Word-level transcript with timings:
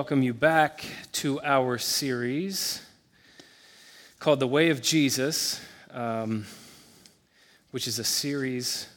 welcome 0.00 0.22
you 0.22 0.32
back 0.32 0.82
to 1.12 1.38
our 1.42 1.76
series 1.76 2.80
called 4.18 4.40
The 4.40 4.46
Way 4.46 4.70
of 4.70 4.80
Jesus, 4.80 5.60
um, 5.92 6.46
which 7.70 7.86
is 7.86 7.98
a 7.98 8.04
series 8.04 8.88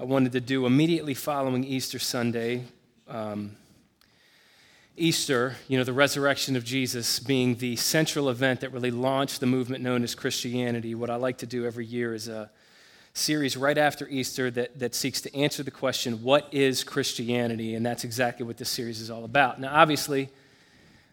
I 0.00 0.04
wanted 0.04 0.32
to 0.32 0.40
do 0.40 0.64
immediately 0.64 1.12
following 1.12 1.62
Easter 1.62 1.98
Sunday. 1.98 2.64
Um, 3.06 3.56
Easter, 4.96 5.56
you 5.68 5.76
know, 5.76 5.84
the 5.84 5.92
resurrection 5.92 6.56
of 6.56 6.64
Jesus 6.64 7.18
being 7.20 7.56
the 7.56 7.76
central 7.76 8.30
event 8.30 8.60
that 8.60 8.72
really 8.72 8.90
launched 8.90 9.40
the 9.40 9.46
movement 9.46 9.84
known 9.84 10.02
as 10.02 10.14
Christianity. 10.14 10.94
What 10.94 11.10
I 11.10 11.16
like 11.16 11.36
to 11.38 11.46
do 11.46 11.66
every 11.66 11.84
year 11.84 12.14
is 12.14 12.28
a 12.28 12.50
series 13.18 13.56
right 13.56 13.76
after 13.76 14.08
Easter 14.08 14.50
that, 14.52 14.78
that 14.78 14.94
seeks 14.94 15.20
to 15.22 15.36
answer 15.36 15.62
the 15.62 15.70
question, 15.70 16.22
What 16.22 16.48
is 16.52 16.84
Christianity? 16.84 17.74
And 17.74 17.84
that's 17.84 18.04
exactly 18.04 18.46
what 18.46 18.56
this 18.56 18.68
series 18.68 19.00
is 19.00 19.10
all 19.10 19.24
about. 19.24 19.60
Now, 19.60 19.74
obviously, 19.74 20.30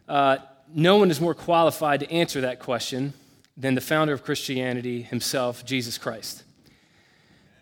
uh, 0.07 0.37
no 0.73 0.97
one 0.97 1.11
is 1.11 1.19
more 1.19 1.33
qualified 1.33 1.99
to 2.01 2.11
answer 2.11 2.41
that 2.41 2.59
question 2.59 3.13
than 3.57 3.75
the 3.75 3.81
founder 3.81 4.13
of 4.13 4.23
Christianity 4.23 5.01
himself, 5.01 5.65
Jesus 5.65 5.97
Christ. 5.97 6.43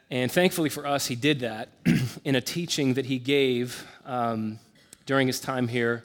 And 0.09 0.31
thankfully 0.31 0.69
for 0.69 0.85
us, 0.85 1.07
he 1.07 1.15
did 1.15 1.39
that 1.39 1.69
in 2.23 2.35
a 2.35 2.41
teaching 2.41 2.95
that 2.95 3.05
he 3.05 3.19
gave 3.19 3.85
um, 4.05 4.59
during 5.05 5.27
his 5.27 5.39
time 5.39 5.67
here 5.67 6.03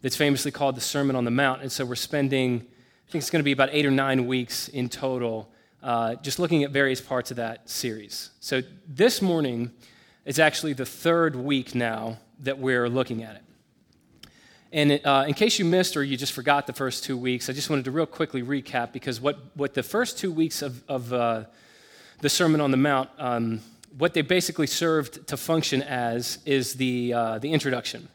that's 0.00 0.16
famously 0.16 0.50
called 0.50 0.74
the 0.74 0.80
Sermon 0.80 1.16
on 1.16 1.24
the 1.24 1.30
Mount. 1.30 1.62
And 1.62 1.70
so 1.70 1.84
we're 1.84 1.94
spending, 1.94 2.56
I 2.56 3.10
think 3.10 3.22
it's 3.22 3.30
going 3.30 3.40
to 3.40 3.44
be 3.44 3.52
about 3.52 3.68
eight 3.72 3.86
or 3.86 3.90
nine 3.90 4.26
weeks 4.26 4.68
in 4.68 4.88
total 4.88 5.48
uh, 5.82 6.14
just 6.16 6.38
looking 6.38 6.62
at 6.64 6.70
various 6.70 7.00
parts 7.00 7.30
of 7.30 7.36
that 7.38 7.68
series. 7.68 8.30
So 8.40 8.62
this 8.86 9.20
morning 9.20 9.72
is 10.24 10.38
actually 10.38 10.74
the 10.74 10.86
third 10.86 11.34
week 11.34 11.74
now 11.74 12.18
that 12.40 12.58
we're 12.58 12.88
looking 12.88 13.22
at 13.22 13.36
it. 13.36 13.42
And 14.72 15.00
uh, 15.04 15.24
in 15.28 15.34
case 15.34 15.58
you 15.58 15.66
missed 15.66 15.96
or 15.96 16.02
you 16.02 16.16
just 16.16 16.32
forgot 16.32 16.66
the 16.66 16.72
first 16.72 17.04
two 17.04 17.16
weeks, 17.16 17.50
I 17.50 17.52
just 17.52 17.68
wanted 17.68 17.84
to 17.84 17.90
real 17.90 18.06
quickly 18.06 18.42
recap 18.42 18.92
because 18.92 19.20
what, 19.20 19.38
what 19.54 19.74
the 19.74 19.82
first 19.82 20.18
two 20.18 20.32
weeks 20.32 20.62
of, 20.62 20.82
of 20.88 21.12
uh, 21.12 21.44
the 22.20 22.30
Sermon 22.30 22.60
on 22.60 22.70
the 22.70 22.78
Mount, 22.78 23.10
um, 23.18 23.60
what 23.98 24.14
they 24.14 24.22
basically 24.22 24.66
served 24.66 25.26
to 25.26 25.36
function 25.36 25.82
as 25.82 26.38
is 26.46 26.74
the, 26.74 27.12
uh, 27.12 27.38
the 27.38 27.52
introduction. 27.52 28.08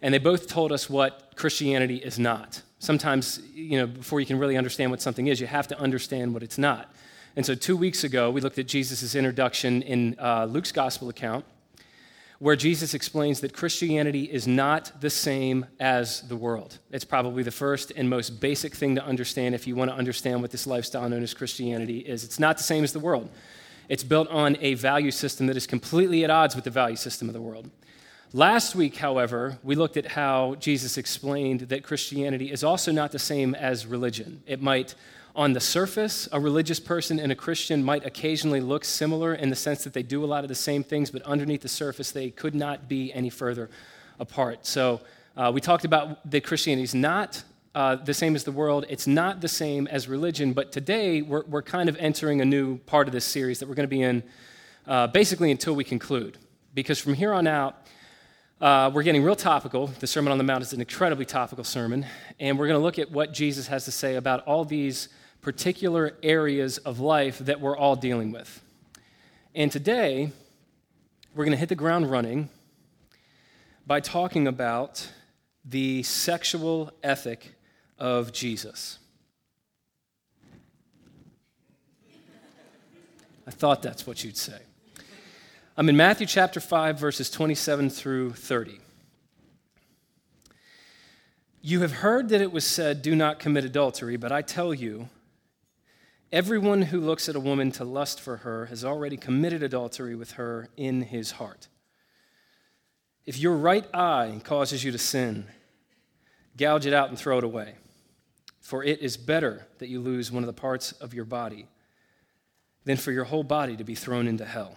And 0.00 0.14
they 0.14 0.18
both 0.18 0.48
told 0.48 0.72
us 0.72 0.88
what 0.88 1.32
Christianity 1.36 1.96
is 1.96 2.18
not 2.18 2.62
sometimes, 2.82 3.40
you 3.54 3.78
know, 3.78 3.86
before 3.86 4.18
you 4.18 4.26
can 4.26 4.38
really 4.38 4.56
understand 4.56 4.90
what 4.90 5.00
something 5.00 5.28
is, 5.28 5.40
you 5.40 5.46
have 5.46 5.68
to 5.68 5.78
understand 5.78 6.34
what 6.34 6.42
it's 6.42 6.58
not. 6.58 6.92
And 7.36 7.46
so, 7.46 7.54
two 7.54 7.76
weeks 7.76 8.02
ago, 8.04 8.30
we 8.30 8.40
looked 8.40 8.58
at 8.58 8.66
Jesus' 8.66 9.14
introduction 9.14 9.82
in 9.82 10.16
uh, 10.18 10.46
Luke's 10.46 10.72
gospel 10.72 11.08
account, 11.08 11.44
where 12.40 12.56
Jesus 12.56 12.92
explains 12.92 13.40
that 13.40 13.54
Christianity 13.54 14.24
is 14.24 14.48
not 14.48 15.00
the 15.00 15.10
same 15.10 15.64
as 15.78 16.22
the 16.22 16.34
world. 16.36 16.80
It's 16.90 17.04
probably 17.04 17.44
the 17.44 17.52
first 17.52 17.92
and 17.94 18.10
most 18.10 18.40
basic 18.40 18.74
thing 18.74 18.96
to 18.96 19.04
understand 19.04 19.54
if 19.54 19.66
you 19.66 19.76
want 19.76 19.90
to 19.92 19.96
understand 19.96 20.42
what 20.42 20.50
this 20.50 20.66
lifestyle 20.66 21.08
known 21.08 21.22
as 21.22 21.32
Christianity 21.32 22.00
is. 22.00 22.24
It's 22.24 22.40
not 22.40 22.58
the 22.58 22.64
same 22.64 22.82
as 22.82 22.92
the 22.92 22.98
world. 22.98 23.30
It's 23.88 24.02
built 24.04 24.28
on 24.28 24.56
a 24.60 24.74
value 24.74 25.12
system 25.12 25.46
that 25.46 25.56
is 25.56 25.68
completely 25.68 26.24
at 26.24 26.30
odds 26.30 26.56
with 26.56 26.64
the 26.64 26.70
value 26.70 26.96
system 26.96 27.28
of 27.28 27.32
the 27.32 27.40
world. 27.40 27.70
Last 28.34 28.74
week, 28.74 28.96
however, 28.96 29.58
we 29.62 29.74
looked 29.74 29.98
at 29.98 30.06
how 30.06 30.54
Jesus 30.54 30.96
explained 30.96 31.60
that 31.68 31.84
Christianity 31.84 32.50
is 32.50 32.64
also 32.64 32.90
not 32.90 33.12
the 33.12 33.18
same 33.18 33.54
as 33.54 33.84
religion. 33.84 34.42
It 34.46 34.62
might, 34.62 34.94
on 35.36 35.52
the 35.52 35.60
surface, 35.60 36.30
a 36.32 36.40
religious 36.40 36.80
person 36.80 37.20
and 37.20 37.30
a 37.30 37.34
Christian 37.34 37.84
might 37.84 38.06
occasionally 38.06 38.62
look 38.62 38.86
similar 38.86 39.34
in 39.34 39.50
the 39.50 39.56
sense 39.56 39.84
that 39.84 39.92
they 39.92 40.02
do 40.02 40.24
a 40.24 40.26
lot 40.26 40.44
of 40.44 40.48
the 40.48 40.54
same 40.54 40.82
things, 40.82 41.10
but 41.10 41.20
underneath 41.24 41.60
the 41.60 41.68
surface, 41.68 42.10
they 42.10 42.30
could 42.30 42.54
not 42.54 42.88
be 42.88 43.12
any 43.12 43.28
further 43.28 43.68
apart. 44.18 44.64
So 44.64 45.02
uh, 45.36 45.52
we 45.52 45.60
talked 45.60 45.84
about 45.84 46.30
that 46.30 46.42
Christianity 46.42 46.84
is 46.84 46.94
not 46.94 47.42
uh, 47.74 47.96
the 47.96 48.14
same 48.14 48.34
as 48.34 48.44
the 48.44 48.52
world, 48.52 48.86
it's 48.88 49.06
not 49.06 49.42
the 49.42 49.48
same 49.48 49.86
as 49.88 50.08
religion, 50.08 50.54
but 50.54 50.72
today 50.72 51.20
we're, 51.20 51.44
we're 51.44 51.60
kind 51.60 51.90
of 51.90 51.98
entering 51.98 52.40
a 52.40 52.46
new 52.46 52.78
part 52.78 53.08
of 53.08 53.12
this 53.12 53.26
series 53.26 53.58
that 53.58 53.68
we're 53.68 53.74
going 53.74 53.88
to 53.88 53.94
be 53.94 54.00
in 54.00 54.22
uh, 54.86 55.06
basically 55.08 55.50
until 55.50 55.74
we 55.74 55.84
conclude. 55.84 56.38
Because 56.74 56.98
from 56.98 57.12
here 57.12 57.34
on 57.34 57.46
out, 57.46 57.81
uh, 58.62 58.88
we're 58.94 59.02
getting 59.02 59.24
real 59.24 59.34
topical. 59.34 59.88
The 59.88 60.06
Sermon 60.06 60.30
on 60.30 60.38
the 60.38 60.44
Mount 60.44 60.62
is 60.62 60.72
an 60.72 60.78
incredibly 60.78 61.24
topical 61.24 61.64
sermon, 61.64 62.06
and 62.38 62.56
we're 62.56 62.68
going 62.68 62.78
to 62.78 62.82
look 62.82 62.96
at 62.96 63.10
what 63.10 63.32
Jesus 63.32 63.66
has 63.66 63.84
to 63.86 63.90
say 63.90 64.14
about 64.14 64.44
all 64.46 64.64
these 64.64 65.08
particular 65.40 66.16
areas 66.22 66.78
of 66.78 67.00
life 67.00 67.40
that 67.40 67.60
we're 67.60 67.76
all 67.76 67.96
dealing 67.96 68.30
with. 68.30 68.62
And 69.52 69.72
today, 69.72 70.30
we're 71.34 71.44
going 71.44 71.56
to 71.56 71.58
hit 71.58 71.70
the 71.70 71.74
ground 71.74 72.08
running 72.08 72.50
by 73.84 73.98
talking 73.98 74.46
about 74.46 75.10
the 75.64 76.04
sexual 76.04 76.92
ethic 77.02 77.56
of 77.98 78.32
Jesus. 78.32 79.00
I 83.44 83.50
thought 83.50 83.82
that's 83.82 84.06
what 84.06 84.22
you'd 84.22 84.36
say. 84.36 84.60
I'm 85.74 85.88
in 85.88 85.96
Matthew 85.96 86.26
chapter 86.26 86.60
5, 86.60 86.98
verses 86.98 87.30
27 87.30 87.88
through 87.88 88.34
30. 88.34 88.78
You 91.62 91.80
have 91.80 91.92
heard 91.92 92.28
that 92.28 92.42
it 92.42 92.52
was 92.52 92.66
said, 92.66 93.00
Do 93.00 93.16
not 93.16 93.38
commit 93.38 93.64
adultery, 93.64 94.18
but 94.18 94.30
I 94.30 94.42
tell 94.42 94.74
you, 94.74 95.08
everyone 96.30 96.82
who 96.82 97.00
looks 97.00 97.26
at 97.26 97.36
a 97.36 97.40
woman 97.40 97.72
to 97.72 97.84
lust 97.84 98.20
for 98.20 98.38
her 98.38 98.66
has 98.66 98.84
already 98.84 99.16
committed 99.16 99.62
adultery 99.62 100.14
with 100.14 100.32
her 100.32 100.68
in 100.76 101.00
his 101.00 101.30
heart. 101.32 101.68
If 103.24 103.38
your 103.38 103.56
right 103.56 103.86
eye 103.94 104.42
causes 104.44 104.84
you 104.84 104.92
to 104.92 104.98
sin, 104.98 105.46
gouge 106.54 106.84
it 106.84 106.92
out 106.92 107.08
and 107.08 107.18
throw 107.18 107.38
it 107.38 107.44
away. 107.44 107.76
For 108.60 108.84
it 108.84 109.00
is 109.00 109.16
better 109.16 109.66
that 109.78 109.88
you 109.88 110.00
lose 110.00 110.30
one 110.30 110.42
of 110.42 110.48
the 110.48 110.52
parts 110.52 110.92
of 110.92 111.14
your 111.14 111.24
body 111.24 111.66
than 112.84 112.98
for 112.98 113.10
your 113.10 113.24
whole 113.24 113.44
body 113.44 113.74
to 113.78 113.84
be 113.84 113.94
thrown 113.94 114.28
into 114.28 114.44
hell. 114.44 114.76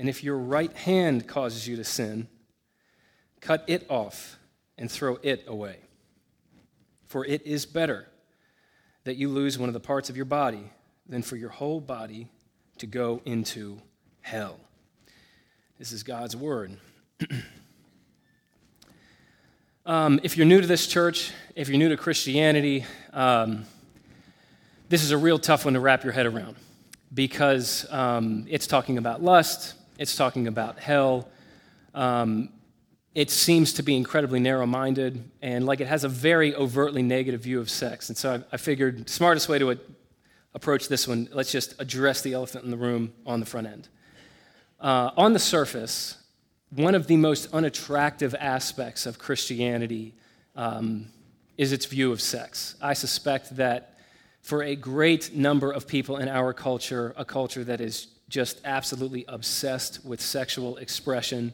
And 0.00 0.08
if 0.08 0.24
your 0.24 0.38
right 0.38 0.74
hand 0.74 1.28
causes 1.28 1.68
you 1.68 1.76
to 1.76 1.84
sin, 1.84 2.26
cut 3.42 3.62
it 3.66 3.84
off 3.90 4.38
and 4.78 4.90
throw 4.90 5.18
it 5.22 5.44
away. 5.46 5.76
For 7.04 7.26
it 7.26 7.46
is 7.46 7.66
better 7.66 8.06
that 9.04 9.16
you 9.16 9.28
lose 9.28 9.58
one 9.58 9.68
of 9.68 9.74
the 9.74 9.80
parts 9.80 10.08
of 10.08 10.16
your 10.16 10.24
body 10.24 10.72
than 11.06 11.20
for 11.20 11.36
your 11.36 11.50
whole 11.50 11.82
body 11.82 12.28
to 12.78 12.86
go 12.86 13.20
into 13.26 13.78
hell. 14.22 14.58
This 15.78 15.92
is 15.92 16.02
God's 16.02 16.34
word. 16.34 16.78
um, 19.84 20.18
if 20.22 20.34
you're 20.34 20.46
new 20.46 20.62
to 20.62 20.66
this 20.66 20.86
church, 20.86 21.30
if 21.54 21.68
you're 21.68 21.76
new 21.76 21.90
to 21.90 21.98
Christianity, 21.98 22.86
um, 23.12 23.66
this 24.88 25.04
is 25.04 25.10
a 25.10 25.18
real 25.18 25.38
tough 25.38 25.66
one 25.66 25.74
to 25.74 25.80
wrap 25.80 26.04
your 26.04 26.14
head 26.14 26.24
around 26.24 26.56
because 27.12 27.84
um, 27.92 28.46
it's 28.48 28.66
talking 28.66 28.96
about 28.96 29.22
lust, 29.22 29.74
it's 30.00 30.16
talking 30.16 30.48
about 30.48 30.78
hell. 30.78 31.28
Um, 31.94 32.48
it 33.14 33.30
seems 33.30 33.74
to 33.74 33.82
be 33.82 33.96
incredibly 33.96 34.40
narrow 34.40 34.64
minded 34.64 35.30
and 35.42 35.66
like 35.66 35.80
it 35.80 35.88
has 35.88 36.04
a 36.04 36.08
very 36.08 36.54
overtly 36.54 37.02
negative 37.02 37.42
view 37.42 37.60
of 37.60 37.68
sex. 37.68 38.08
And 38.08 38.16
so 38.16 38.36
I, 38.36 38.54
I 38.54 38.56
figured 38.56 39.10
smartest 39.10 39.48
way 39.50 39.58
to 39.58 39.72
a, 39.72 39.76
approach 40.54 40.88
this 40.88 41.06
one, 41.06 41.28
let's 41.32 41.52
just 41.52 41.74
address 41.78 42.22
the 42.22 42.32
elephant 42.32 42.64
in 42.64 42.70
the 42.70 42.78
room 42.78 43.12
on 43.26 43.40
the 43.40 43.46
front 43.46 43.66
end. 43.66 43.88
Uh, 44.80 45.10
on 45.18 45.34
the 45.34 45.38
surface, 45.38 46.16
one 46.70 46.94
of 46.94 47.06
the 47.06 47.18
most 47.18 47.52
unattractive 47.52 48.34
aspects 48.40 49.04
of 49.04 49.18
Christianity 49.18 50.14
um, 50.56 51.08
is 51.58 51.72
its 51.72 51.84
view 51.84 52.10
of 52.10 52.22
sex. 52.22 52.74
I 52.80 52.94
suspect 52.94 53.56
that 53.56 53.98
for 54.40 54.62
a 54.62 54.76
great 54.76 55.34
number 55.34 55.70
of 55.70 55.86
people 55.86 56.16
in 56.16 56.28
our 56.28 56.54
culture, 56.54 57.12
a 57.18 57.24
culture 57.24 57.64
that 57.64 57.82
is 57.82 58.06
just 58.30 58.60
absolutely 58.64 59.26
obsessed 59.28 60.04
with 60.04 60.22
sexual 60.22 60.78
expression. 60.78 61.52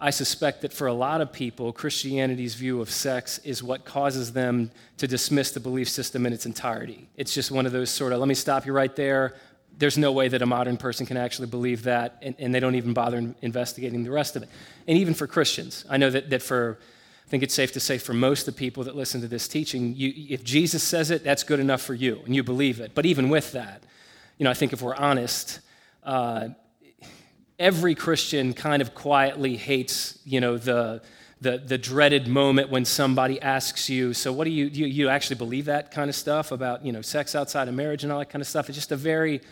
I 0.00 0.10
suspect 0.10 0.62
that 0.62 0.72
for 0.72 0.86
a 0.86 0.92
lot 0.92 1.20
of 1.20 1.32
people, 1.32 1.72
Christianity's 1.72 2.54
view 2.54 2.80
of 2.80 2.90
sex 2.90 3.38
is 3.44 3.62
what 3.62 3.84
causes 3.84 4.32
them 4.32 4.70
to 4.96 5.06
dismiss 5.06 5.50
the 5.50 5.60
belief 5.60 5.88
system 5.88 6.24
in 6.24 6.32
its 6.32 6.46
entirety. 6.46 7.08
It's 7.16 7.34
just 7.34 7.50
one 7.50 7.66
of 7.66 7.72
those 7.72 7.90
sort 7.90 8.12
of, 8.12 8.20
let 8.20 8.28
me 8.28 8.34
stop 8.34 8.64
you 8.64 8.72
right 8.72 8.94
there. 8.96 9.34
There's 9.76 9.98
no 9.98 10.10
way 10.12 10.28
that 10.28 10.40
a 10.40 10.46
modern 10.46 10.76
person 10.76 11.04
can 11.04 11.16
actually 11.16 11.48
believe 11.48 11.82
that, 11.84 12.18
and, 12.22 12.34
and 12.38 12.54
they 12.54 12.60
don't 12.60 12.74
even 12.74 12.94
bother 12.94 13.34
investigating 13.42 14.02
the 14.02 14.10
rest 14.10 14.34
of 14.34 14.42
it. 14.42 14.48
And 14.86 14.98
even 14.98 15.14
for 15.14 15.26
Christians, 15.26 15.84
I 15.90 15.98
know 15.98 16.10
that, 16.10 16.30
that 16.30 16.42
for, 16.42 16.78
I 17.26 17.30
think 17.30 17.42
it's 17.42 17.54
safe 17.54 17.72
to 17.72 17.80
say 17.80 17.98
for 17.98 18.14
most 18.14 18.48
of 18.48 18.54
the 18.54 18.58
people 18.58 18.84
that 18.84 18.96
listen 18.96 19.20
to 19.20 19.28
this 19.28 19.46
teaching, 19.46 19.94
you, 19.94 20.12
if 20.30 20.42
Jesus 20.42 20.82
says 20.82 21.10
it, 21.10 21.22
that's 21.22 21.42
good 21.42 21.60
enough 21.60 21.82
for 21.82 21.94
you, 21.94 22.20
and 22.24 22.34
you 22.34 22.42
believe 22.42 22.80
it. 22.80 22.92
But 22.94 23.04
even 23.04 23.28
with 23.28 23.52
that, 23.52 23.82
you 24.38 24.44
know, 24.44 24.50
I 24.50 24.54
think 24.54 24.72
if 24.72 24.80
we're 24.80 24.94
honest, 24.94 25.60
uh, 26.08 26.48
every 27.58 27.94
Christian 27.94 28.54
kind 28.54 28.80
of 28.80 28.94
quietly 28.94 29.56
hates, 29.56 30.18
you 30.24 30.40
know, 30.40 30.56
the, 30.56 31.02
the, 31.42 31.58
the 31.58 31.76
dreaded 31.76 32.26
moment 32.26 32.70
when 32.70 32.86
somebody 32.86 33.40
asks 33.42 33.90
you, 33.90 34.14
so 34.14 34.32
what 34.32 34.44
do 34.44 34.50
you, 34.50 34.66
you, 34.66 34.86
you 34.86 35.08
actually 35.10 35.36
believe 35.36 35.66
that 35.66 35.90
kind 35.90 36.08
of 36.08 36.16
stuff 36.16 36.50
about, 36.50 36.82
you 36.82 36.92
know, 36.92 37.02
sex 37.02 37.34
outside 37.34 37.68
of 37.68 37.74
marriage 37.74 38.04
and 38.04 38.12
all 38.12 38.20
that 38.20 38.30
kind 38.30 38.40
of 38.40 38.48
stuff? 38.48 38.70
It's 38.70 38.78
just 38.78 38.90
a 38.90 38.96
very, 38.96 39.42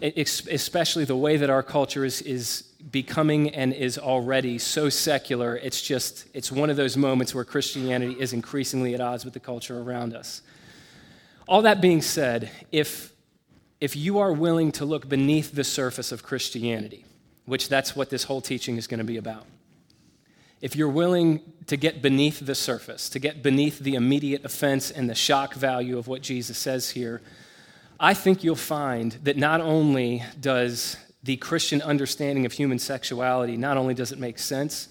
especially 0.00 1.04
the 1.04 1.16
way 1.16 1.36
that 1.36 1.50
our 1.50 1.62
culture 1.62 2.06
is, 2.06 2.22
is 2.22 2.62
becoming 2.90 3.50
and 3.50 3.74
is 3.74 3.98
already 3.98 4.58
so 4.58 4.88
secular. 4.88 5.56
It's 5.56 5.82
just, 5.82 6.28
it's 6.32 6.50
one 6.50 6.70
of 6.70 6.78
those 6.78 6.96
moments 6.96 7.34
where 7.34 7.44
Christianity 7.44 8.16
is 8.18 8.32
increasingly 8.32 8.94
at 8.94 9.02
odds 9.02 9.26
with 9.26 9.34
the 9.34 9.40
culture 9.40 9.78
around 9.78 10.14
us. 10.14 10.40
All 11.46 11.60
that 11.62 11.82
being 11.82 12.00
said, 12.00 12.50
if, 12.72 13.12
if 13.80 13.96
you 13.96 14.18
are 14.18 14.32
willing 14.32 14.72
to 14.72 14.84
look 14.84 15.08
beneath 15.08 15.52
the 15.52 15.64
surface 15.64 16.12
of 16.12 16.22
Christianity, 16.22 17.04
which 17.46 17.68
that's 17.68 17.96
what 17.96 18.10
this 18.10 18.24
whole 18.24 18.40
teaching 18.40 18.76
is 18.76 18.86
going 18.86 18.98
to 18.98 19.04
be 19.04 19.16
about, 19.16 19.46
if 20.60 20.76
you're 20.76 20.90
willing 20.90 21.40
to 21.66 21.76
get 21.76 22.02
beneath 22.02 22.40
the 22.40 22.54
surface, 22.54 23.08
to 23.08 23.18
get 23.18 23.42
beneath 23.42 23.78
the 23.78 23.94
immediate 23.94 24.44
offense 24.44 24.90
and 24.90 25.08
the 25.08 25.14
shock 25.14 25.54
value 25.54 25.96
of 25.96 26.06
what 26.06 26.20
Jesus 26.20 26.58
says 26.58 26.90
here, 26.90 27.22
I 27.98 28.12
think 28.14 28.44
you'll 28.44 28.56
find 28.56 29.12
that 29.22 29.36
not 29.36 29.60
only 29.60 30.22
does 30.38 30.96
the 31.22 31.36
Christian 31.36 31.80
understanding 31.82 32.44
of 32.46 32.52
human 32.52 32.78
sexuality, 32.78 33.56
not 33.56 33.76
only 33.76 33.94
does 33.94 34.12
it 34.12 34.18
make 34.18 34.38
sense, 34.38 34.88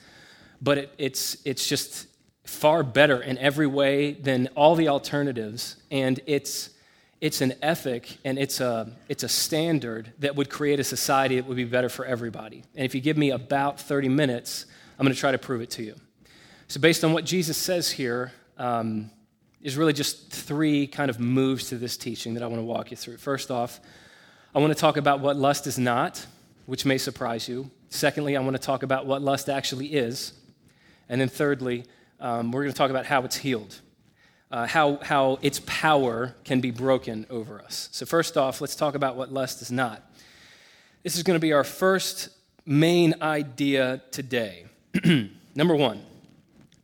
but 0.61 0.77
it, 0.77 0.93
it's, 0.97 1.37
it's 1.45 1.67
just 1.67 2.07
far 2.45 2.83
better 2.83 3.21
in 3.21 3.37
every 3.37 3.67
way 3.67 4.13
than 4.13 4.47
all 4.55 4.75
the 4.75 4.87
alternatives. 4.87 5.75
And 5.91 6.19
it's, 6.25 6.71
it's 7.21 7.41
an 7.41 7.53
ethic 7.61 8.17
and 8.23 8.39
it's 8.39 8.61
a, 8.61 8.89
it's 9.09 9.23
a 9.23 9.29
standard 9.29 10.13
that 10.19 10.35
would 10.35 10.49
create 10.49 10.79
a 10.79 10.83
society 10.83 11.35
that 11.35 11.45
would 11.45 11.57
be 11.57 11.65
better 11.65 11.89
for 11.89 12.05
everybody. 12.05 12.63
And 12.75 12.85
if 12.85 12.95
you 12.95 13.01
give 13.01 13.17
me 13.17 13.31
about 13.31 13.79
30 13.79 14.09
minutes, 14.09 14.65
I'm 14.97 15.05
going 15.05 15.13
to 15.13 15.19
try 15.19 15.31
to 15.31 15.37
prove 15.37 15.61
it 15.61 15.69
to 15.71 15.83
you. 15.83 15.95
So, 16.67 16.79
based 16.79 17.03
on 17.03 17.13
what 17.13 17.25
Jesus 17.25 17.57
says 17.57 17.89
here, 17.89 18.31
um, 18.57 19.09
is 19.61 19.75
really 19.75 19.93
just 19.93 20.31
three 20.31 20.87
kind 20.87 21.09
of 21.09 21.19
moves 21.19 21.69
to 21.69 21.77
this 21.77 21.97
teaching 21.97 22.33
that 22.35 22.43
I 22.43 22.47
want 22.47 22.59
to 22.59 22.65
walk 22.65 22.91
you 22.91 22.97
through. 22.97 23.17
First 23.17 23.51
off, 23.51 23.79
I 24.55 24.59
want 24.59 24.73
to 24.73 24.79
talk 24.79 24.97
about 24.97 25.19
what 25.19 25.35
lust 25.35 25.67
is 25.67 25.77
not, 25.77 26.25
which 26.65 26.85
may 26.85 26.97
surprise 26.97 27.47
you. 27.47 27.69
Secondly, 27.89 28.37
I 28.37 28.41
want 28.41 28.55
to 28.55 28.61
talk 28.61 28.83
about 28.83 29.05
what 29.05 29.21
lust 29.21 29.49
actually 29.49 29.87
is. 29.87 30.33
And 31.09 31.19
then 31.19 31.27
thirdly, 31.27 31.85
um, 32.19 32.51
we're 32.51 32.63
going 32.63 32.73
to 32.73 32.77
talk 32.77 32.89
about 32.89 33.05
how 33.05 33.23
it's 33.23 33.35
healed, 33.35 33.79
uh, 34.51 34.65
how, 34.65 34.97
how 34.97 35.37
its 35.41 35.61
power 35.65 36.35
can 36.43 36.59
be 36.59 36.71
broken 36.71 37.25
over 37.29 37.61
us. 37.61 37.89
So, 37.91 38.05
first 38.05 38.37
off, 38.37 38.61
let's 38.61 38.75
talk 38.75 38.95
about 38.95 39.15
what 39.15 39.31
lust 39.31 39.61
is 39.61 39.71
not. 39.71 40.03
This 41.03 41.15
is 41.15 41.23
going 41.23 41.35
to 41.35 41.41
be 41.41 41.53
our 41.53 41.63
first 41.63 42.29
main 42.65 43.15
idea 43.21 44.01
today. 44.11 44.65
Number 45.55 45.75
one, 45.75 46.01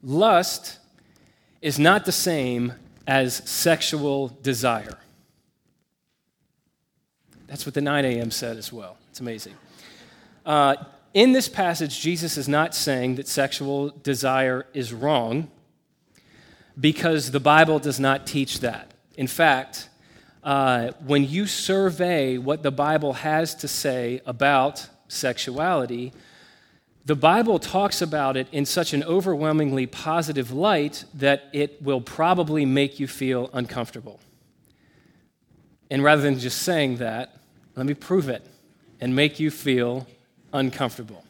lust 0.04 0.80
is 1.62 1.80
not 1.80 2.06
the 2.06 2.12
same 2.12 2.74
as 3.08 3.38
sexual 3.50 4.38
desire. 4.42 4.98
That's 7.48 7.66
what 7.66 7.74
the 7.76 7.82
9 7.82 8.06
a.m. 8.06 8.32
said 8.32 8.58
as 8.58 8.72
well. 8.74 8.98
It's 9.10 9.20
amazing. 9.20 9.54
Uh, 10.46 10.76
in 11.14 11.32
this 11.32 11.48
passage, 11.48 12.02
Jesus 12.02 12.38
is 12.38 12.48
not 12.48 12.76
saying 12.76 13.16
that 13.16 13.28
sexual 13.28 13.90
desire 13.90 14.66
is 14.74 14.94
wrong 14.94 15.50
because 16.80 17.32
the 17.32 17.40
Bible 17.40 17.80
does 17.80 18.00
not 18.00 18.28
teach 18.28 18.60
that. 18.60 18.92
In 19.18 19.28
fact, 19.28 19.90
uh, 20.44 20.92
when 21.06 21.28
you 21.28 21.48
survey 21.48 22.38
what 22.38 22.64
the 22.64 22.72
Bible 22.72 23.14
has 23.14 23.56
to 23.56 23.68
say 23.68 24.22
about 24.26 24.88
sexuality, 25.08 26.14
the 27.06 27.16
Bible 27.16 27.60
talks 27.60 28.02
about 28.02 28.36
it 28.36 28.48
in 28.52 28.66
such 28.66 28.94
an 28.94 29.04
overwhelmingly 29.04 29.86
positive 29.86 30.52
light 30.52 31.06
that 31.14 31.46
it 31.54 31.82
will 31.82 32.02
probably 32.02 32.66
make 32.66 33.00
you 33.00 33.08
feel 33.08 33.50
uncomfortable. 33.54 34.20
And 35.90 36.04
rather 36.04 36.22
than 36.22 36.40
just 36.40 36.64
saying 36.64 36.98
that, 36.98 37.38
let 37.76 37.86
me 37.86 37.94
prove 37.94 38.28
it 38.28 38.46
and 39.00 39.16
make 39.16 39.40
you 39.40 39.52
feel 39.52 40.08
uncomfortable. 40.52 41.24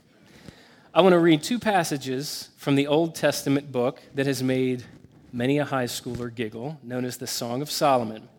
I 0.94 1.01
want 1.01 1.12
to 1.12 1.19
read 1.19 1.44
two 1.44 1.59
passages 1.59 2.50
from 2.56 2.75
the 2.75 2.88
Old 2.88 3.15
Testament 3.15 3.71
book 3.71 4.01
that 4.13 4.27
has 4.27 4.42
made 4.42 4.86
many 5.35 5.57
a 5.57 5.65
high 5.65 5.83
schooler 5.83 6.33
giggle, 6.33 6.79
known 6.81 7.03
as 7.03 7.17
the 7.17 7.27
Song 7.27 7.61
of 7.61 7.69
Solomon. 7.69 8.29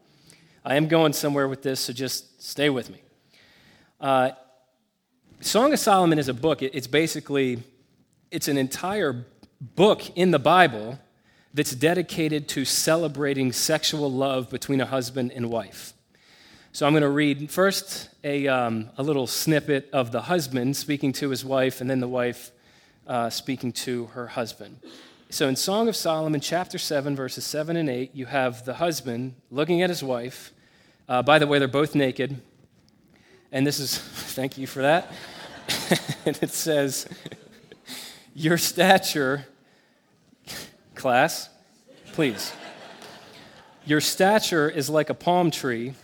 I 0.64 0.76
am 0.76 0.88
going 0.88 1.12
somewhere 1.12 1.46
with 1.46 1.62
this, 1.62 1.80
so 1.80 1.92
just 1.92 2.42
stay 2.42 2.70
with 2.70 2.88
me. 2.88 3.02
Uh, 4.00 4.30
Song 5.40 5.74
of 5.74 5.78
Solomon 5.78 6.18
is 6.18 6.28
a 6.28 6.34
book. 6.34 6.62
It's 6.62 6.86
basically 6.86 7.62
it's 8.30 8.48
an 8.48 8.56
entire 8.56 9.26
book 9.60 10.16
in 10.16 10.30
the 10.30 10.38
Bible 10.38 10.98
that's 11.52 11.74
dedicated 11.74 12.48
to 12.48 12.64
celebrating 12.64 13.52
sexual 13.52 14.10
love 14.10 14.48
between 14.48 14.80
a 14.80 14.86
husband 14.86 15.32
and 15.32 15.50
wife. 15.50 15.92
So 16.72 16.86
I'm 16.86 16.94
going 16.94 17.02
to 17.02 17.10
read 17.10 17.50
first 17.50 18.08
a, 18.24 18.48
um, 18.48 18.88
a 18.96 19.02
little 19.02 19.26
snippet 19.26 19.90
of 19.92 20.12
the 20.12 20.22
husband 20.22 20.76
speaking 20.78 21.12
to 21.14 21.28
his 21.28 21.44
wife, 21.44 21.82
and 21.82 21.90
then 21.90 22.00
the 22.00 22.08
wife 22.08 22.52
uh, 23.06 23.28
speaking 23.28 23.72
to 23.72 24.06
her 24.06 24.28
husband. 24.28 24.78
So 25.28 25.48
in 25.48 25.56
Song 25.56 25.88
of 25.88 25.96
Solomon, 25.96 26.40
chapter 26.40 26.78
7, 26.78 27.16
verses 27.16 27.44
7 27.44 27.76
and 27.76 27.90
8, 27.90 28.14
you 28.14 28.26
have 28.26 28.64
the 28.64 28.74
husband 28.74 29.34
looking 29.50 29.82
at 29.82 29.90
his 29.90 30.02
wife. 30.02 30.52
Uh, 31.08 31.20
by 31.20 31.40
the 31.40 31.48
way, 31.48 31.58
they're 31.58 31.66
both 31.66 31.96
naked. 31.96 32.40
And 33.50 33.66
this 33.66 33.80
is, 33.80 33.98
thank 34.34 34.56
you 34.56 34.68
for 34.68 34.82
that. 34.82 35.12
and 36.26 36.38
it 36.40 36.50
says, 36.50 37.08
Your 38.34 38.56
stature, 38.56 39.46
class, 40.94 41.50
please. 42.12 42.52
Your 43.84 44.00
stature 44.00 44.68
is 44.70 44.88
like 44.88 45.10
a 45.10 45.14
palm 45.14 45.50
tree, 45.50 45.94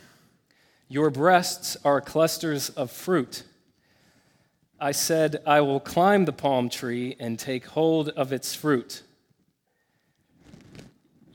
your 0.89 1.11
breasts 1.11 1.77
are 1.85 2.01
clusters 2.01 2.71
of 2.71 2.91
fruit. 2.91 3.45
I 4.81 4.91
said, 4.91 5.43
I 5.47 5.61
will 5.61 5.79
climb 5.79 6.25
the 6.25 6.33
palm 6.33 6.69
tree 6.69 7.15
and 7.21 7.39
take 7.39 7.67
hold 7.67 8.09
of 8.11 8.33
its 8.33 8.53
fruit. 8.53 9.03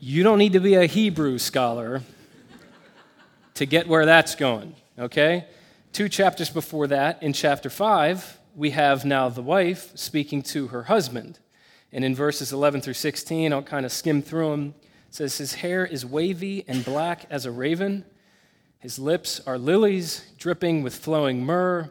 You 0.00 0.22
don't 0.22 0.38
need 0.38 0.52
to 0.52 0.60
be 0.60 0.74
a 0.76 0.86
Hebrew 0.86 1.38
scholar 1.38 2.02
to 3.54 3.66
get 3.66 3.88
where 3.88 4.06
that's 4.06 4.36
going, 4.36 4.76
okay? 4.96 5.46
Two 5.92 6.08
chapters 6.08 6.50
before 6.50 6.86
that, 6.86 7.20
in 7.20 7.32
chapter 7.32 7.68
5, 7.68 8.38
we 8.54 8.70
have 8.70 9.04
now 9.04 9.28
the 9.28 9.42
wife 9.42 9.90
speaking 9.96 10.42
to 10.42 10.68
her 10.68 10.84
husband. 10.84 11.40
And 11.92 12.04
in 12.04 12.14
verses 12.14 12.52
11 12.52 12.82
through 12.82 12.94
16, 12.94 13.52
I'll 13.52 13.60
kind 13.60 13.84
of 13.84 13.90
skim 13.90 14.22
through 14.22 14.52
them. 14.52 14.74
It 15.08 15.16
says, 15.16 15.38
His 15.38 15.54
hair 15.54 15.84
is 15.84 16.06
wavy 16.06 16.64
and 16.68 16.84
black 16.84 17.26
as 17.28 17.44
a 17.44 17.50
raven. 17.50 18.04
His 18.78 19.00
lips 19.00 19.40
are 19.48 19.58
lilies 19.58 20.30
dripping 20.38 20.84
with 20.84 20.94
flowing 20.94 21.44
myrrh. 21.44 21.90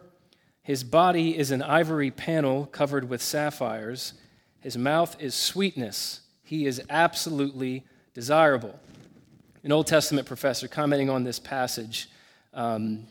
His 0.63 0.85
body 0.85 1.37
is 1.37 1.51
an 1.51 1.61
ivory 1.61 2.11
panel 2.11 2.67
covered 2.67 3.09
with 3.09 3.21
sapphires. 3.21 4.13
His 4.61 4.77
mouth 4.77 5.21
is 5.21 5.35
sweetness. 5.35 6.21
He 6.41 6.65
is 6.65 6.81
absolutely 6.89 7.83
desirable. 8.17 8.73
An 9.63 9.71
Old 9.71 9.85
Testament 9.85 10.25
professor 10.25 10.67
commenting 10.67 11.07
on 11.07 11.23
this 11.23 11.37
passage 11.37 12.09
um, 12.51 13.05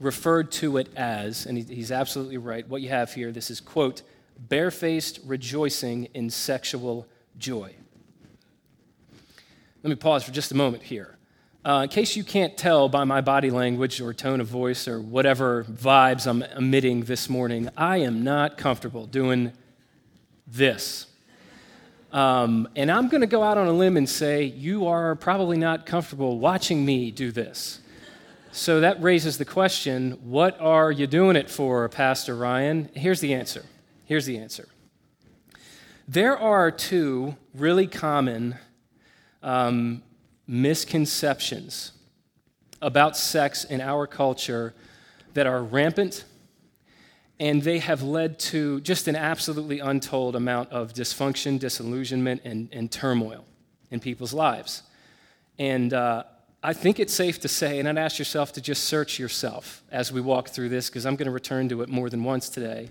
referred 0.00 0.50
to 0.50 0.78
it 0.78 0.88
as, 0.96 1.46
and 1.46 1.56
he's 1.56 1.92
absolutely 1.92 2.38
right, 2.38 2.68
what 2.68 2.82
you 2.82 2.88
have 2.88 3.14
here, 3.14 3.30
this 3.30 3.52
is, 3.52 3.60
quote, 3.60 4.02
barefaced 4.36 5.20
rejoicing 5.24 6.06
in 6.06 6.28
sexual 6.28 7.06
joy. 7.38 7.72
Let 9.84 9.90
me 9.90 9.94
pause 9.94 10.24
for 10.24 10.32
just 10.32 10.50
a 10.50 10.56
moment 10.56 10.82
here. 10.82 11.18
Uh, 11.64 11.82
in 11.84 11.88
case 11.88 12.16
you 12.16 12.24
can't 12.24 12.58
tell 12.58 12.88
by 12.88 13.04
my 13.04 13.20
body 13.20 13.52
language 13.52 14.00
or 14.00 14.12
tone 14.12 14.40
of 14.40 14.48
voice 14.48 14.88
or 14.88 15.00
whatever 15.00 15.62
vibes 15.70 16.26
I'm 16.26 16.42
emitting 16.42 17.04
this 17.04 17.28
morning, 17.28 17.68
I 17.76 17.98
am 17.98 18.24
not 18.24 18.58
comfortable 18.58 19.06
doing 19.06 19.52
this. 20.48 21.06
Um, 22.12 22.68
and 22.74 22.90
I'm 22.90 23.08
going 23.08 23.20
to 23.20 23.26
go 23.26 23.42
out 23.42 23.58
on 23.58 23.66
a 23.66 23.72
limb 23.72 23.96
and 23.96 24.08
say, 24.08 24.44
you 24.44 24.86
are 24.86 25.14
probably 25.14 25.58
not 25.58 25.84
comfortable 25.84 26.38
watching 26.38 26.84
me 26.84 27.10
do 27.10 27.30
this. 27.30 27.80
So 28.50 28.80
that 28.80 29.02
raises 29.02 29.36
the 29.38 29.44
question 29.44 30.12
what 30.22 30.58
are 30.60 30.90
you 30.90 31.06
doing 31.06 31.36
it 31.36 31.50
for, 31.50 31.88
Pastor 31.88 32.34
Ryan? 32.34 32.88
Here's 32.94 33.20
the 33.20 33.34
answer. 33.34 33.64
Here's 34.06 34.24
the 34.24 34.38
answer. 34.38 34.68
There 36.06 36.36
are 36.38 36.70
two 36.70 37.36
really 37.54 37.86
common 37.86 38.56
um, 39.42 40.02
misconceptions 40.46 41.92
about 42.80 43.16
sex 43.16 43.64
in 43.64 43.82
our 43.82 44.06
culture 44.06 44.74
that 45.34 45.46
are 45.46 45.62
rampant, 45.62 46.24
and 47.40 47.62
they 47.62 47.78
have 47.78 48.02
led 48.02 48.38
to 48.38 48.80
just 48.80 49.06
an 49.06 49.16
absolutely 49.16 49.78
untold 49.78 50.34
amount 50.34 50.70
of 50.70 50.92
dysfunction, 50.92 51.58
disillusionment, 51.58 52.42
and, 52.44 52.68
and 52.72 52.90
turmoil 52.90 53.44
in 53.90 54.00
people's 54.00 54.32
lives. 54.32 54.82
And 55.58 55.92
uh, 55.94 56.24
I 56.62 56.72
think 56.72 56.98
it's 56.98 57.14
safe 57.14 57.38
to 57.40 57.48
say, 57.48 57.78
and 57.78 57.88
I'd 57.88 57.98
ask 57.98 58.18
yourself 58.18 58.52
to 58.54 58.60
just 58.60 58.84
search 58.84 59.18
yourself 59.18 59.82
as 59.90 60.10
we 60.10 60.20
walk 60.20 60.48
through 60.48 60.68
this, 60.68 60.88
because 60.88 61.06
I'm 61.06 61.14
going 61.14 61.26
to 61.26 61.32
return 61.32 61.68
to 61.68 61.82
it 61.82 61.88
more 61.88 62.10
than 62.10 62.24
once 62.24 62.48
today. 62.48 62.90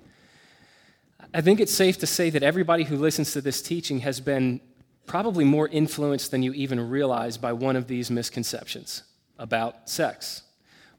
I 1.34 1.42
think 1.42 1.60
it's 1.60 1.74
safe 1.74 1.98
to 2.00 2.08
say 2.08 2.30
that 2.30 2.44
everybody 2.44 2.86
who 2.86 2.96
listens 2.96 3.34
to 3.34 3.42
this 3.42 3.62
teaching 3.62 4.00
has 4.00 4.22
been 4.22 4.62
probably 5.06 5.44
more 5.44 5.68
influenced 5.68 6.32
than 6.32 6.44
you 6.44 6.54
even 6.54 6.89
realize 6.89 7.38
by 7.38 7.51
one 7.51 7.75
of 7.75 7.88
these 7.88 8.10
misconceptions 8.10 9.04
about 9.38 9.89
sex. 9.89 10.44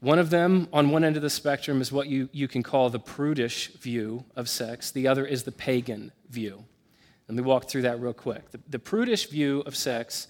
One 0.01 0.17
of 0.17 0.29
them, 0.29 0.69
on 0.71 0.91
one 0.91 1.03
end 1.03 1.17
of 1.17 1.21
the 1.21 1.29
spectrum, 1.29 1.81
is 1.81 1.91
what 1.91 2.07
you, 2.07 2.29
you 2.31 2.47
can 2.47 2.63
call 2.63 2.89
the 2.89 2.99
prudish 2.99 3.73
view 3.73 4.23
of 4.35 4.47
sex, 4.47 4.91
the 4.91 5.07
other 5.07 5.25
is 5.25 5.43
the 5.43 5.51
pagan 5.51 6.11
view. 6.29 6.63
Let 7.27 7.35
me 7.35 7.43
walk 7.43 7.69
through 7.69 7.81
that 7.83 7.99
real 7.99 8.13
quick. 8.13 8.49
The, 8.51 8.59
the 8.69 8.79
prudish 8.79 9.29
view 9.29 9.61
of 9.65 9.75
sex 9.75 10.27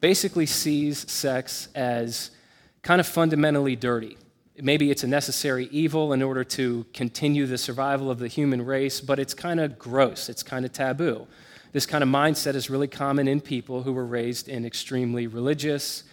basically 0.00 0.46
sees 0.46 1.10
sex 1.10 1.68
as 1.74 2.30
kind 2.82 3.00
of 3.00 3.06
fundamentally 3.06 3.74
dirty. 3.74 4.18
Maybe 4.58 4.90
it's 4.90 5.02
a 5.02 5.08
necessary 5.08 5.68
evil 5.72 6.12
in 6.12 6.22
order 6.22 6.44
to 6.44 6.86
continue 6.92 7.46
the 7.46 7.58
survival 7.58 8.10
of 8.10 8.18
the 8.18 8.28
human 8.28 8.64
race, 8.64 9.00
but 9.00 9.18
it's 9.18 9.34
kind 9.34 9.60
of 9.60 9.78
gross, 9.78 10.28
it's 10.28 10.42
kind 10.42 10.64
of 10.64 10.72
taboo. 10.72 11.26
This 11.72 11.86
kind 11.86 12.04
of 12.04 12.08
mindset 12.08 12.54
is 12.54 12.70
really 12.70 12.86
common 12.86 13.28
in 13.28 13.40
people 13.40 13.82
who 13.82 13.92
were 13.92 14.06
raised 14.06 14.48
in 14.48 14.64
extremely 14.64 15.26
religious, 15.26 16.04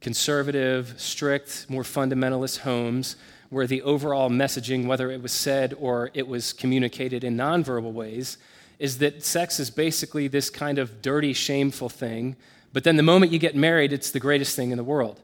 conservative, 0.00 0.94
strict, 0.96 1.66
more 1.68 1.82
fundamentalist 1.82 2.58
homes 2.58 3.16
where 3.50 3.66
the 3.66 3.82
overall 3.82 4.28
messaging, 4.28 4.86
whether 4.86 5.10
it 5.10 5.22
was 5.22 5.32
said 5.32 5.74
or 5.78 6.10
it 6.14 6.28
was 6.28 6.52
communicated 6.52 7.24
in 7.24 7.36
nonverbal 7.36 7.92
ways, 7.92 8.36
is 8.78 8.98
that 8.98 9.24
sex 9.24 9.58
is 9.58 9.70
basically 9.70 10.28
this 10.28 10.50
kind 10.50 10.78
of 10.78 11.02
dirty, 11.02 11.32
shameful 11.32 11.88
thing. 11.88 12.36
But 12.72 12.84
then 12.84 12.96
the 12.96 13.02
moment 13.02 13.32
you 13.32 13.38
get 13.38 13.56
married, 13.56 13.92
it's 13.92 14.10
the 14.10 14.20
greatest 14.20 14.54
thing 14.54 14.70
in 14.70 14.76
the 14.76 14.84
world. 14.84 15.20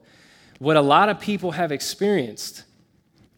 What 0.59 0.75
a 0.75 0.81
lot 0.81 1.09
of 1.09 1.19
people 1.19 1.51
have 1.51 1.71
experienced, 1.71 2.63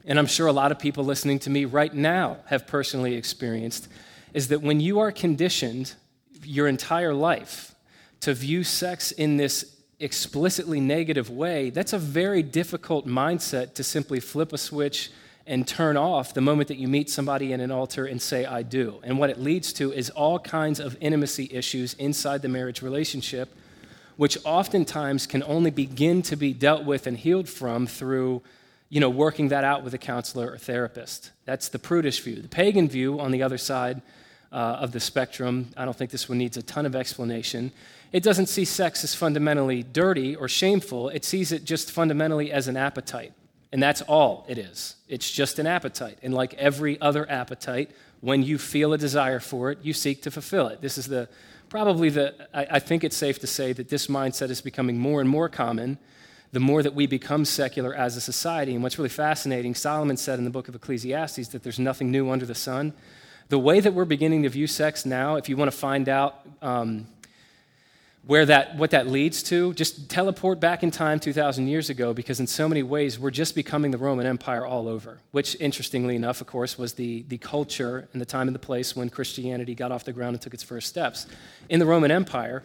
and 0.05 0.17
I'm 0.17 0.25
sure 0.25 0.47
a 0.47 0.53
lot 0.53 0.71
of 0.71 0.79
people 0.79 1.03
listening 1.03 1.39
to 1.39 1.49
me 1.49 1.65
right 1.65 1.93
now 1.93 2.37
have 2.45 2.65
personally 2.65 3.15
experienced, 3.15 3.87
is 4.33 4.47
that 4.47 4.61
when 4.61 4.79
you 4.79 4.99
are 4.99 5.11
conditioned 5.11 5.93
your 6.43 6.67
entire 6.67 7.13
life 7.13 7.75
to 8.21 8.33
view 8.33 8.63
sex 8.63 9.11
in 9.11 9.37
this 9.37 9.76
explicitly 9.99 10.79
negative 10.79 11.29
way, 11.29 11.69
that's 11.69 11.93
a 11.93 11.97
very 11.97 12.43
difficult 12.43 13.07
mindset 13.07 13.73
to 13.75 13.83
simply 13.83 14.19
flip 14.19 14.53
a 14.53 14.57
switch 14.57 15.11
and 15.47 15.67
turn 15.67 15.95
off 15.95 16.33
the 16.33 16.41
moment 16.41 16.67
that 16.67 16.77
you 16.77 16.87
meet 16.87 17.09
somebody 17.09 17.53
in 17.53 17.61
an 17.61 17.71
altar 17.71 18.05
and 18.05 18.21
say, 18.21 18.45
I 18.45 18.63
do. 18.63 18.99
And 19.03 19.17
what 19.17 19.29
it 19.29 19.39
leads 19.39 19.71
to 19.73 19.93
is 19.93 20.09
all 20.09 20.39
kinds 20.39 20.79
of 20.79 20.97
intimacy 20.99 21.49
issues 21.51 21.93
inside 21.93 22.41
the 22.41 22.49
marriage 22.49 22.81
relationship, 22.81 23.55
which 24.17 24.37
oftentimes 24.43 25.25
can 25.25 25.41
only 25.43 25.71
begin 25.71 26.21
to 26.23 26.35
be 26.35 26.53
dealt 26.53 26.83
with 26.83 27.07
and 27.07 27.17
healed 27.17 27.47
from 27.47 27.87
through 27.87 28.41
you 28.89 28.99
know, 28.99 29.09
working 29.09 29.49
that 29.49 29.63
out 29.63 29.83
with 29.83 29.93
a 29.93 29.97
counselor 29.97 30.51
or 30.51 30.57
therapist. 30.57 31.31
That's 31.45 31.69
the 31.69 31.79
prudish 31.79 32.21
view. 32.21 32.41
The 32.41 32.47
pagan 32.47 32.87
view, 32.87 33.19
on 33.19 33.31
the 33.31 33.43
other 33.43 33.57
side 33.57 34.01
uh, 34.51 34.55
of 34.55 34.91
the 34.93 34.99
spectrum, 34.99 35.69
I 35.75 35.83
don't 35.83 35.95
think 35.95 36.11
this 36.11 36.29
one 36.29 36.37
needs 36.37 36.55
a 36.55 36.61
ton 36.61 36.85
of 36.85 36.95
explanation, 36.95 37.71
it 38.11 38.23
doesn't 38.23 38.47
see 38.47 38.65
sex 38.65 39.03
as 39.03 39.13
fundamentally 39.13 39.83
dirty 39.83 40.35
or 40.35 40.47
shameful, 40.47 41.09
it 41.09 41.25
sees 41.25 41.51
it 41.51 41.65
just 41.65 41.91
fundamentally 41.91 42.51
as 42.51 42.67
an 42.67 42.77
appetite. 42.77 43.33
And 43.71 43.83
that's 43.83 44.01
all 44.03 44.45
it 44.47 44.57
is. 44.57 44.95
It's 45.07 45.29
just 45.29 45.59
an 45.59 45.67
appetite. 45.67 46.17
And 46.23 46.33
like 46.33 46.53
every 46.53 46.99
other 47.01 47.29
appetite, 47.29 47.91
when 48.21 48.43
you 48.43 48.57
feel 48.57 48.93
a 48.93 48.97
desire 48.97 49.39
for 49.39 49.71
it, 49.71 49.79
you 49.81 49.93
seek 49.93 50.21
to 50.23 50.31
fulfill 50.31 50.67
it. 50.67 50.81
This 50.81 50.97
is 50.97 51.07
the 51.07 51.27
probably 51.69 52.09
the, 52.09 52.33
I, 52.53 52.67
I 52.71 52.79
think 52.79 53.03
it's 53.03 53.17
safe 53.17 53.39
to 53.39 53.47
say 53.47 53.73
that 53.73 53.89
this 53.89 54.07
mindset 54.07 54.49
is 54.49 54.61
becoming 54.61 54.97
more 54.97 55.19
and 55.19 55.29
more 55.29 55.49
common 55.49 55.97
the 56.51 56.59
more 56.59 56.81
that 56.81 56.95
we 56.95 57.07
become 57.07 57.43
secular 57.45 57.93
as 57.93 58.15
a 58.15 58.21
society. 58.21 58.73
And 58.73 58.81
what's 58.81 58.97
really 58.97 59.09
fascinating, 59.09 59.75
Solomon 59.75 60.17
said 60.17 60.39
in 60.39 60.45
the 60.45 60.49
book 60.49 60.67
of 60.67 60.75
Ecclesiastes 60.75 61.49
that 61.49 61.63
there's 61.63 61.79
nothing 61.79 62.09
new 62.09 62.29
under 62.29 62.45
the 62.45 62.55
sun. 62.55 62.93
The 63.49 63.59
way 63.59 63.79
that 63.79 63.93
we're 63.93 64.05
beginning 64.05 64.43
to 64.43 64.49
view 64.49 64.67
sex 64.67 65.05
now, 65.05 65.35
if 65.35 65.49
you 65.49 65.57
want 65.57 65.71
to 65.71 65.77
find 65.77 66.09
out, 66.09 66.45
um, 66.61 67.07
where 68.27 68.45
that, 68.45 68.75
what 68.75 68.91
that 68.91 69.07
leads 69.07 69.41
to, 69.41 69.73
just 69.73 70.09
teleport 70.09 70.59
back 70.59 70.83
in 70.83 70.91
time 70.91 71.17
2,000 71.17 71.67
years 71.67 71.89
ago, 71.89 72.13
because 72.13 72.41
in 72.41 72.47
so 72.47 72.67
many 72.67 72.83
ways 72.83 73.17
we're 73.17 73.31
just 73.31 73.55
becoming 73.55 73.89
the 73.89 73.97
Roman 73.97 74.25
Empire 74.25 74.65
all 74.65 74.89
over, 74.89 75.19
which, 75.31 75.55
interestingly 75.61 76.15
enough, 76.15 76.41
of 76.41 76.47
course, 76.47 76.77
was 76.77 76.93
the, 76.93 77.23
the 77.29 77.37
culture 77.37 78.09
and 78.11 78.21
the 78.21 78.25
time 78.25 78.49
and 78.49 78.53
the 78.53 78.59
place 78.59 78.97
when 78.97 79.09
Christianity 79.09 79.73
got 79.73 79.93
off 79.93 80.03
the 80.03 80.11
ground 80.11 80.35
and 80.35 80.41
took 80.41 80.53
its 80.53 80.61
first 80.61 80.87
steps. 80.87 81.25
In 81.69 81.79
the 81.79 81.85
Roman 81.85 82.11
Empire, 82.11 82.63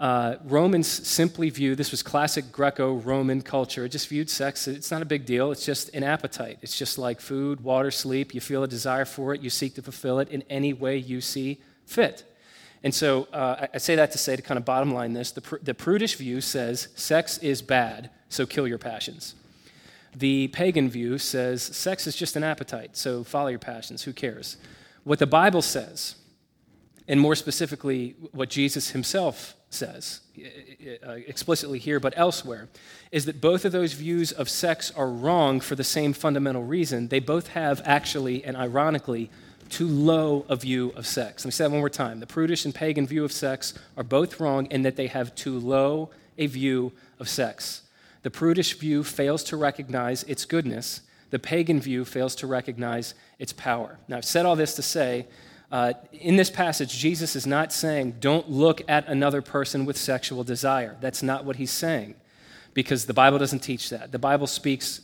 uh, 0.00 0.36
Romans 0.44 0.88
simply 0.88 1.50
view 1.50 1.76
this 1.76 1.92
was 1.92 2.02
classic 2.02 2.50
Greco 2.50 2.94
Roman 2.94 3.42
culture. 3.42 3.84
It 3.84 3.90
just 3.90 4.08
viewed 4.08 4.28
sex, 4.28 4.66
it's 4.66 4.90
not 4.90 5.02
a 5.02 5.06
big 5.06 5.24
deal. 5.24 5.52
It's 5.52 5.64
just 5.64 5.94
an 5.94 6.02
appetite. 6.02 6.58
It's 6.62 6.76
just 6.76 6.98
like 6.98 7.20
food, 7.20 7.60
water, 7.60 7.92
sleep. 7.92 8.34
You 8.34 8.40
feel 8.40 8.64
a 8.64 8.68
desire 8.68 9.04
for 9.04 9.34
it, 9.34 9.40
you 9.40 9.50
seek 9.50 9.76
to 9.76 9.82
fulfill 9.82 10.18
it 10.18 10.28
in 10.30 10.42
any 10.50 10.72
way 10.72 10.96
you 10.96 11.20
see 11.20 11.60
fit. 11.86 12.24
And 12.82 12.94
so 12.94 13.24
uh, 13.32 13.66
I 13.74 13.78
say 13.78 13.96
that 13.96 14.12
to 14.12 14.18
say, 14.18 14.36
to 14.36 14.42
kind 14.42 14.58
of 14.58 14.64
bottom 14.64 14.92
line 14.92 15.12
this 15.12 15.32
the, 15.32 15.40
pr- 15.40 15.56
the 15.62 15.74
prudish 15.74 16.16
view 16.16 16.40
says 16.40 16.88
sex 16.94 17.38
is 17.38 17.62
bad, 17.62 18.10
so 18.28 18.46
kill 18.46 18.68
your 18.68 18.78
passions. 18.78 19.34
The 20.14 20.48
pagan 20.48 20.88
view 20.88 21.18
says 21.18 21.62
sex 21.62 22.06
is 22.06 22.16
just 22.16 22.36
an 22.36 22.44
appetite, 22.44 22.96
so 22.96 23.24
follow 23.24 23.48
your 23.48 23.58
passions, 23.58 24.04
who 24.04 24.12
cares? 24.12 24.56
What 25.04 25.18
the 25.18 25.26
Bible 25.26 25.62
says, 25.62 26.16
and 27.06 27.20
more 27.20 27.34
specifically, 27.34 28.14
what 28.32 28.48
Jesus 28.48 28.90
himself 28.90 29.54
says, 29.68 30.20
uh, 31.06 31.12
explicitly 31.12 31.78
here 31.78 32.00
but 32.00 32.14
elsewhere, 32.16 32.68
is 33.12 33.24
that 33.26 33.40
both 33.40 33.64
of 33.64 33.72
those 33.72 33.92
views 33.92 34.32
of 34.32 34.48
sex 34.48 34.90
are 34.96 35.08
wrong 35.08 35.60
for 35.60 35.74
the 35.74 35.84
same 35.84 36.12
fundamental 36.12 36.64
reason. 36.64 37.08
They 37.08 37.20
both 37.20 37.48
have 37.48 37.82
actually 37.84 38.44
and 38.44 38.56
ironically 38.56 39.30
too 39.68 39.88
low 39.88 40.44
a 40.48 40.56
view 40.56 40.92
of 40.96 41.06
sex. 41.06 41.44
Let 41.44 41.48
me 41.48 41.52
say 41.52 41.64
that 41.64 41.70
one 41.70 41.80
more 41.80 41.88
time. 41.88 42.20
The 42.20 42.26
prudish 42.26 42.64
and 42.64 42.74
pagan 42.74 43.06
view 43.06 43.24
of 43.24 43.32
sex 43.32 43.74
are 43.96 44.04
both 44.04 44.40
wrong 44.40 44.66
in 44.66 44.82
that 44.82 44.96
they 44.96 45.06
have 45.06 45.34
too 45.34 45.58
low 45.58 46.10
a 46.38 46.46
view 46.46 46.92
of 47.18 47.28
sex. 47.28 47.82
The 48.22 48.30
prudish 48.30 48.78
view 48.78 49.04
fails 49.04 49.44
to 49.44 49.56
recognize 49.56 50.22
its 50.24 50.44
goodness, 50.44 51.02
the 51.30 51.38
pagan 51.38 51.80
view 51.80 52.04
fails 52.04 52.34
to 52.36 52.46
recognize 52.46 53.14
its 53.38 53.52
power. 53.52 53.98
Now, 54.08 54.18
I've 54.18 54.24
said 54.24 54.46
all 54.46 54.56
this 54.56 54.74
to 54.74 54.82
say, 54.82 55.26
uh, 55.70 55.92
in 56.12 56.36
this 56.36 56.50
passage, 56.50 56.96
Jesus 56.96 57.34
is 57.34 57.46
not 57.46 57.72
saying, 57.72 58.16
don't 58.20 58.48
look 58.48 58.82
at 58.88 59.08
another 59.08 59.42
person 59.42 59.84
with 59.84 59.96
sexual 59.96 60.44
desire. 60.44 60.96
That's 61.00 61.22
not 61.22 61.44
what 61.44 61.56
he's 61.56 61.72
saying, 61.72 62.14
because 62.74 63.06
the 63.06 63.14
Bible 63.14 63.38
doesn't 63.38 63.60
teach 63.60 63.90
that. 63.90 64.12
The 64.12 64.18
Bible 64.18 64.46
speaks 64.46 65.00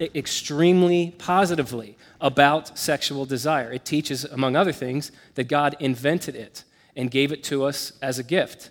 extremely 0.00 1.14
positively 1.18 1.96
about 2.20 2.78
sexual 2.78 3.24
desire. 3.24 3.72
It 3.72 3.84
teaches, 3.84 4.24
among 4.24 4.56
other 4.56 4.72
things, 4.72 5.12
that 5.34 5.44
God 5.44 5.76
invented 5.80 6.34
it 6.34 6.64
and 6.96 7.10
gave 7.10 7.32
it 7.32 7.44
to 7.44 7.64
us 7.64 7.92
as 8.02 8.18
a 8.18 8.22
gift. 8.24 8.70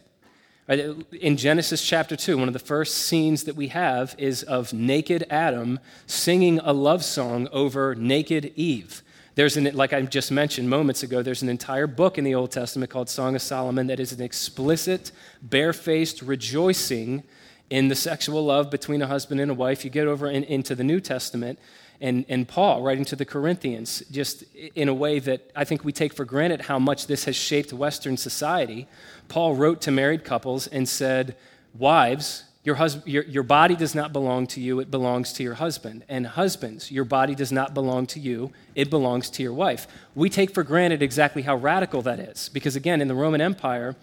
In 0.67 1.37
Genesis 1.37 1.81
chapter 1.81 2.17
2, 2.17 2.37
one 2.37 2.49
of 2.49 2.53
the 2.53 2.59
first 2.59 2.95
scenes 2.95 3.45
that 3.45 3.55
we 3.55 3.69
have 3.69 4.15
is 4.17 4.43
of 4.43 4.73
naked 4.73 5.25
Adam 5.29 5.79
singing 6.07 6.59
a 6.59 6.73
love 6.73 7.05
song 7.05 7.47
over 7.53 7.95
naked 7.95 8.51
Eve. 8.55 9.01
There's 9.35 9.55
an, 9.55 9.69
like 9.75 9.93
I 9.93 10.01
just 10.01 10.31
mentioned 10.31 10.69
moments 10.69 11.03
ago, 11.03 11.21
there's 11.21 11.43
an 11.43 11.47
entire 11.47 11.87
book 11.87 12.17
in 12.17 12.25
the 12.25 12.35
Old 12.35 12.51
Testament 12.51 12.91
called 12.91 13.07
Song 13.07 13.35
of 13.35 13.41
Solomon 13.41 13.87
that 13.87 13.99
is 13.99 14.11
an 14.11 14.21
explicit, 14.21 15.11
barefaced 15.41 16.21
rejoicing 16.21 17.23
in 17.69 17.87
the 17.87 17.95
sexual 17.95 18.45
love 18.45 18.69
between 18.69 19.01
a 19.01 19.07
husband 19.07 19.41
and 19.41 19.51
a 19.51 19.53
wife. 19.53 19.83
You 19.83 19.91
get 19.91 20.07
over 20.07 20.29
in, 20.29 20.43
into 20.43 20.75
the 20.75 20.83
New 20.83 20.99
Testament, 20.99 21.59
and, 21.99 22.25
and 22.29 22.47
Paul 22.47 22.81
writing 22.81 23.05
to 23.05 23.15
the 23.15 23.25
Corinthians, 23.25 24.03
just 24.11 24.43
in 24.75 24.87
a 24.87 24.93
way 24.93 25.19
that 25.19 25.49
I 25.55 25.63
think 25.63 25.83
we 25.83 25.91
take 25.91 26.13
for 26.13 26.25
granted 26.25 26.61
how 26.61 26.79
much 26.79 27.07
this 27.07 27.25
has 27.25 27.35
shaped 27.35 27.73
Western 27.73 28.17
society. 28.17 28.87
Paul 29.27 29.55
wrote 29.55 29.81
to 29.81 29.91
married 29.91 30.23
couples 30.23 30.67
and 30.67 30.87
said, 30.87 31.35
Wives, 31.77 32.43
your, 32.63 32.75
hus- 32.75 33.05
your, 33.05 33.23
your 33.23 33.43
body 33.43 33.75
does 33.75 33.95
not 33.95 34.11
belong 34.11 34.45
to 34.47 34.59
you, 34.59 34.79
it 34.79 34.91
belongs 34.91 35.33
to 35.33 35.43
your 35.43 35.55
husband. 35.55 36.03
And 36.09 36.27
husbands, 36.27 36.91
your 36.91 37.05
body 37.05 37.33
does 37.33 37.51
not 37.51 37.73
belong 37.73 38.07
to 38.07 38.19
you, 38.19 38.51
it 38.75 38.89
belongs 38.89 39.29
to 39.31 39.43
your 39.43 39.53
wife. 39.53 39.87
We 40.15 40.29
take 40.29 40.53
for 40.53 40.63
granted 40.63 41.01
exactly 41.01 41.43
how 41.43 41.55
radical 41.55 42.01
that 42.03 42.19
is, 42.19 42.49
because 42.49 42.75
again, 42.75 43.01
in 43.01 43.07
the 43.07 43.15
Roman 43.15 43.41
Empire, 43.41 43.95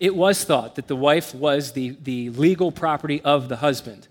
it 0.00 0.16
was 0.16 0.42
thought 0.42 0.74
that 0.76 0.88
the 0.88 0.96
wife 0.96 1.34
was 1.34 1.72
the, 1.72 1.96
the 2.02 2.30
legal 2.30 2.72
property 2.72 3.20
of 3.20 3.50
the 3.50 3.56
husband. 3.56 4.08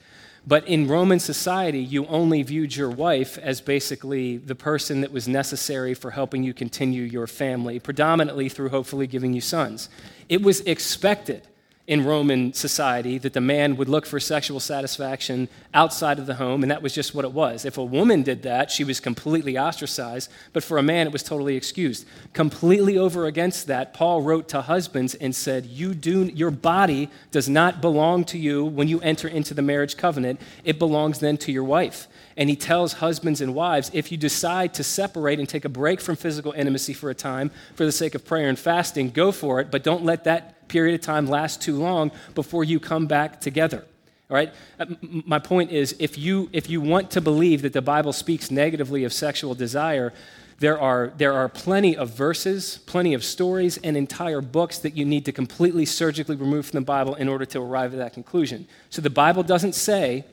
But 0.48 0.68
in 0.68 0.88
Roman 0.88 1.20
society, 1.20 1.80
you 1.80 2.06
only 2.06 2.44
viewed 2.44 2.76
your 2.76 2.90
wife 2.90 3.38
as 3.40 3.60
basically 3.60 4.38
the 4.38 4.56
person 4.56 5.02
that 5.02 5.12
was 5.12 5.28
necessary 5.28 5.94
for 5.94 6.12
helping 6.12 6.44
you 6.44 6.54
continue 6.54 7.04
your 7.04 7.28
family, 7.28 7.80
predominantly 7.80 8.50
through 8.50 8.70
hopefully 8.70 9.08
giving 9.08 9.34
you 9.34 9.42
sons. 9.42 9.90
It 10.30 10.42
was 10.42 10.62
expected 10.62 11.48
in 11.90 12.06
Roman 12.06 12.54
society 12.54 13.18
that 13.18 13.34
the 13.34 13.42
man 13.42 13.76
would 13.76 13.90
look 13.90 14.06
for 14.06 14.20
sexual 14.20 14.60
satisfaction 14.60 15.50
outside 15.74 16.20
of 16.20 16.28
the 16.28 16.36
home, 16.36 16.62
and 16.62 16.70
that 16.70 16.84
was 16.84 16.94
just 16.94 17.16
what 17.16 17.26
it 17.26 17.32
was. 17.32 17.66
If 17.66 17.80
a 17.80 17.84
woman 17.84 18.22
did 18.22 18.44
that, 18.44 18.70
she 18.70 18.84
was 18.84 19.00
completely 19.00 19.58
ostracized, 19.58 20.30
but 20.54 20.64
for 20.64 20.78
a 20.78 20.84
man, 20.84 21.08
it 21.08 21.14
was 21.14 21.24
totally 21.24 21.56
excused. 21.56 22.06
Completely 22.32 22.96
over 22.96 23.26
against 23.26 23.66
that, 23.68 23.96
Paul 23.96 24.22
wrote 24.22 24.48
to 24.50 24.62
husbands 24.62 25.16
and 25.16 25.36
said, 25.36 25.66
you 25.66 25.96
do, 25.96 26.26
Your 26.26 26.52
body 26.52 27.10
does 27.32 27.50
not 27.50 27.82
belong 27.82 28.24
to 28.26 28.38
you 28.38 28.64
when 28.64 28.88
you 28.88 29.02
enter 29.02 29.28
into 29.28 29.56
the 29.56 29.64
marriage 29.64 29.98
covenant, 29.98 30.40
it 30.64 30.78
belongs 30.78 31.18
then 31.18 31.38
to 31.38 31.52
your 31.52 31.64
wife. 31.64 32.08
And 32.38 32.52
he 32.52 32.56
tells 32.56 32.94
husbands 32.94 33.42
and 33.42 33.56
wives 33.56 33.90
if 33.96 34.12
you 34.12 34.18
decide 34.18 34.76
to 34.76 34.84
separate 34.84 35.40
and 35.40 35.50
take 35.50 35.66
a 35.66 35.70
break 35.70 36.02
from 36.02 36.18
physical 36.18 36.52
intimacy 36.52 36.94
for 36.94 37.10
a 37.10 37.16
time 37.16 37.50
for 37.74 37.84
the 37.84 37.92
sake 37.92 38.14
of 38.14 38.24
prayer 38.26 38.48
and 38.48 38.60
fasting, 38.60 39.10
go 39.10 39.32
for 39.32 39.60
it, 39.60 39.72
but 39.72 39.84
don't 39.84 40.06
let 40.06 40.26
that 40.26 40.59
period 40.70 40.96
of 40.96 41.02
time 41.02 41.28
last 41.28 41.62
too 41.62 41.76
long 41.76 42.12
before 42.36 42.64
you 42.64 42.80
come 42.80 43.08
back 43.08 43.42
together. 43.42 43.86
All 44.30 44.36
right? 44.36 44.54
Uh, 44.80 44.86
my 45.02 45.40
point 45.40 45.72
is 45.72 45.96
if 46.00 46.18
you, 46.18 46.50
if 46.54 46.70
you 46.70 46.80
want 46.80 47.12
to 47.12 47.22
believe 47.22 47.64
that 47.64 47.74
the 47.74 47.82
Bible 47.82 48.14
speaks 48.14 48.52
negatively 48.52 49.04
of 49.04 49.12
sexual 49.12 49.56
desire, 49.56 50.14
there 50.60 50.80
are, 50.80 51.12
there 51.18 51.34
are 51.34 51.50
plenty 51.50 51.98
of 51.98 52.12
verses, 52.12 52.80
plenty 52.86 53.14
of 53.14 53.24
stories, 53.24 53.78
and 53.78 53.98
entire 53.98 54.42
books 54.42 54.80
that 54.80 54.96
you 54.96 55.06
need 55.06 55.26
to 55.26 55.32
completely 55.32 55.86
surgically 55.86 56.36
remove 56.36 56.68
from 56.68 56.80
the 56.80 56.86
Bible 56.86 57.16
in 57.16 57.28
order 57.28 57.46
to 57.46 57.60
arrive 57.60 57.94
at 57.94 57.98
that 58.00 58.14
conclusion. 58.14 58.68
So 58.90 59.02
the 59.02 59.10
Bible 59.10 59.44
doesn't 59.44 59.74
say, 59.74 60.26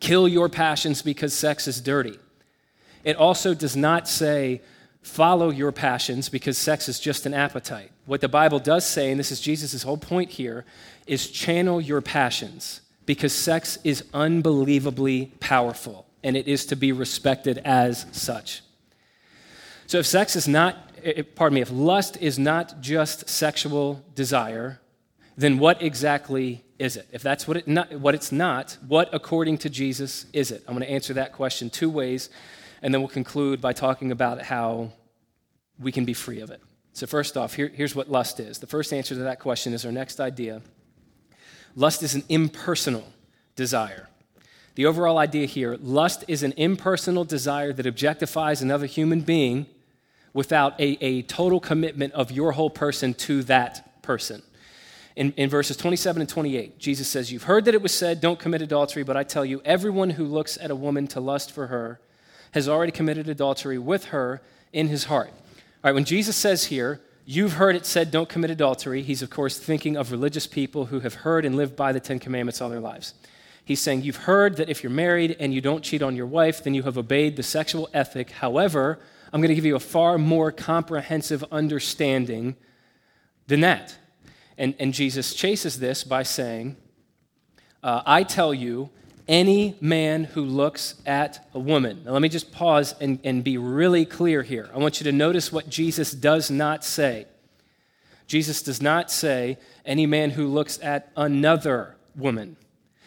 kill 0.00 0.26
your 0.26 0.48
passions 0.48 1.02
because 1.02 1.34
sex 1.34 1.68
is 1.68 1.80
dirty. 1.80 2.18
It 3.04 3.16
also 3.16 3.52
does 3.52 3.76
not 3.76 4.08
say, 4.08 4.60
follow 5.02 5.50
your 5.50 5.72
passions 5.72 6.28
because 6.28 6.56
sex 6.56 6.88
is 6.88 6.98
just 7.00 7.26
an 7.26 7.34
appetite. 7.34 7.90
What 8.04 8.20
the 8.20 8.28
Bible 8.28 8.58
does 8.58 8.86
say, 8.86 9.10
and 9.10 9.18
this 9.18 9.30
is 9.30 9.40
Jesus' 9.40 9.82
whole 9.82 9.96
point 9.96 10.30
here, 10.30 10.64
is 11.06 11.30
channel 11.30 11.80
your 11.80 12.00
passions 12.00 12.80
because 13.06 13.32
sex 13.32 13.78
is 13.84 14.04
unbelievably 14.12 15.32
powerful 15.40 16.06
and 16.22 16.36
it 16.36 16.48
is 16.48 16.66
to 16.66 16.76
be 16.76 16.92
respected 16.92 17.58
as 17.58 18.06
such. 18.12 18.62
So 19.86 19.98
if 19.98 20.06
sex 20.06 20.36
is 20.36 20.48
not, 20.48 20.90
eh, 21.04 21.12
eh, 21.16 21.22
pardon 21.34 21.56
me, 21.56 21.60
if 21.60 21.70
lust 21.70 22.16
is 22.20 22.38
not 22.38 22.80
just 22.80 23.28
sexual 23.28 24.04
desire, 24.14 24.80
then 25.36 25.58
what 25.58 25.82
exactly 25.82 26.64
is 26.78 26.96
it? 26.96 27.08
If 27.12 27.22
that's 27.22 27.46
what, 27.46 27.56
it 27.56 27.68
not, 27.68 27.92
what 27.92 28.14
it's 28.14 28.32
not, 28.32 28.76
what 28.86 29.12
according 29.12 29.58
to 29.58 29.70
Jesus 29.70 30.26
is 30.32 30.50
it? 30.50 30.62
I'm 30.66 30.74
going 30.74 30.86
to 30.86 30.90
answer 30.90 31.14
that 31.14 31.32
question 31.32 31.70
two 31.70 31.90
ways, 31.90 32.30
and 32.82 32.92
then 32.92 33.00
we'll 33.00 33.08
conclude 33.08 33.60
by 33.60 33.72
talking 33.72 34.12
about 34.12 34.42
how 34.42 34.92
we 35.78 35.92
can 35.92 36.04
be 36.04 36.14
free 36.14 36.40
of 36.40 36.50
it. 36.50 36.60
So, 36.94 37.06
first 37.06 37.36
off, 37.36 37.54
here, 37.54 37.68
here's 37.68 37.94
what 37.94 38.10
lust 38.10 38.38
is. 38.38 38.58
The 38.58 38.66
first 38.66 38.92
answer 38.92 39.14
to 39.14 39.22
that 39.22 39.40
question 39.40 39.72
is 39.72 39.84
our 39.86 39.92
next 39.92 40.20
idea 40.20 40.62
Lust 41.74 42.02
is 42.02 42.14
an 42.14 42.22
impersonal 42.28 43.04
desire. 43.56 44.08
The 44.74 44.86
overall 44.86 45.18
idea 45.18 45.46
here 45.46 45.76
lust 45.80 46.24
is 46.28 46.42
an 46.42 46.52
impersonal 46.56 47.24
desire 47.24 47.72
that 47.72 47.86
objectifies 47.86 48.62
another 48.62 48.86
human 48.86 49.20
being 49.20 49.66
without 50.32 50.78
a, 50.80 51.02
a 51.04 51.22
total 51.22 51.60
commitment 51.60 52.12
of 52.14 52.30
your 52.30 52.52
whole 52.52 52.70
person 52.70 53.12
to 53.14 53.42
that 53.44 54.02
person. 54.02 54.42
In, 55.14 55.32
in 55.32 55.50
verses 55.50 55.76
27 55.76 56.22
and 56.22 56.28
28, 56.28 56.78
Jesus 56.78 57.06
says, 57.06 57.30
You've 57.30 57.42
heard 57.42 57.66
that 57.66 57.74
it 57.74 57.82
was 57.82 57.92
said, 57.92 58.22
Don't 58.22 58.38
commit 58.38 58.62
adultery, 58.62 59.02
but 59.02 59.16
I 59.16 59.24
tell 59.24 59.44
you, 59.44 59.60
everyone 59.64 60.10
who 60.10 60.24
looks 60.24 60.56
at 60.58 60.70
a 60.70 60.76
woman 60.76 61.06
to 61.08 61.20
lust 61.20 61.52
for 61.52 61.66
her 61.66 62.00
has 62.52 62.68
already 62.68 62.92
committed 62.92 63.28
adultery 63.28 63.78
with 63.78 64.06
her 64.06 64.40
in 64.72 64.88
his 64.88 65.04
heart. 65.04 65.32
All 65.82 65.90
right, 65.90 65.94
when 65.94 66.04
Jesus 66.04 66.36
says 66.36 66.66
here, 66.66 67.00
You've 67.24 67.52
heard 67.52 67.76
it 67.76 67.86
said, 67.86 68.10
don't 68.10 68.28
commit 68.28 68.50
adultery. 68.50 69.02
He's, 69.02 69.22
of 69.22 69.30
course, 69.30 69.56
thinking 69.56 69.96
of 69.96 70.10
religious 70.10 70.46
people 70.46 70.86
who 70.86 71.00
have 71.00 71.14
heard 71.14 71.44
and 71.44 71.54
lived 71.54 71.76
by 71.76 71.92
the 71.92 72.00
Ten 72.00 72.18
Commandments 72.18 72.60
all 72.60 72.68
their 72.68 72.80
lives. 72.80 73.14
He's 73.64 73.80
saying, 73.80 74.02
You've 74.02 74.16
heard 74.16 74.56
that 74.56 74.68
if 74.68 74.82
you're 74.82 74.90
married 74.90 75.36
and 75.38 75.54
you 75.54 75.60
don't 75.60 75.84
cheat 75.84 76.02
on 76.02 76.16
your 76.16 76.26
wife, 76.26 76.64
then 76.64 76.74
you 76.74 76.82
have 76.82 76.98
obeyed 76.98 77.36
the 77.36 77.44
sexual 77.44 77.88
ethic. 77.94 78.30
However, 78.30 78.98
I'm 79.32 79.40
going 79.40 79.50
to 79.50 79.54
give 79.54 79.64
you 79.64 79.76
a 79.76 79.80
far 79.80 80.18
more 80.18 80.50
comprehensive 80.50 81.44
understanding 81.52 82.56
than 83.46 83.60
that. 83.60 83.96
And, 84.58 84.74
and 84.80 84.92
Jesus 84.92 85.32
chases 85.32 85.78
this 85.78 86.02
by 86.02 86.24
saying, 86.24 86.76
uh, 87.84 88.02
I 88.04 88.24
tell 88.24 88.52
you, 88.52 88.90
any 89.32 89.74
man 89.80 90.24
who 90.24 90.44
looks 90.44 90.94
at 91.06 91.48
a 91.54 91.58
woman. 91.58 92.02
Now, 92.04 92.12
let 92.12 92.20
me 92.20 92.28
just 92.28 92.52
pause 92.52 92.94
and, 93.00 93.18
and 93.24 93.42
be 93.42 93.56
really 93.56 94.04
clear 94.04 94.42
here. 94.42 94.68
I 94.74 94.78
want 94.78 95.00
you 95.00 95.04
to 95.04 95.12
notice 95.12 95.50
what 95.50 95.70
Jesus 95.70 96.12
does 96.12 96.50
not 96.50 96.84
say. 96.84 97.26
Jesus 98.26 98.62
does 98.62 98.82
not 98.82 99.10
say, 99.10 99.56
any 99.86 100.04
man 100.04 100.30
who 100.30 100.46
looks 100.46 100.78
at 100.82 101.10
another 101.16 101.96
woman. 102.14 102.56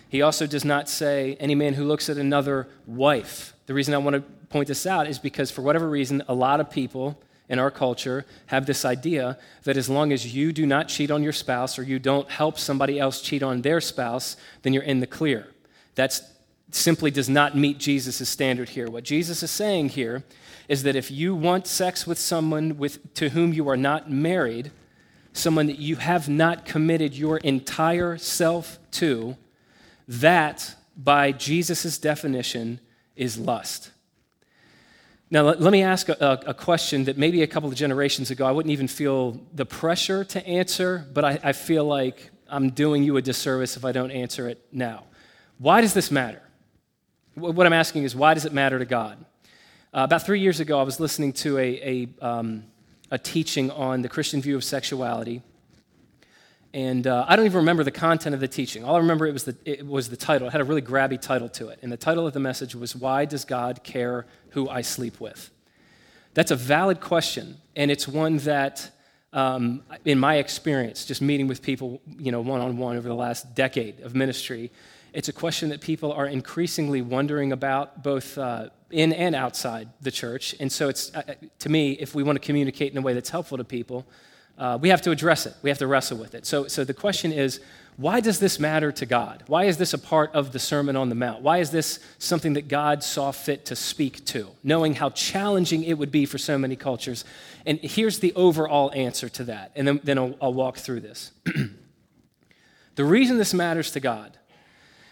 He 0.09 0.23
also 0.23 0.47
does 0.47 0.65
not 0.65 0.89
say, 0.89 1.37
any 1.39 1.53
man 1.53 1.75
who 1.75 1.85
looks 1.85 2.09
at 2.09 2.17
another 2.17 2.67
wife. 2.87 3.53
The 3.67 3.75
reason 3.75 3.93
I 3.93 3.99
want 3.99 4.15
to 4.15 4.21
point 4.49 4.67
this 4.67 4.87
out 4.87 5.05
is 5.05 5.19
because, 5.19 5.51
for 5.51 5.61
whatever 5.61 5.87
reason, 5.87 6.23
a 6.27 6.33
lot 6.33 6.59
of 6.59 6.71
people 6.71 7.21
in 7.49 7.59
our 7.59 7.69
culture 7.69 8.25
have 8.47 8.65
this 8.65 8.83
idea 8.83 9.37
that 9.63 9.77
as 9.77 9.89
long 9.89 10.11
as 10.11 10.33
you 10.35 10.51
do 10.51 10.65
not 10.65 10.87
cheat 10.87 11.11
on 11.11 11.21
your 11.21 11.33
spouse 11.33 11.77
or 11.77 11.83
you 11.83 11.99
don't 11.99 12.29
help 12.31 12.57
somebody 12.57 12.99
else 12.99 13.21
cheat 13.21 13.43
on 13.43 13.61
their 13.61 13.79
spouse, 13.79 14.37
then 14.63 14.73
you're 14.73 14.81
in 14.81 15.01
the 15.01 15.07
clear. 15.07 15.49
That 15.95 16.19
simply 16.71 17.11
does 17.11 17.29
not 17.29 17.55
meet 17.55 17.77
Jesus' 17.77 18.27
standard 18.27 18.69
here. 18.69 18.89
What 18.89 19.03
Jesus 19.03 19.41
is 19.43 19.51
saying 19.51 19.89
here 19.89 20.23
is 20.67 20.83
that 20.83 20.95
if 20.95 21.11
you 21.11 21.35
want 21.35 21.67
sex 21.67 22.05
with 22.05 22.19
someone 22.19 22.77
with, 22.77 23.13
to 23.15 23.29
whom 23.29 23.53
you 23.53 23.69
are 23.69 23.77
not 23.77 24.09
married, 24.09 24.71
someone 25.33 25.67
that 25.67 25.79
you 25.79 25.97
have 25.97 26.27
not 26.27 26.65
committed 26.65 27.13
your 27.13 27.37
entire 27.37 28.17
self 28.17 28.79
to, 28.91 29.37
that, 30.07 30.75
by 30.97 31.31
Jesus' 31.31 31.97
definition, 31.97 32.79
is 33.15 33.37
lust. 33.37 33.91
Now, 35.31 35.43
let, 35.43 35.61
let 35.61 35.71
me 35.71 35.81
ask 35.81 36.09
a, 36.09 36.39
a, 36.45 36.53
question 36.53 37.05
that 37.05 37.17
maybe 37.17 37.41
a 37.41 37.47
couple 37.47 37.67
of 37.67 37.75
generations 37.75 38.29
ago 38.29 38.45
I 38.45 38.51
wouldn't 38.51 38.71
even 38.71 38.87
feel 38.87 39.39
the 39.53 39.65
pressure 39.65 40.23
to 40.23 40.47
answer, 40.47 41.05
but 41.13 41.25
I, 41.25 41.39
I 41.43 41.51
feel 41.51 41.83
like 41.85 42.29
I'm 42.47 42.69
doing 42.69 43.03
you 43.03 43.17
a 43.17 43.21
disservice 43.21 43.75
if 43.75 43.83
I 43.83 43.91
don't 43.91 44.11
answer 44.11 44.47
it 44.47 44.63
now. 44.71 45.05
Why 45.57 45.81
does 45.81 45.93
this 45.93 46.11
matter? 46.11 46.41
What 47.35 47.65
I'm 47.65 47.73
asking 47.73 48.03
is, 48.03 48.15
why 48.15 48.33
does 48.33 48.45
it 48.45 48.53
matter 48.53 48.77
to 48.79 48.85
God? 48.85 49.17
Uh, 49.93 50.03
about 50.03 50.25
three 50.25 50.41
years 50.41 50.59
ago, 50.59 50.79
I 50.79 50.83
was 50.83 50.99
listening 50.99 51.31
to 51.33 51.57
a, 51.57 52.07
a, 52.21 52.25
um, 52.25 52.65
a 53.11 53.17
teaching 53.17 53.71
on 53.71 54.01
the 54.01 54.09
Christian 54.09 54.41
view 54.41 54.57
of 54.57 54.63
sexuality. 54.63 55.41
And 56.73 57.07
uh, 57.07 57.25
I 57.25 57.37
don't 57.37 57.45
even 57.45 57.59
remember 57.59 57.85
the 57.85 57.91
content 57.91 58.35
of 58.35 58.41
the 58.41 58.49
teaching. 58.49 58.83
All 58.83 58.95
I 58.95 58.99
remember 58.99 59.25
it 59.25 59.31
was, 59.31 59.45
the, 59.45 59.55
it 59.63 59.87
was 59.87 60.09
the 60.09 60.17
title. 60.17 60.49
It 60.49 60.51
had 60.51 60.59
a 60.59 60.65
really 60.65 60.81
grabby 60.81 61.21
title 61.21 61.47
to 61.49 61.69
it. 61.69 61.79
And 61.81 61.89
the 61.89 61.97
title 61.97 62.27
of 62.27 62.33
the 62.33 62.41
message 62.41 62.75
was, 62.75 62.93
Why 62.93 63.23
Does 63.23 63.45
God 63.45 63.81
Care 63.81 64.25
Who 64.49 64.67
I 64.67 64.81
Sleep 64.81 65.21
With? 65.21 65.51
That's 66.33 66.51
a 66.51 66.57
valid 66.57 66.99
question. 66.99 67.61
And 67.77 67.89
it's 67.89 68.09
one 68.09 68.37
that, 68.39 68.91
um, 69.31 69.83
in 70.03 70.19
my 70.19 70.35
experience, 70.35 71.05
just 71.05 71.21
meeting 71.21 71.47
with 71.47 71.61
people, 71.61 72.01
you 72.19 72.33
know, 72.33 72.41
one 72.41 72.59
on 72.59 72.75
one 72.75 72.97
over 72.97 73.07
the 73.07 73.15
last 73.15 73.55
decade 73.55 74.01
of 74.01 74.13
ministry, 74.13 74.69
it's 75.15 75.29
a 75.29 75.33
question 75.33 75.69
that 75.69 75.79
people 75.79 76.11
are 76.11 76.27
increasingly 76.27 77.01
wondering 77.01 77.53
about, 77.53 78.03
both 78.03 78.37
uh, 78.37 78.67
in 78.91 79.13
and 79.13 79.33
outside 79.33 79.87
the 80.01 80.11
church. 80.11 80.53
And 80.59 80.69
so, 80.69 80.89
it's, 80.89 81.15
uh, 81.15 81.23
uh, 81.27 81.33
to 81.59 81.69
me, 81.69 81.93
if 81.93 82.13
we 82.13 82.21
want 82.21 82.35
to 82.35 82.45
communicate 82.45 82.91
in 82.91 82.97
a 82.97 83.01
way 83.01 83.13
that's 83.13 83.29
helpful 83.29 83.57
to 83.57 83.63
people, 83.63 84.05
uh, 84.57 84.77
we 84.79 84.89
have 84.89 85.01
to 85.03 85.11
address 85.11 85.45
it. 85.45 85.53
We 85.61 85.69
have 85.69 85.79
to 85.79 85.87
wrestle 85.87 86.17
with 86.17 86.35
it. 86.35 86.45
So, 86.45 86.67
so 86.67 86.83
the 86.83 86.93
question 86.93 87.31
is 87.31 87.61
why 87.95 88.19
does 88.19 88.39
this 88.39 88.59
matter 88.59 88.91
to 88.91 89.05
God? 89.05 89.43
Why 89.47 89.65
is 89.65 89.77
this 89.77 89.93
a 89.93 89.97
part 89.97 90.33
of 90.33 90.51
the 90.51 90.59
Sermon 90.59 90.97
on 90.97 91.07
the 91.07 91.15
Mount? 91.15 91.41
Why 91.41 91.59
is 91.59 91.71
this 91.71 91.99
something 92.19 92.53
that 92.53 92.67
God 92.67 93.01
saw 93.01 93.31
fit 93.31 93.65
to 93.67 93.75
speak 93.75 94.25
to, 94.25 94.49
knowing 94.63 94.95
how 94.95 95.11
challenging 95.11 95.83
it 95.85 95.97
would 95.97 96.11
be 96.11 96.25
for 96.25 96.37
so 96.37 96.57
many 96.57 96.75
cultures? 96.75 97.23
And 97.65 97.79
here's 97.79 98.19
the 98.19 98.33
overall 98.33 98.91
answer 98.93 99.29
to 99.29 99.45
that, 99.45 99.71
and 99.77 99.87
then, 99.87 100.01
then 100.03 100.17
I'll, 100.17 100.35
I'll 100.41 100.53
walk 100.53 100.77
through 100.77 100.99
this. 101.01 101.31
the 102.95 103.05
reason 103.05 103.37
this 103.37 103.53
matters 103.53 103.91
to 103.91 104.01
God 104.01 104.37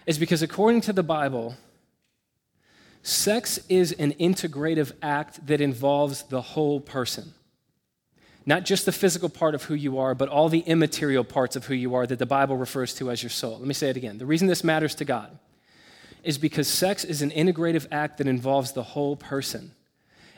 is 0.06 0.18
because 0.18 0.42
according 0.42 0.82
to 0.82 0.94
the 0.94 1.04
Bible, 1.04 1.56
sex 3.02 3.60
is 3.70 3.92
an 3.94 4.14
integrative 4.14 4.92
act 5.02 5.46
that 5.48 5.62
involves 5.62 6.24
the 6.24 6.42
whole 6.42 6.80
person. 6.80 7.34
Not 8.46 8.66
just 8.66 8.86
the 8.86 8.92
physical 8.92 9.30
part 9.30 9.56
of 9.56 9.64
who 9.64 9.74
you 9.74 9.98
are, 10.00 10.14
but 10.14 10.28
all 10.28 10.50
the 10.50 10.60
immaterial 10.60 11.24
parts 11.24 11.56
of 11.56 11.66
who 11.66 11.74
you 11.74 11.96
are 11.96 12.06
that 12.06 12.20
the 12.20 12.26
Bible 12.26 12.58
refers 12.58 12.94
to 12.96 13.10
as 13.10 13.24
your 13.24 13.30
soul. 13.30 13.58
Let 13.58 13.68
me 13.68 13.74
say 13.74 13.90
it 13.90 13.98
again. 13.98 14.18
The 14.18 14.26
reason 14.26 14.48
this 14.48 14.64
matters 14.64 14.96
to 14.96 15.06
God 15.06 15.38
is 16.24 16.38
because 16.38 16.68
sex 16.68 17.04
is 17.04 17.22
an 17.22 17.32
integrative 17.32 17.88
act 17.92 18.18
that 18.18 18.28
involves 18.28 18.74
the 18.74 18.84
whole 18.84 19.16
person. 19.16 19.72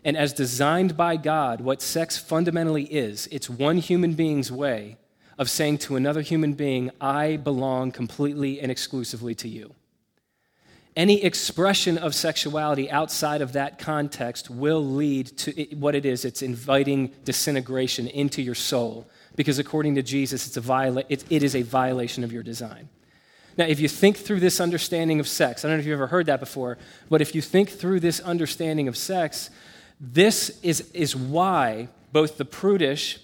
And 0.04 0.16
as 0.16 0.34
designed 0.34 0.96
by 0.96 1.18
God, 1.18 1.62
what 1.62 1.82
sex 1.82 2.18
fundamentally 2.18 2.84
is, 2.84 3.28
it's 3.32 3.50
one 3.50 3.78
human 3.78 4.14
being's 4.14 4.52
way 4.52 4.98
of 5.38 5.50
saying 5.50 5.80
to 5.80 5.96
another 5.96 6.22
human 6.22 6.54
being, 6.54 6.92
I 7.02 7.38
belong 7.38 7.92
completely 7.92 8.62
and 8.62 8.72
exclusively 8.72 9.36
to 9.36 9.48
you. 9.48 9.74
Any 10.96 11.24
expression 11.24 11.98
of 11.98 12.16
sexuality 12.16 12.90
outside 12.90 13.42
of 13.42 13.52
that 13.54 13.80
context 13.80 14.50
will 14.50 14.84
lead 14.84 15.28
to 15.40 15.52
what 15.76 15.94
it 15.94 16.06
is 16.06 16.24
it's 16.24 16.42
inviting 16.42 17.12
disintegration 17.26 18.08
into 18.08 18.42
your 18.42 18.56
soul, 18.56 19.06
because 19.36 19.60
according 19.60 19.96
to 19.96 20.02
Jesus, 20.02 20.48
it's 20.48 20.56
a 20.56 20.62
viola- 20.62 21.04
it, 21.10 21.26
it 21.30 21.44
is 21.44 21.54
a 21.54 21.64
violation 21.64 22.24
of 22.24 22.32
your 22.32 22.44
design. 22.44 22.88
Now, 23.58 23.66
if 23.66 23.82
you 23.82 23.90
think 23.90 24.18
through 24.18 24.40
this 24.40 24.62
understanding 24.62 25.20
of 25.20 25.28
sex, 25.28 25.64
I 25.64 25.68
don't 25.68 25.78
know 25.78 25.82
if 25.82 25.86
you've 25.86 26.00
ever 26.00 26.08
heard 26.08 26.28
that 26.28 26.40
before, 26.40 26.78
but 27.10 27.22
if 27.22 27.36
you 27.36 27.42
think 27.42 27.70
through 27.70 28.00
this 28.00 28.22
understanding 28.22 28.88
of 28.88 28.96
sex, 28.96 29.50
this 30.00 30.60
is, 30.62 30.90
is 30.94 31.16
why 31.16 31.90
both 32.14 32.38
the 32.38 32.46
prudish 32.46 33.20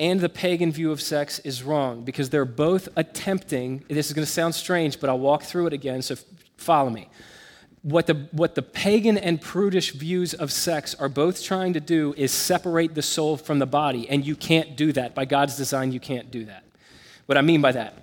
and 0.00 0.18
the 0.18 0.28
pagan 0.28 0.72
view 0.72 0.90
of 0.90 1.00
sex 1.00 1.38
is 1.40 1.62
wrong 1.62 2.02
because 2.04 2.30
they're 2.30 2.44
both 2.44 2.88
attempting, 2.96 3.84
this 3.88 4.08
is 4.08 4.14
going 4.14 4.26
to 4.26 4.32
sound 4.32 4.54
strange, 4.54 4.98
but 4.98 5.10
I'll 5.10 5.18
walk 5.18 5.44
through 5.44 5.66
it 5.68 5.72
again, 5.72 6.02
so 6.02 6.16
follow 6.56 6.90
me. 6.90 7.08
What 7.82 8.06
the, 8.06 8.14
what 8.32 8.54
the 8.54 8.62
pagan 8.62 9.16
and 9.16 9.40
prudish 9.40 9.92
views 9.92 10.34
of 10.34 10.50
sex 10.50 10.94
are 10.96 11.08
both 11.08 11.42
trying 11.42 11.74
to 11.74 11.80
do 11.80 12.14
is 12.16 12.32
separate 12.32 12.94
the 12.94 13.02
soul 13.02 13.36
from 13.36 13.58
the 13.58 13.66
body, 13.66 14.08
and 14.08 14.26
you 14.26 14.36
can't 14.36 14.76
do 14.76 14.92
that. 14.92 15.14
By 15.14 15.26
God's 15.26 15.56
design, 15.56 15.92
you 15.92 16.00
can't 16.00 16.30
do 16.30 16.44
that. 16.46 16.64
What 17.26 17.38
I 17.38 17.42
mean 17.42 17.60
by 17.60 17.72
that, 17.72 17.94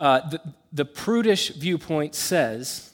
Uh, 0.00 0.20
the, 0.30 0.40
the 0.72 0.84
prudish 0.84 1.50
viewpoint 1.58 2.14
says, 2.14 2.87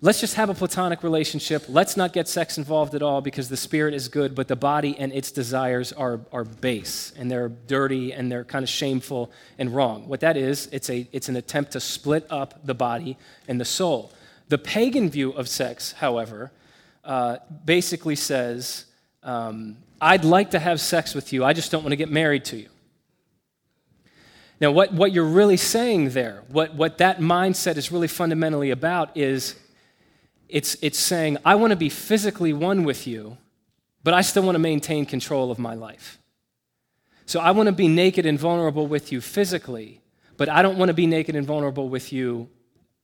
let's 0.00 0.20
just 0.20 0.34
have 0.34 0.50
a 0.50 0.54
platonic 0.54 1.02
relationship. 1.02 1.64
Let's 1.68 1.96
not 1.96 2.12
get 2.12 2.28
sex 2.28 2.58
involved 2.58 2.94
at 2.94 3.02
all 3.02 3.20
because 3.20 3.48
the 3.48 3.56
spirit 3.56 3.94
is 3.94 4.08
good, 4.08 4.34
but 4.34 4.48
the 4.48 4.56
body 4.56 4.96
and 4.98 5.12
its 5.12 5.30
desires 5.30 5.92
are, 5.92 6.20
are 6.32 6.44
base 6.44 7.12
and 7.16 7.30
they're 7.30 7.48
dirty 7.48 8.12
and 8.12 8.30
they're 8.30 8.44
kind 8.44 8.62
of 8.62 8.68
shameful 8.68 9.30
and 9.58 9.74
wrong. 9.74 10.08
What 10.08 10.20
that 10.20 10.36
is, 10.36 10.68
it's, 10.72 10.90
a, 10.90 11.08
it's 11.12 11.28
an 11.28 11.36
attempt 11.36 11.72
to 11.72 11.80
split 11.80 12.26
up 12.30 12.66
the 12.66 12.74
body 12.74 13.16
and 13.48 13.60
the 13.60 13.64
soul. 13.64 14.12
The 14.48 14.58
pagan 14.58 15.10
view 15.10 15.30
of 15.32 15.48
sex, 15.48 15.92
however, 15.92 16.52
uh, 17.04 17.38
basically 17.64 18.16
says, 18.16 18.84
um, 19.22 19.76
I'd 20.00 20.24
like 20.24 20.50
to 20.50 20.58
have 20.58 20.80
sex 20.80 21.14
with 21.14 21.32
you, 21.32 21.44
I 21.44 21.52
just 21.52 21.70
don't 21.70 21.82
want 21.82 21.92
to 21.92 21.96
get 21.96 22.10
married 22.10 22.44
to 22.46 22.56
you. 22.56 22.68
Now, 24.60 24.70
what, 24.70 24.92
what 24.92 25.12
you're 25.12 25.24
really 25.24 25.58
saying 25.58 26.10
there, 26.10 26.42
what, 26.48 26.74
what 26.74 26.98
that 26.98 27.18
mindset 27.20 27.76
is 27.76 27.92
really 27.92 28.08
fundamentally 28.08 28.70
about, 28.70 29.14
is 29.16 29.54
it's, 30.48 30.76
it's 30.82 30.98
saying, 30.98 31.38
I 31.44 31.54
want 31.56 31.72
to 31.72 31.76
be 31.76 31.88
physically 31.88 32.52
one 32.52 32.84
with 32.84 33.06
you, 33.06 33.36
but 34.02 34.14
I 34.14 34.20
still 34.20 34.42
want 34.42 34.54
to 34.54 34.60
maintain 34.60 35.04
control 35.06 35.50
of 35.50 35.58
my 35.58 35.74
life. 35.74 36.18
So 37.26 37.40
I 37.40 37.50
want 37.50 37.66
to 37.66 37.72
be 37.72 37.88
naked 37.88 38.24
and 38.24 38.38
vulnerable 38.38 38.86
with 38.86 39.10
you 39.10 39.20
physically, 39.20 40.00
but 40.36 40.48
I 40.48 40.62
don't 40.62 40.78
want 40.78 40.90
to 40.90 40.94
be 40.94 41.06
naked 41.06 41.34
and 41.34 41.46
vulnerable 41.46 41.88
with 41.88 42.12
you 42.12 42.48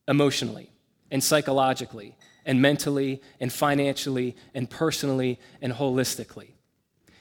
emotionally 0.07 0.71
and 1.11 1.23
psychologically 1.23 2.17
and 2.47 2.63
mentally 2.63 3.21
and 3.41 3.53
financially 3.53 4.37
and 4.55 4.71
personally 4.71 5.41
and 5.61 5.73
holistically. 5.73 6.51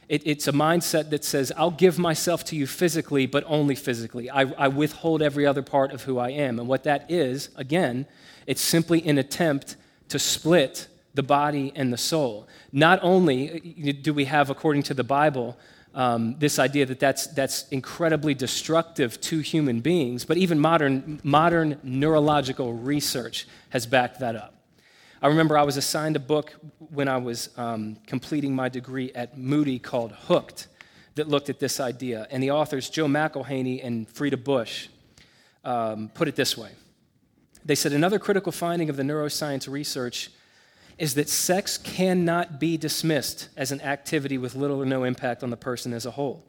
It, 0.08 0.24
it's 0.26 0.48
a 0.48 0.52
mindset 0.52 1.10
that 1.12 1.24
says, 1.24 1.52
I'll 1.56 1.72
give 1.72 1.98
myself 1.98 2.44
to 2.46 2.56
you 2.56 2.68
physically, 2.68 3.26
but 3.26 3.44
only 3.48 3.76
physically. 3.76 4.30
I, 4.30 4.42
I 4.42 4.68
withhold 4.68 5.22
every 5.22 5.46
other 5.46 5.62
part 5.62 5.92
of 5.94 6.04
who 6.04 6.20
I 6.20 6.32
am. 6.32 6.60
And 6.60 6.68
what 6.68 6.84
that 6.84 7.10
is, 7.10 7.50
again, 7.56 8.06
it's 8.46 8.62
simply 8.62 9.08
an 9.08 9.18
attempt 9.18 9.78
to 10.12 10.20
split 10.20 10.88
the 11.14 11.24
body 11.24 11.72
and 11.76 11.92
the 11.92 11.98
soul. 11.98 12.48
Not 12.72 13.00
only 13.02 13.90
uh, 13.90 13.94
do 14.02 14.14
we 14.14 14.26
have, 14.26 14.50
according 14.50 14.84
to 14.84 14.94
the 14.94 15.04
Bible, 15.04 15.58
um, 15.94 16.36
this 16.40 16.60
idea 16.60 16.86
that 16.86 17.00
that's, 17.00 17.28
that's 17.28 17.68
incredibly 17.70 18.34
destructive 18.34 19.20
to 19.22 19.40
human 19.40 19.82
beings, 19.82 20.24
but 20.24 20.38
even 20.38 20.60
modern, 20.60 21.20
modern 21.24 21.80
neurological 21.84 22.74
research 22.74 23.48
has 23.70 23.86
backed 23.86 24.20
that 24.20 24.36
up. 24.36 24.54
I 25.22 25.28
remember 25.28 25.58
I 25.58 25.64
was 25.64 25.78
assigned 25.78 26.16
a 26.16 26.20
book 26.20 26.54
when 26.80 27.08
I 27.08 27.18
was 27.18 27.50
um, 27.58 27.98
completing 28.08 28.56
my 28.56 28.70
degree 28.70 29.12
at 29.14 29.38
Moody 29.38 29.80
called 29.80 30.12
Hooked 30.14 30.68
that 31.16 31.28
looked 31.28 31.50
at 31.50 31.60
this 31.60 31.80
idea. 31.80 32.28
And 32.32 32.42
the 32.42 32.52
authors, 32.52 32.90
Joe 32.90 33.06
McIlhaney 33.06 33.86
and 33.86 34.08
Freda 34.08 34.42
Bush, 34.42 34.88
um, 35.64 36.10
put 36.14 36.28
it 36.28 36.36
this 36.36 36.58
way 36.58 36.72
They 37.64 37.76
said 37.76 37.94
another 37.94 38.20
critical 38.20 38.52
finding 38.52 38.90
of 38.90 38.98
the 38.98 39.04
neuroscience 39.04 39.72
research 39.72 40.32
is 40.98 41.16
that 41.16 41.30
sex 41.30 41.78
cannot 41.78 42.60
be 42.60 42.78
dismissed 42.78 43.50
as 43.58 43.72
an 43.72 43.82
activity 43.82 44.38
with 44.38 44.56
little 44.56 44.82
or 44.82 44.86
no 44.86 45.04
impact 45.04 45.44
on 45.44 45.50
the 45.50 45.58
person 45.58 45.94
as 45.94 46.06
a 46.06 46.12
whole. 46.12 46.44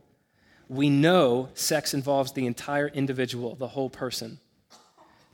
We 0.69 0.91
know 0.91 1.49
sex 1.55 1.95
involves 1.95 2.33
the 2.33 2.47
entire 2.47 2.89
individual, 2.89 3.55
the 3.55 3.69
whole 3.69 3.91
person. 3.91 4.39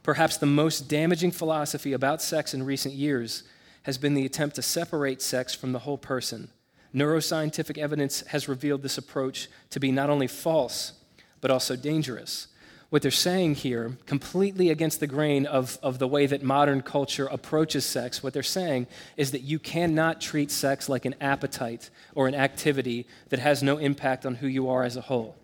Perhaps 0.03 0.39
the 0.39 0.47
most 0.47 0.89
damaging 0.89 1.33
philosophy 1.33 1.93
about 1.93 2.23
sex 2.23 2.55
in 2.55 2.65
recent 2.65 2.95
years 2.95 3.45
has 3.83 3.99
been 3.99 4.15
the 4.15 4.27
attempt 4.27 4.57
to 4.57 4.63
separate 4.63 5.23
sex 5.23 5.55
from 5.55 5.73
the 5.73 5.81
whole 5.81 5.99
person. 5.99 6.49
Neuroscientific 6.95 7.79
evidence 7.79 8.23
has 8.29 8.49
revealed 8.49 8.83
this 8.83 8.99
approach 8.99 9.49
to 9.71 9.79
be 9.79 9.93
not 9.93 10.11
only 10.11 10.27
false, 10.27 10.93
but 11.41 11.51
also 11.51 11.77
dangerous. 11.77 12.49
What 12.91 13.03
they're 13.03 13.11
saying 13.11 13.57
here, 13.57 13.99
completely 14.07 14.71
against 14.71 14.99
the 14.99 15.07
grain 15.07 15.45
of, 15.45 15.79
of 15.83 15.99
the 15.99 16.09
way 16.09 16.25
that 16.25 16.43
modern 16.43 16.81
culture 16.81 17.27
approaches 17.27 17.85
sex, 17.85 18.23
what 18.23 18.33
they're 18.33 18.43
saying 18.43 18.87
is 19.19 19.33
that 19.33 19.43
you 19.43 19.59
cannot 19.59 20.23
treat 20.23 20.51
sex 20.51 20.89
like 20.89 21.05
an 21.05 21.15
appetite 21.21 21.91
or 22.15 22.29
an 22.29 22.35
activity 22.35 23.07
that 23.29 23.41
has 23.41 23.63
no 23.63 23.77
impact 23.77 24.25
on 24.25 24.37
who 24.37 24.47
you 24.47 24.71
are 24.71 24.85
as 24.85 24.97
a 24.97 25.03
whole. 25.03 25.37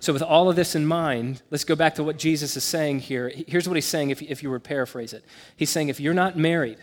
So, 0.00 0.12
with 0.12 0.22
all 0.22 0.48
of 0.48 0.54
this 0.54 0.76
in 0.76 0.86
mind, 0.86 1.42
let's 1.50 1.64
go 1.64 1.74
back 1.74 1.96
to 1.96 2.04
what 2.04 2.18
Jesus 2.18 2.56
is 2.56 2.62
saying 2.62 3.00
here. 3.00 3.32
Here's 3.48 3.68
what 3.68 3.74
he's 3.74 3.84
saying 3.84 4.10
if, 4.10 4.22
if 4.22 4.44
you 4.44 4.50
were 4.50 4.60
to 4.60 4.64
paraphrase 4.64 5.12
it. 5.12 5.24
He's 5.56 5.70
saying, 5.70 5.88
if 5.88 5.98
you're 5.98 6.14
not 6.14 6.38
married 6.38 6.78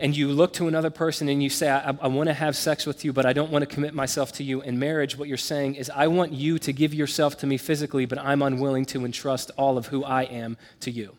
and 0.00 0.16
you 0.16 0.28
look 0.28 0.54
to 0.54 0.66
another 0.66 0.90
person 0.90 1.28
and 1.28 1.42
you 1.42 1.50
say, 1.50 1.68
I, 1.70 1.94
I 2.00 2.08
want 2.08 2.28
to 2.28 2.34
have 2.34 2.56
sex 2.56 2.86
with 2.86 3.04
you, 3.04 3.12
but 3.12 3.26
I 3.26 3.32
don't 3.32 3.50
want 3.50 3.62
to 3.62 3.66
commit 3.72 3.94
myself 3.94 4.32
to 4.32 4.42
you 4.42 4.62
in 4.62 4.78
marriage, 4.78 5.16
what 5.16 5.28
you're 5.28 5.36
saying 5.36 5.74
is, 5.74 5.90
I 5.90 6.06
want 6.06 6.32
you 6.32 6.58
to 6.58 6.72
give 6.72 6.94
yourself 6.94 7.36
to 7.38 7.46
me 7.46 7.58
physically, 7.58 8.06
but 8.06 8.18
I'm 8.18 8.42
unwilling 8.42 8.86
to 8.86 9.04
entrust 9.04 9.50
all 9.56 9.76
of 9.76 9.86
who 9.86 10.02
I 10.02 10.22
am 10.22 10.56
to 10.80 10.90
you. 10.90 11.16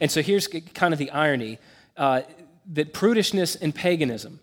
And 0.00 0.10
so, 0.10 0.22
here's 0.22 0.48
kind 0.48 0.92
of 0.92 0.98
the 0.98 1.10
irony 1.10 1.58
uh, 1.96 2.22
that 2.72 2.92
prudishness 2.92 3.56
and 3.60 3.74
paganism, 3.74 4.40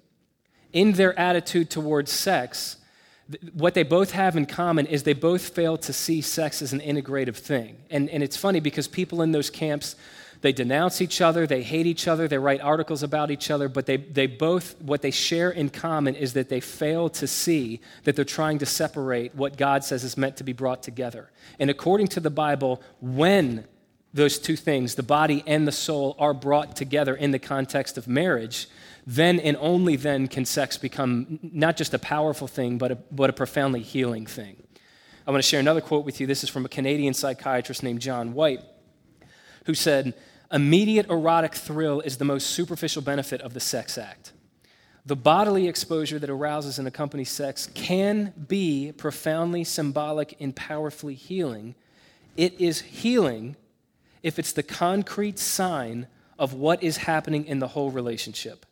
in 0.71 0.93
their 0.93 1.17
attitude 1.19 1.69
towards 1.69 2.11
sex, 2.11 2.77
what 3.53 3.73
they 3.73 3.83
both 3.83 4.11
have 4.11 4.35
in 4.35 4.45
common 4.45 4.85
is 4.85 5.03
they 5.03 5.13
both 5.13 5.49
fail 5.49 5.77
to 5.77 5.93
see 5.93 6.21
sex 6.21 6.61
as 6.61 6.73
an 6.73 6.79
integrative 6.79 7.37
thing. 7.37 7.77
And, 7.89 8.09
and 8.09 8.21
it's 8.21 8.35
funny 8.35 8.59
because 8.59 8.87
people 8.87 9.21
in 9.21 9.31
those 9.31 9.49
camps, 9.49 9.95
they 10.43 10.51
denounce 10.51 11.01
each 11.01 11.21
other, 11.21 11.47
they 11.47 11.63
hate 11.63 11.85
each 11.85 12.05
other, 12.05 12.27
they 12.27 12.37
write 12.37 12.59
articles 12.59 13.01
about 13.01 13.31
each 13.31 13.49
other, 13.49 13.69
but 13.69 13.85
they, 13.85 13.95
they 13.95 14.27
both, 14.27 14.79
what 14.81 15.01
they 15.01 15.09
share 15.09 15.49
in 15.49 15.69
common 15.69 16.15
is 16.15 16.33
that 16.33 16.49
they 16.49 16.59
fail 16.59 17.07
to 17.11 17.27
see 17.27 17.79
that 18.03 18.17
they're 18.17 18.25
trying 18.25 18.59
to 18.59 18.65
separate 18.65 19.33
what 19.35 19.55
God 19.55 19.85
says 19.85 20.03
is 20.03 20.17
meant 20.17 20.35
to 20.35 20.43
be 20.43 20.51
brought 20.51 20.83
together. 20.83 21.31
And 21.59 21.69
according 21.69 22.07
to 22.09 22.19
the 22.19 22.29
Bible, 22.29 22.81
when 22.99 23.65
those 24.13 24.37
two 24.37 24.57
things, 24.57 24.95
the 24.95 25.01
body 25.01 25.45
and 25.47 25.65
the 25.65 25.71
soul, 25.71 26.13
are 26.19 26.33
brought 26.33 26.75
together 26.75 27.15
in 27.15 27.31
the 27.31 27.39
context 27.39 27.97
of 27.97 28.05
marriage, 28.05 28.67
then 29.07 29.39
and 29.39 29.55
only 29.61 29.95
then 29.95 30.27
can 30.27 30.43
sex 30.43 30.77
become 30.77 31.39
not 31.41 31.77
just 31.77 31.93
a 31.93 31.99
powerful 31.99 32.49
thing, 32.49 32.77
but 32.77 32.91
a, 32.91 32.95
but 33.11 33.29
a 33.29 33.33
profoundly 33.33 33.81
healing 33.81 34.25
thing. 34.25 34.61
I 35.25 35.31
want 35.31 35.41
to 35.41 35.47
share 35.47 35.61
another 35.61 35.79
quote 35.79 36.03
with 36.03 36.19
you. 36.19 36.27
This 36.27 36.43
is 36.43 36.49
from 36.49 36.65
a 36.65 36.69
Canadian 36.69 37.13
psychiatrist 37.13 37.81
named 37.81 38.01
John 38.01 38.33
White, 38.33 38.59
who 39.65 39.73
said, 39.73 40.13
Immediate 40.53 41.09
erotic 41.09 41.55
thrill 41.55 42.01
is 42.01 42.17
the 42.17 42.25
most 42.25 42.51
superficial 42.51 43.01
benefit 43.01 43.41
of 43.41 43.55
the 43.55 43.59
sex 43.59 43.97
act. 43.97 44.33
The 45.03 45.15
bodily 45.15 45.67
exposure 45.67 46.19
that 46.19 46.29
arouses 46.29 46.77
and 46.77 46.87
accompanies 46.87 47.31
sex 47.31 47.67
can 47.73 48.33
be 48.47 48.93
profoundly 48.95 49.63
symbolic 49.63 50.37
and 50.39 50.55
powerfully 50.55 51.15
healing. 51.15 51.73
It 52.37 52.61
is 52.61 52.81
healing 52.81 53.55
if 54.21 54.37
it's 54.37 54.53
the 54.53 54.61
concrete 54.61 55.39
sign 55.39 56.05
of 56.37 56.53
what 56.53 56.83
is 56.83 56.97
happening 56.97 57.45
in 57.45 57.57
the 57.57 57.69
whole 57.69 57.89
relationship. 57.89 58.65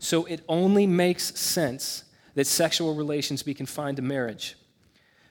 So 0.00 0.24
it 0.24 0.42
only 0.48 0.86
makes 0.86 1.38
sense 1.38 2.04
that 2.34 2.48
sexual 2.48 2.96
relations 2.96 3.44
be 3.44 3.54
confined 3.54 3.96
to 3.96 4.02
marriage. 4.02 4.56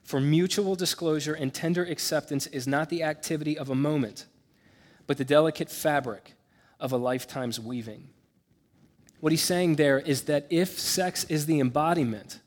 For 0.03 0.21
mutual 0.21 0.75
disclosure 0.75 1.34
and 1.34 1.53
tender 1.53 1.84
acceptance 1.84 2.47
is 2.47 2.67
not 2.67 2.89
the 2.89 3.03
activity 3.03 3.58
of 3.58 3.69
a 3.69 3.75
moment, 3.75 4.25
but 5.08 5.17
the 5.17 5.26
delicate 5.26 5.72
fabric 5.72 6.34
of 6.80 6.91
a 6.91 6.98
lifetime's 6.98 7.60
weaving. 7.60 8.10
What 9.20 9.32
he's 9.32 9.43
saying 9.43 9.76
there 9.76 10.00
is 10.00 10.24
that 10.24 10.46
if 10.50 10.80
sex 10.80 11.24
is 11.24 11.46
the 11.48 11.60
embodiment 11.60 12.39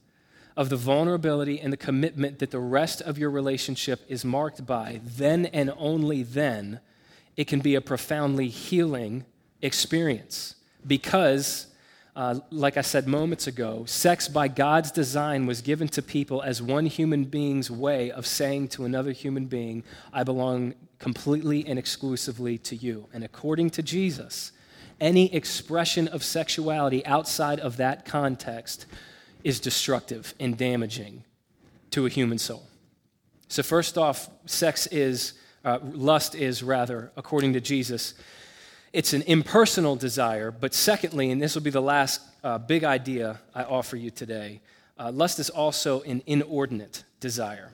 of 0.57 0.68
the 0.68 0.77
vulnerability 0.77 1.59
and 1.59 1.73
the 1.73 1.77
commitment 1.77 2.38
that 2.38 2.51
the 2.51 2.61
rest 2.61 3.01
of 3.01 3.18
your 3.18 3.31
relationship 3.31 4.01
is 4.09 4.25
marked 4.25 4.66
by, 4.66 5.01
then 5.05 5.46
and 5.46 5.73
only 5.79 6.23
then, 6.23 6.81
it 7.37 7.46
can 7.46 7.61
be 7.61 7.75
a 7.75 7.81
profoundly 7.81 8.49
healing 8.49 9.25
experience 9.62 10.55
because 10.87 11.66
uh, 12.16 12.40
like 12.51 12.77
I 12.77 12.81
said 12.83 13.07
moments 13.07 13.46
ago, 13.46 13.85
sex 13.87 14.29
by 14.29 14.49
God's 14.49 14.90
design 14.90 15.46
was 15.46 15.62
given 15.62 15.88
to 15.88 16.03
people 16.03 16.42
as 16.42 16.61
one 16.61 16.87
human 16.87 17.25
being's 17.25 17.70
way 17.70 18.11
of 18.11 18.27
saying 18.27 18.68
to 18.68 18.85
another 18.85 19.12
human 19.12 19.46
being, 19.46 19.85
I 20.12 20.25
belong 20.25 20.75
completely 21.00 21.66
and 21.66 21.78
exclusively 21.78 22.58
to 22.58 22.76
you. 22.76 23.08
And 23.12 23.24
according 23.24 23.70
to 23.70 23.82
Jesus, 23.82 24.52
any 25.00 25.34
expression 25.34 26.06
of 26.06 26.22
sexuality 26.22 27.04
outside 27.06 27.58
of 27.58 27.78
that 27.78 28.04
context 28.04 28.86
is 29.42 29.58
destructive 29.58 30.34
and 30.38 30.56
damaging 30.56 31.24
to 31.90 32.06
a 32.06 32.08
human 32.08 32.38
soul. 32.38 32.68
So, 33.48 33.62
first 33.62 33.98
off, 33.98 34.28
sex 34.46 34.86
is, 34.88 35.32
uh, 35.64 35.78
lust 35.82 36.34
is 36.34 36.62
rather, 36.62 37.10
according 37.16 37.54
to 37.54 37.60
Jesus, 37.60 38.14
it's 38.92 39.12
an 39.12 39.22
impersonal 39.22 39.96
desire, 39.96 40.50
but 40.50 40.74
secondly, 40.74 41.30
and 41.30 41.40
this 41.40 41.54
will 41.54 41.62
be 41.62 41.70
the 41.70 41.80
last 41.80 42.20
uh, 42.44 42.58
big 42.58 42.84
idea 42.84 43.40
I 43.54 43.64
offer 43.64 43.96
you 43.96 44.10
today, 44.10 44.60
uh, 44.98 45.10
lust 45.10 45.38
is 45.38 45.48
also 45.48 46.02
an 46.02 46.22
inordinate 46.26 47.04
desire. 47.18 47.72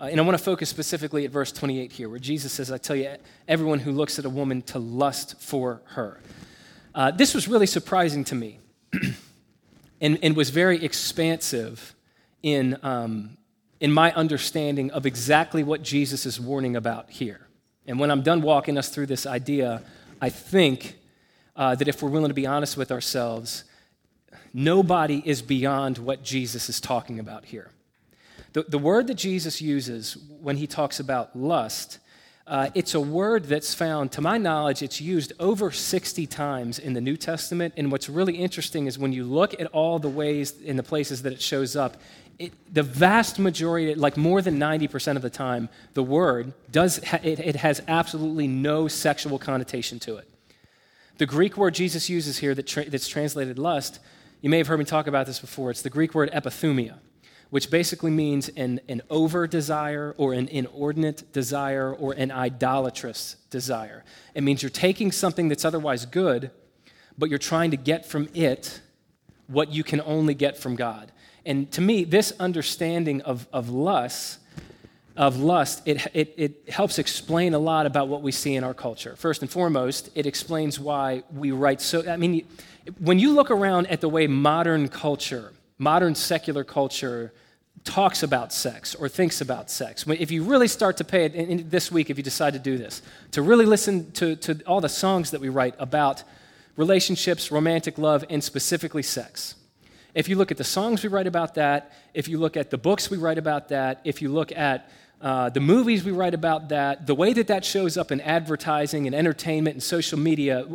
Uh, 0.00 0.04
and 0.04 0.20
I 0.20 0.24
want 0.24 0.36
to 0.36 0.42
focus 0.42 0.68
specifically 0.68 1.24
at 1.24 1.30
verse 1.30 1.52
28 1.52 1.92
here, 1.92 2.08
where 2.08 2.18
Jesus 2.18 2.52
says, 2.52 2.72
I 2.72 2.78
tell 2.78 2.96
you, 2.96 3.14
everyone 3.46 3.78
who 3.78 3.92
looks 3.92 4.18
at 4.18 4.24
a 4.24 4.30
woman 4.30 4.62
to 4.62 4.78
lust 4.78 5.40
for 5.40 5.82
her. 5.86 6.20
Uh, 6.94 7.10
this 7.10 7.34
was 7.34 7.48
really 7.48 7.66
surprising 7.66 8.24
to 8.24 8.34
me 8.34 8.58
and, 10.00 10.18
and 10.22 10.36
was 10.36 10.50
very 10.50 10.84
expansive 10.84 11.94
in, 12.42 12.76
um, 12.82 13.36
in 13.80 13.92
my 13.92 14.12
understanding 14.12 14.90
of 14.90 15.06
exactly 15.06 15.62
what 15.62 15.82
Jesus 15.82 16.26
is 16.26 16.40
warning 16.40 16.76
about 16.76 17.10
here. 17.10 17.46
And 17.86 17.98
when 17.98 18.10
I'm 18.10 18.22
done 18.22 18.42
walking 18.42 18.78
us 18.78 18.88
through 18.88 19.06
this 19.06 19.26
idea, 19.26 19.82
I 20.20 20.28
think 20.30 20.96
uh, 21.56 21.74
that 21.74 21.86
if 21.86 22.02
we're 22.02 22.10
willing 22.10 22.28
to 22.28 22.34
be 22.34 22.46
honest 22.46 22.76
with 22.76 22.90
ourselves, 22.90 23.64
nobody 24.52 25.22
is 25.24 25.42
beyond 25.42 25.98
what 25.98 26.22
Jesus 26.22 26.68
is 26.68 26.80
talking 26.80 27.18
about 27.18 27.44
here. 27.44 27.70
The, 28.54 28.62
the 28.62 28.78
word 28.78 29.08
that 29.08 29.14
Jesus 29.14 29.60
uses 29.60 30.16
when 30.40 30.56
he 30.56 30.66
talks 30.66 31.00
about 31.00 31.36
lust, 31.36 31.98
uh, 32.46 32.70
it's 32.74 32.94
a 32.94 33.00
word 33.00 33.44
that's 33.44 33.74
found, 33.74 34.12
to 34.12 34.20
my 34.20 34.38
knowledge, 34.38 34.80
it's 34.80 35.00
used 35.00 35.32
over 35.40 35.72
60 35.72 36.26
times 36.28 36.78
in 36.78 36.92
the 36.92 37.00
New 37.00 37.16
Testament. 37.16 37.74
And 37.76 37.90
what's 37.90 38.08
really 38.08 38.34
interesting 38.34 38.86
is 38.86 38.96
when 38.96 39.12
you 39.12 39.24
look 39.24 39.60
at 39.60 39.66
all 39.68 39.98
the 39.98 40.08
ways 40.08 40.60
in 40.60 40.76
the 40.76 40.82
places 40.84 41.22
that 41.22 41.32
it 41.32 41.42
shows 41.42 41.74
up, 41.74 41.96
it, 42.38 42.52
the 42.72 42.84
vast 42.84 43.40
majority, 43.40 43.94
like 43.96 44.16
more 44.16 44.40
than 44.40 44.58
90% 44.58 45.16
of 45.16 45.22
the 45.22 45.30
time, 45.30 45.68
the 45.94 46.02
word 46.02 46.52
does, 46.70 46.98
it, 47.22 47.40
it 47.40 47.56
has 47.56 47.82
absolutely 47.88 48.46
no 48.46 48.86
sexual 48.86 49.38
connotation 49.38 49.98
to 50.00 50.16
it. 50.16 50.28
The 51.18 51.26
Greek 51.26 51.56
word 51.56 51.74
Jesus 51.74 52.08
uses 52.08 52.38
here 52.38 52.54
that 52.54 52.66
tra- 52.68 52.88
that's 52.88 53.08
translated 53.08 53.58
lust, 53.58 53.98
you 54.42 54.50
may 54.50 54.58
have 54.58 54.68
heard 54.68 54.78
me 54.78 54.84
talk 54.84 55.08
about 55.08 55.26
this 55.26 55.40
before. 55.40 55.70
It's 55.70 55.82
the 55.82 55.90
Greek 55.90 56.14
word 56.14 56.30
epithumia, 56.32 56.98
which 57.54 57.70
basically 57.70 58.10
means 58.10 58.48
an, 58.56 58.80
an 58.88 59.00
over 59.10 59.46
desire 59.46 60.12
or 60.18 60.32
an 60.32 60.48
inordinate 60.48 61.32
desire 61.32 61.94
or 61.94 62.12
an 62.14 62.32
idolatrous 62.32 63.36
desire. 63.48 64.02
It 64.34 64.42
means 64.42 64.60
you're 64.60 64.70
taking 64.70 65.12
something 65.12 65.48
that's 65.48 65.64
otherwise 65.64 66.04
good, 66.04 66.50
but 67.16 67.30
you're 67.30 67.38
trying 67.38 67.70
to 67.70 67.76
get 67.76 68.06
from 68.06 68.28
it 68.34 68.80
what 69.46 69.70
you 69.72 69.84
can 69.84 70.00
only 70.00 70.34
get 70.34 70.56
from 70.56 70.74
God. 70.74 71.12
And 71.46 71.70
to 71.70 71.80
me, 71.80 72.02
this 72.02 72.32
understanding 72.40 73.20
of, 73.20 73.46
of 73.52 73.70
lust, 73.70 74.40
of 75.16 75.38
lust, 75.38 75.86
it, 75.86 76.04
it, 76.12 76.34
it 76.36 76.70
helps 76.70 76.98
explain 76.98 77.54
a 77.54 77.60
lot 77.60 77.86
about 77.86 78.08
what 78.08 78.20
we 78.20 78.32
see 78.32 78.56
in 78.56 78.64
our 78.64 78.74
culture. 78.74 79.14
First 79.14 79.42
and 79.42 79.48
foremost, 79.48 80.10
it 80.16 80.26
explains 80.26 80.80
why 80.80 81.22
we 81.32 81.52
write 81.52 81.80
so. 81.80 82.02
I 82.10 82.16
mean, 82.16 82.48
when 82.98 83.20
you 83.20 83.32
look 83.32 83.52
around 83.52 83.86
at 83.86 84.00
the 84.00 84.08
way 84.08 84.26
modern 84.26 84.88
culture, 84.88 85.52
modern 85.78 86.16
secular 86.16 86.64
culture, 86.64 87.32
talks 87.84 88.22
about 88.22 88.52
sex 88.52 88.94
or 88.94 89.08
thinks 89.08 89.40
about 89.40 89.70
sex, 89.70 90.06
if 90.08 90.30
you 90.30 90.42
really 90.42 90.68
start 90.68 90.96
to 90.96 91.04
pay 91.04 91.26
it 91.26 91.70
this 91.70 91.92
week, 91.92 92.10
if 92.10 92.16
you 92.16 92.22
decide 92.22 92.54
to 92.54 92.58
do 92.58 92.78
this, 92.78 93.02
to 93.30 93.42
really 93.42 93.66
listen 93.66 94.10
to, 94.12 94.36
to 94.36 94.60
all 94.66 94.80
the 94.80 94.88
songs 94.88 95.30
that 95.30 95.40
we 95.40 95.50
write 95.50 95.74
about 95.78 96.22
relationships, 96.76 97.52
romantic 97.52 97.98
love, 97.98 98.24
and 98.30 98.42
specifically 98.42 99.02
sex. 99.02 99.54
If 100.14 100.28
you 100.28 100.36
look 100.36 100.50
at 100.50 100.56
the 100.56 100.64
songs 100.64 101.02
we 101.02 101.08
write 101.08 101.26
about 101.26 101.54
that, 101.56 101.92
if 102.14 102.26
you 102.26 102.38
look 102.38 102.56
at 102.56 102.70
the 102.70 102.78
books 102.78 103.10
we 103.10 103.18
write 103.18 103.38
about 103.38 103.68
that, 103.68 104.00
if 104.04 104.22
you 104.22 104.28
look 104.28 104.50
at 104.52 104.90
uh, 105.20 105.50
the 105.50 105.60
movies 105.60 106.04
we 106.04 106.12
write 106.12 106.34
about 106.34 106.68
that, 106.68 107.06
the 107.06 107.14
way 107.14 107.32
that 107.32 107.48
that 107.48 107.64
shows 107.64 107.96
up 107.96 108.12
in 108.12 108.20
advertising 108.20 109.06
and 109.06 109.14
entertainment 109.14 109.74
and 109.74 109.82
social 109.82 110.18
media, 110.18 110.66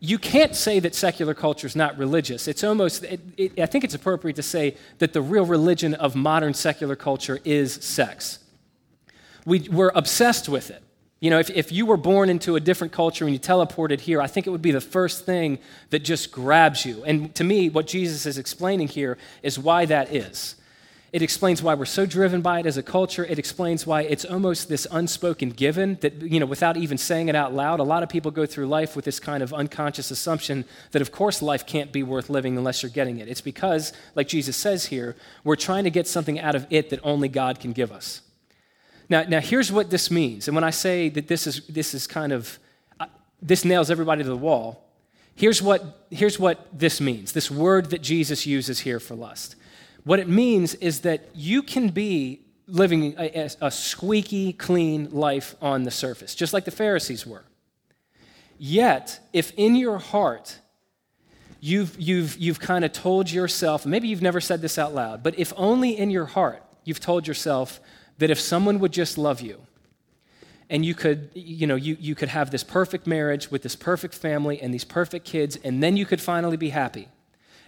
you 0.00 0.18
can't 0.18 0.54
say 0.54 0.78
that 0.80 0.94
secular 0.94 1.34
culture 1.34 1.66
is 1.66 1.74
not 1.74 1.98
religious. 1.98 2.46
It's 2.46 2.62
almost, 2.62 3.02
it, 3.04 3.20
it, 3.36 3.60
I 3.60 3.66
think 3.66 3.84
it's 3.84 3.94
appropriate 3.94 4.36
to 4.36 4.42
say 4.42 4.76
that 4.98 5.12
the 5.12 5.20
real 5.20 5.44
religion 5.44 5.94
of 5.94 6.14
modern 6.14 6.54
secular 6.54 6.94
culture 6.94 7.40
is 7.44 7.74
sex. 7.74 8.38
We, 9.44 9.68
we're 9.70 9.92
obsessed 9.94 10.48
with 10.48 10.70
it. 10.70 10.82
You 11.20 11.30
know, 11.30 11.40
if, 11.40 11.50
if 11.50 11.72
you 11.72 11.84
were 11.84 11.96
born 11.96 12.30
into 12.30 12.54
a 12.54 12.60
different 12.60 12.92
culture 12.92 13.24
and 13.24 13.34
you 13.34 13.40
teleported 13.40 14.00
here, 14.00 14.20
I 14.20 14.28
think 14.28 14.46
it 14.46 14.50
would 14.50 14.62
be 14.62 14.70
the 14.70 14.80
first 14.80 15.26
thing 15.26 15.58
that 15.90 16.00
just 16.00 16.30
grabs 16.30 16.84
you. 16.84 17.02
And 17.04 17.34
to 17.34 17.42
me, 17.42 17.68
what 17.68 17.88
Jesus 17.88 18.24
is 18.24 18.38
explaining 18.38 18.86
here 18.86 19.18
is 19.42 19.58
why 19.58 19.84
that 19.86 20.14
is. 20.14 20.54
It 21.10 21.22
explains 21.22 21.62
why 21.62 21.72
we're 21.72 21.86
so 21.86 22.04
driven 22.04 22.42
by 22.42 22.60
it 22.60 22.66
as 22.66 22.76
a 22.76 22.82
culture. 22.82 23.24
It 23.24 23.38
explains 23.38 23.86
why 23.86 24.02
it's 24.02 24.26
almost 24.26 24.68
this 24.68 24.86
unspoken 24.90 25.50
given 25.50 25.96
that, 26.02 26.20
you 26.20 26.38
know, 26.38 26.44
without 26.44 26.76
even 26.76 26.98
saying 26.98 27.30
it 27.30 27.34
out 27.34 27.54
loud, 27.54 27.80
a 27.80 27.82
lot 27.82 28.02
of 28.02 28.10
people 28.10 28.30
go 28.30 28.44
through 28.44 28.66
life 28.66 28.94
with 28.94 29.06
this 29.06 29.18
kind 29.18 29.42
of 29.42 29.54
unconscious 29.54 30.10
assumption 30.10 30.66
that, 30.90 31.00
of 31.00 31.10
course, 31.10 31.40
life 31.40 31.66
can't 31.66 31.92
be 31.92 32.02
worth 32.02 32.28
living 32.28 32.58
unless 32.58 32.82
you're 32.82 32.90
getting 32.90 33.18
it. 33.18 33.28
It's 33.28 33.40
because, 33.40 33.94
like 34.14 34.28
Jesus 34.28 34.54
says 34.54 34.86
here, 34.86 35.16
we're 35.44 35.56
trying 35.56 35.84
to 35.84 35.90
get 35.90 36.06
something 36.06 36.38
out 36.38 36.54
of 36.54 36.66
it 36.68 36.90
that 36.90 37.00
only 37.02 37.28
God 37.28 37.58
can 37.58 37.72
give 37.72 37.90
us. 37.90 38.20
Now, 39.08 39.22
now 39.22 39.40
here's 39.40 39.72
what 39.72 39.88
this 39.88 40.10
means. 40.10 40.46
And 40.46 40.54
when 40.54 40.64
I 40.64 40.70
say 40.70 41.08
that 41.08 41.26
this 41.26 41.46
is, 41.46 41.66
this 41.68 41.94
is 41.94 42.06
kind 42.06 42.32
of, 42.32 42.58
uh, 43.00 43.06
this 43.40 43.64
nails 43.64 43.90
everybody 43.90 44.22
to 44.22 44.28
the 44.28 44.36
wall, 44.36 44.84
here's 45.34 45.62
what, 45.62 46.06
here's 46.10 46.38
what 46.38 46.66
this 46.78 47.00
means 47.00 47.32
this 47.32 47.50
word 47.50 47.88
that 47.90 48.02
Jesus 48.02 48.46
uses 48.46 48.80
here 48.80 49.00
for 49.00 49.14
lust. 49.14 49.56
What 50.08 50.20
it 50.20 50.26
means 50.26 50.74
is 50.76 51.00
that 51.00 51.28
you 51.34 51.62
can 51.62 51.90
be 51.90 52.40
living 52.66 53.14
a, 53.18 53.50
a 53.60 53.70
squeaky 53.70 54.54
clean 54.54 55.10
life 55.10 55.54
on 55.60 55.82
the 55.82 55.90
surface, 55.90 56.34
just 56.34 56.54
like 56.54 56.64
the 56.64 56.70
Pharisees 56.70 57.26
were. 57.26 57.44
Yet, 58.56 59.20
if 59.34 59.52
in 59.58 59.76
your 59.76 59.98
heart, 59.98 60.60
you've, 61.60 61.94
you've, 62.00 62.38
you've 62.38 62.58
kind 62.58 62.86
of 62.86 62.94
told 62.94 63.30
yourself, 63.30 63.84
maybe 63.84 64.08
you've 64.08 64.22
never 64.22 64.40
said 64.40 64.62
this 64.62 64.78
out 64.78 64.94
loud, 64.94 65.22
but 65.22 65.38
if 65.38 65.52
only 65.58 65.98
in 65.98 66.08
your 66.08 66.24
heart 66.24 66.62
you've 66.84 67.00
told 67.00 67.26
yourself, 67.26 67.78
that 68.16 68.30
if 68.30 68.40
someone 68.40 68.78
would 68.78 68.92
just 68.92 69.18
love 69.18 69.42
you, 69.42 69.60
and 70.70 70.86
you 70.86 70.94
could, 70.94 71.28
you 71.34 71.66
know, 71.66 71.76
you, 71.76 71.98
you 72.00 72.14
could 72.14 72.30
have 72.30 72.50
this 72.50 72.64
perfect 72.64 73.06
marriage 73.06 73.50
with 73.50 73.62
this 73.62 73.76
perfect 73.76 74.14
family 74.14 74.58
and 74.58 74.72
these 74.72 74.86
perfect 74.86 75.26
kids, 75.26 75.58
and 75.62 75.82
then 75.82 75.98
you 75.98 76.06
could 76.06 76.22
finally 76.22 76.56
be 76.56 76.70
happy. 76.70 77.08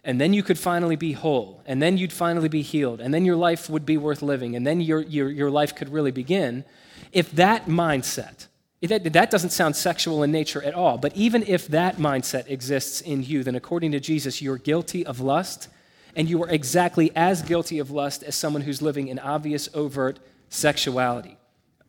And 0.05 0.21
then 0.21 0.33
you 0.33 0.43
could 0.43 0.59
finally 0.59 0.97
be 0.97 1.13
whole. 1.13 1.63
And 1.67 1.83
then 1.83 1.99
you'd 1.99 2.13
finally 2.13 2.49
be 2.49 2.63
healed. 2.63 3.01
And 3.01 3.13
then 3.13 3.25
your 3.25 3.37
life 3.37 3.69
would 3.69 3.85
be 3.85 3.97
worth 3.97 4.23
living. 4.23 4.57
And 4.57 4.67
then 4.67 4.81
your, 4.81 5.01
your, 5.03 5.31
your 5.31 5.51
life 5.51 5.75
could 5.75 5.91
really 5.91 6.11
begin. 6.11 6.65
If 7.13 7.33
that 7.33 7.67
mindset, 7.67 8.47
that, 8.83 9.13
that 9.13 9.31
doesn't 9.31 9.51
sound 9.51 9.77
sexual 9.77 10.23
in 10.23 10.33
nature 10.33 10.63
at 10.63 10.75
all, 10.75 10.97
but 10.97 11.15
even 11.15 11.43
if 11.47 11.69
that 11.69 11.97
mindset 11.97 12.49
exists 12.49 13.01
in 13.03 13.23
you, 13.23 13.45
then 13.45 13.55
according 13.55 13.93
to 13.93 14.01
Jesus, 14.01 14.41
you're 14.41 14.57
guilty 14.57 15.05
of 15.05 15.21
lust, 15.21 15.69
and 16.17 16.29
you 16.29 16.43
are 16.43 16.49
exactly 16.49 17.13
as 17.15 17.43
guilty 17.43 17.79
of 17.79 17.91
lust 17.91 18.23
as 18.23 18.35
someone 18.35 18.63
who's 18.63 18.81
living 18.81 19.09
in 19.09 19.19
obvious, 19.19 19.69
overt 19.75 20.19
sexuality, 20.49 21.37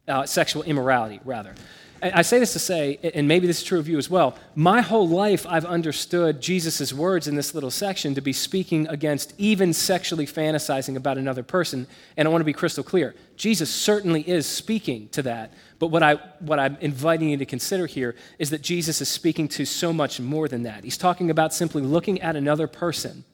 uh, 0.07 0.25
sexual 0.25 0.63
immorality, 0.63 1.19
rather. 1.23 1.55
I 2.03 2.23
say 2.23 2.39
this 2.39 2.53
to 2.53 2.59
say, 2.59 2.97
and 3.13 3.27
maybe 3.27 3.45
this 3.45 3.59
is 3.59 3.63
true 3.63 3.77
of 3.77 3.87
you 3.87 3.99
as 3.99 4.09
well, 4.09 4.35
my 4.55 4.81
whole 4.81 5.07
life 5.07 5.45
I've 5.47 5.65
understood 5.65 6.41
Jesus' 6.41 6.91
words 6.91 7.27
in 7.27 7.35
this 7.35 7.53
little 7.53 7.69
section 7.69 8.15
to 8.15 8.21
be 8.21 8.33
speaking 8.33 8.87
against 8.87 9.35
even 9.37 9.71
sexually 9.71 10.25
fantasizing 10.25 10.95
about 10.95 11.19
another 11.19 11.43
person. 11.43 11.85
And 12.17 12.27
I 12.27 12.31
want 12.31 12.41
to 12.41 12.45
be 12.45 12.53
crystal 12.53 12.83
clear. 12.83 13.13
Jesus 13.35 13.69
certainly 13.69 14.27
is 14.27 14.47
speaking 14.47 15.09
to 15.09 15.21
that. 15.23 15.53
But 15.77 15.87
what, 15.87 16.01
I, 16.01 16.15
what 16.39 16.57
I'm 16.57 16.75
inviting 16.81 17.29
you 17.29 17.37
to 17.37 17.45
consider 17.45 17.85
here 17.85 18.15
is 18.39 18.49
that 18.49 18.63
Jesus 18.63 18.99
is 18.99 19.07
speaking 19.09 19.47
to 19.49 19.65
so 19.65 19.93
much 19.93 20.19
more 20.19 20.47
than 20.47 20.63
that. 20.63 20.83
He's 20.83 20.97
talking 20.97 21.29
about 21.29 21.53
simply 21.53 21.83
looking 21.83 22.19
at 22.21 22.35
another 22.35 22.65
person 22.65 23.25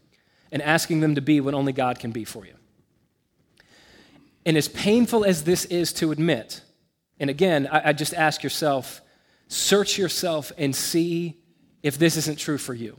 and 0.52 0.62
asking 0.62 1.00
them 1.00 1.16
to 1.16 1.22
be 1.22 1.40
what 1.40 1.54
only 1.54 1.72
God 1.72 2.00
can 2.00 2.12
be 2.12 2.26
for 2.26 2.46
you. 2.46 2.54
And 4.46 4.58
as 4.58 4.68
painful 4.68 5.24
as 5.24 5.46
this 5.46 5.64
is 5.66 5.94
to 5.94 6.12
admit, 6.12 6.62
and 7.20 7.30
again, 7.30 7.68
I, 7.72 7.90
I 7.90 7.94
just 7.94 8.14
ask 8.14 8.44
yourself, 8.44 9.02
search 9.48 9.98
yourself 9.98 10.52
and 10.58 10.76
see 10.76 11.38
if 11.84 11.98
this 11.98 12.18
isn't 12.18 12.38
true 12.38 12.58
for 12.58 12.74
you. 12.74 12.98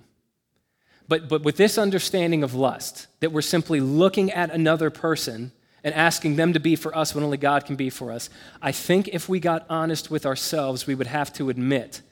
But, 1.09 1.29
but 1.29 1.43
with 1.43 1.57
this 1.57 1.79
understanding 1.79 2.43
of 2.43 2.55
lust, 2.55 3.07
that 3.21 3.33
we're 3.33 3.41
simply 3.43 3.81
looking 3.81 4.31
at 4.31 4.51
another 4.51 4.91
person 4.91 5.53
and 5.83 5.95
asking 5.95 6.37
them 6.37 6.53
to 6.53 6.61
be 6.61 6.77
for 6.77 6.95
us 6.97 7.15
what 7.15 7.25
only 7.25 7.39
God 7.39 7.65
can 7.65 7.77
be 7.77 7.89
for 7.89 8.13
us, 8.13 8.29
I 8.61 8.73
think 8.73 9.09
if 9.09 9.29
we 9.29 9.41
got 9.41 9.65
honest 9.71 10.11
with 10.11 10.27
ourselves, 10.27 10.87
we 10.87 10.95
would 10.95 11.07
have 11.07 11.33
to 11.35 11.49
admit 11.49 12.03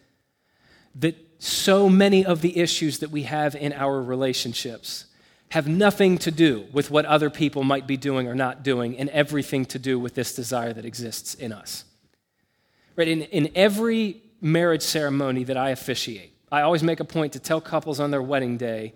that 0.95 1.17
so 1.39 1.89
many 1.89 2.25
of 2.25 2.41
the 2.41 2.59
issues 2.59 3.01
that 3.01 3.11
we 3.11 3.25
have 3.25 3.55
in 3.55 3.73
our 3.75 4.01
relationships 4.01 5.07
have 5.51 5.69
nothing 5.69 6.19
to 6.19 6.31
do 6.31 6.67
with 6.73 6.91
what 6.91 7.05
other 7.05 7.29
people 7.31 7.63
might 7.63 7.87
be 7.87 7.97
doing 7.97 8.27
or 8.27 8.35
not 8.35 8.63
doing, 8.63 8.97
and 8.99 9.09
everything 9.11 9.65
to 9.67 9.79
do 9.79 9.99
with 9.99 10.15
this 10.15 10.35
desire 10.35 10.73
that 10.73 10.85
exists 10.85 11.35
in 11.35 11.53
us. 11.53 11.85
Right? 12.97 13.09
In, 13.09 13.23
in 13.23 13.51
every 13.55 14.23
marriage 14.41 14.83
ceremony 14.83 15.45
that 15.45 15.57
I 15.57 15.71
officiate, 15.71 16.33
I 16.51 16.63
always 16.63 16.83
make 16.83 17.01
a 17.01 17.05
point 17.05 17.35
to 17.35 17.39
tell 17.39 17.61
couples 17.61 18.01
on 18.01 18.11
their 18.11 18.23
wedding 18.23 18.57
day, 18.57 18.95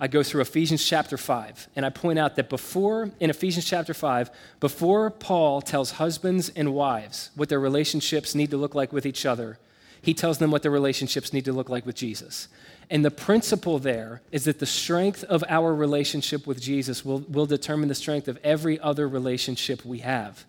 I 0.00 0.08
go 0.08 0.22
through 0.22 0.40
Ephesians 0.40 0.84
chapter 0.84 1.16
5, 1.16 1.68
and 1.76 1.86
I 1.86 1.90
point 1.90 2.18
out 2.18 2.34
that 2.36 2.48
before, 2.48 3.10
in 3.20 3.30
Ephesians 3.30 3.64
chapter 3.64 3.94
5, 3.94 4.30
before 4.58 5.10
Paul 5.10 5.60
tells 5.62 5.92
husbands 5.92 6.48
and 6.48 6.74
wives 6.74 7.30
what 7.36 7.48
their 7.48 7.60
relationships 7.60 8.34
need 8.34 8.50
to 8.50 8.56
look 8.56 8.74
like 8.74 8.92
with 8.92 9.06
each 9.06 9.24
other, 9.24 9.58
he 10.00 10.14
tells 10.14 10.38
them 10.38 10.50
what 10.50 10.62
their 10.62 10.72
relationships 10.72 11.32
need 11.32 11.44
to 11.44 11.52
look 11.52 11.68
like 11.68 11.86
with 11.86 11.94
Jesus. 11.94 12.48
And 12.90 13.04
the 13.04 13.12
principle 13.12 13.78
there 13.78 14.22
is 14.32 14.44
that 14.44 14.58
the 14.58 14.66
strength 14.66 15.22
of 15.24 15.44
our 15.48 15.72
relationship 15.72 16.46
with 16.46 16.60
Jesus 16.60 17.04
will, 17.04 17.20
will 17.20 17.46
determine 17.46 17.88
the 17.88 17.94
strength 17.94 18.26
of 18.26 18.38
every 18.42 18.80
other 18.80 19.08
relationship 19.08 19.84
we 19.84 19.98
have. 20.00 20.44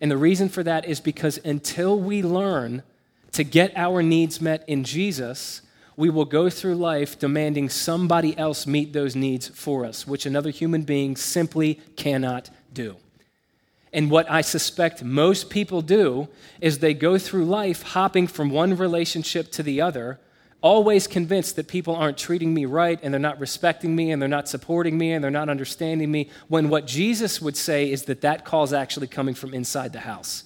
And 0.00 0.10
the 0.10 0.16
reason 0.16 0.48
for 0.48 0.62
that 0.62 0.84
is 0.84 1.00
because 1.00 1.38
until 1.44 1.98
we 1.98 2.22
learn 2.22 2.82
to 3.32 3.44
get 3.44 3.72
our 3.76 4.02
needs 4.02 4.40
met 4.40 4.64
in 4.66 4.84
Jesus, 4.84 5.62
we 5.96 6.10
will 6.10 6.24
go 6.24 6.50
through 6.50 6.74
life 6.74 7.18
demanding 7.18 7.68
somebody 7.68 8.36
else 8.36 8.66
meet 8.66 8.92
those 8.92 9.16
needs 9.16 9.48
for 9.48 9.84
us, 9.84 10.06
which 10.06 10.26
another 10.26 10.50
human 10.50 10.82
being 10.82 11.16
simply 11.16 11.80
cannot 11.96 12.50
do. 12.72 12.96
And 13.92 14.10
what 14.10 14.30
I 14.30 14.42
suspect 14.42 15.02
most 15.02 15.48
people 15.48 15.80
do 15.80 16.28
is 16.60 16.78
they 16.78 16.92
go 16.92 17.16
through 17.16 17.46
life 17.46 17.82
hopping 17.82 18.26
from 18.26 18.50
one 18.50 18.76
relationship 18.76 19.50
to 19.52 19.62
the 19.62 19.80
other, 19.80 20.20
always 20.62 21.06
convinced 21.06 21.56
that 21.56 21.68
people 21.68 21.94
aren't 21.94 22.18
treating 22.18 22.52
me 22.52 22.64
right 22.64 22.98
and 23.02 23.12
they're 23.12 23.20
not 23.20 23.38
respecting 23.38 23.94
me 23.94 24.10
and 24.10 24.20
they're 24.20 24.28
not 24.28 24.48
supporting 24.48 24.96
me 24.98 25.12
and 25.12 25.22
they're 25.22 25.30
not 25.30 25.48
understanding 25.48 26.10
me, 26.10 26.30
when 26.48 26.68
what 26.68 26.86
Jesus 26.86 27.40
would 27.40 27.56
say 27.56 27.90
is 27.90 28.04
that 28.04 28.22
that 28.22 28.44
call 28.44 28.64
is 28.64 28.72
actually 28.72 29.06
coming 29.06 29.34
from 29.34 29.54
inside 29.54 29.92
the 29.92 30.00
house. 30.00 30.44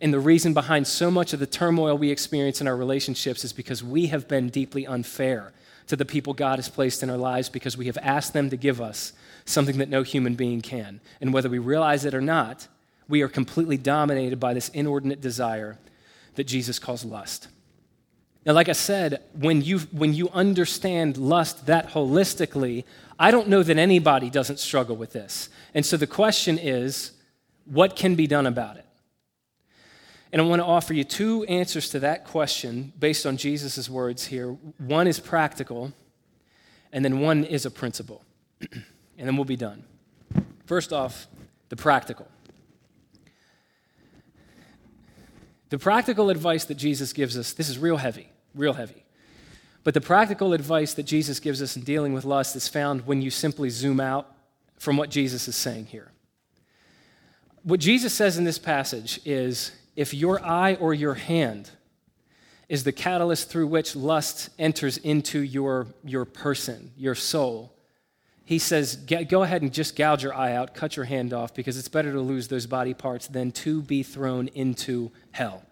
And 0.00 0.12
the 0.12 0.20
reason 0.20 0.52
behind 0.52 0.86
so 0.86 1.10
much 1.10 1.32
of 1.32 1.40
the 1.40 1.46
turmoil 1.46 1.96
we 1.96 2.10
experience 2.10 2.60
in 2.60 2.68
our 2.68 2.76
relationships 2.76 3.44
is 3.44 3.52
because 3.52 3.82
we 3.82 4.06
have 4.06 4.28
been 4.28 4.48
deeply 4.48 4.86
unfair 4.86 5.52
to 5.86 5.96
the 5.96 6.04
people 6.04 6.34
God 6.34 6.58
has 6.58 6.68
placed 6.68 7.02
in 7.02 7.10
our 7.10 7.16
lives 7.16 7.48
because 7.48 7.76
we 7.76 7.86
have 7.86 7.98
asked 8.02 8.32
them 8.32 8.50
to 8.50 8.56
give 8.56 8.80
us 8.80 9.12
something 9.44 9.78
that 9.78 9.88
no 9.88 10.02
human 10.02 10.34
being 10.34 10.60
can. 10.60 11.00
And 11.20 11.32
whether 11.32 11.48
we 11.48 11.58
realize 11.58 12.04
it 12.04 12.14
or 12.14 12.20
not, 12.20 12.68
we 13.08 13.22
are 13.22 13.28
completely 13.28 13.76
dominated 13.76 14.40
by 14.40 14.52
this 14.52 14.68
inordinate 14.70 15.20
desire 15.20 15.78
that 16.34 16.44
Jesus 16.44 16.78
calls 16.78 17.04
lust. 17.04 17.48
Now, 18.46 18.52
like 18.52 18.68
I 18.68 18.72
said, 18.72 19.24
when 19.32 19.60
you, 19.60 19.80
when 19.90 20.14
you 20.14 20.28
understand 20.28 21.16
lust 21.16 21.66
that 21.66 21.90
holistically, 21.90 22.84
I 23.18 23.32
don't 23.32 23.48
know 23.48 23.64
that 23.64 23.76
anybody 23.76 24.30
doesn't 24.30 24.60
struggle 24.60 24.94
with 24.94 25.12
this. 25.12 25.48
And 25.74 25.84
so 25.84 25.96
the 25.96 26.06
question 26.06 26.56
is 26.56 27.10
what 27.64 27.96
can 27.96 28.14
be 28.14 28.28
done 28.28 28.46
about 28.46 28.76
it? 28.76 28.86
And 30.32 30.40
I 30.40 30.44
want 30.44 30.60
to 30.60 30.66
offer 30.66 30.94
you 30.94 31.02
two 31.02 31.42
answers 31.44 31.90
to 31.90 31.98
that 32.00 32.24
question 32.24 32.92
based 32.96 33.26
on 33.26 33.36
Jesus' 33.36 33.90
words 33.90 34.26
here. 34.26 34.50
One 34.78 35.08
is 35.08 35.18
practical, 35.18 35.92
and 36.92 37.04
then 37.04 37.18
one 37.18 37.42
is 37.42 37.66
a 37.66 37.70
principle. 37.70 38.22
and 38.60 39.26
then 39.26 39.36
we'll 39.36 39.44
be 39.44 39.56
done. 39.56 39.82
First 40.66 40.92
off, 40.92 41.26
the 41.68 41.76
practical. 41.76 42.28
The 45.70 45.78
practical 45.78 46.30
advice 46.30 46.64
that 46.66 46.76
Jesus 46.76 47.12
gives 47.12 47.36
us, 47.36 47.52
this 47.52 47.68
is 47.68 47.78
real 47.78 47.96
heavy, 47.96 48.30
real 48.56 48.72
heavy. 48.72 49.04
But 49.84 49.94
the 49.94 50.00
practical 50.00 50.52
advice 50.52 50.94
that 50.94 51.04
Jesus 51.04 51.38
gives 51.38 51.62
us 51.62 51.76
in 51.76 51.82
dealing 51.82 52.12
with 52.12 52.24
lust 52.24 52.56
is 52.56 52.66
found 52.66 53.06
when 53.06 53.22
you 53.22 53.30
simply 53.30 53.70
zoom 53.70 54.00
out 54.00 54.34
from 54.78 54.96
what 54.96 55.10
Jesus 55.10 55.46
is 55.46 55.54
saying 55.54 55.86
here. 55.86 56.10
What 57.62 57.80
Jesus 57.80 58.12
says 58.12 58.36
in 58.36 58.44
this 58.44 58.58
passage 58.58 59.20
is 59.24 59.72
if 59.94 60.12
your 60.12 60.44
eye 60.44 60.74
or 60.74 60.92
your 60.94 61.14
hand 61.14 61.70
is 62.68 62.84
the 62.84 62.92
catalyst 62.92 63.48
through 63.48 63.68
which 63.68 63.94
lust 63.94 64.50
enters 64.58 64.98
into 64.98 65.40
your, 65.40 65.86
your 66.04 66.24
person, 66.24 66.90
your 66.96 67.14
soul, 67.14 67.72
he 68.44 68.60
says, 68.60 68.94
go 68.96 69.42
ahead 69.42 69.62
and 69.62 69.72
just 69.72 69.96
gouge 69.96 70.22
your 70.22 70.32
eye 70.32 70.52
out, 70.52 70.74
cut 70.74 70.96
your 70.96 71.04
hand 71.04 71.32
off, 71.32 71.52
because 71.52 71.76
it's 71.76 71.88
better 71.88 72.12
to 72.12 72.20
lose 72.20 72.46
those 72.46 72.66
body 72.66 72.94
parts 72.94 73.26
than 73.26 73.50
to 73.50 73.82
be 73.82 74.04
thrown 74.04 74.46
into 74.48 75.10
hell. 75.32 75.64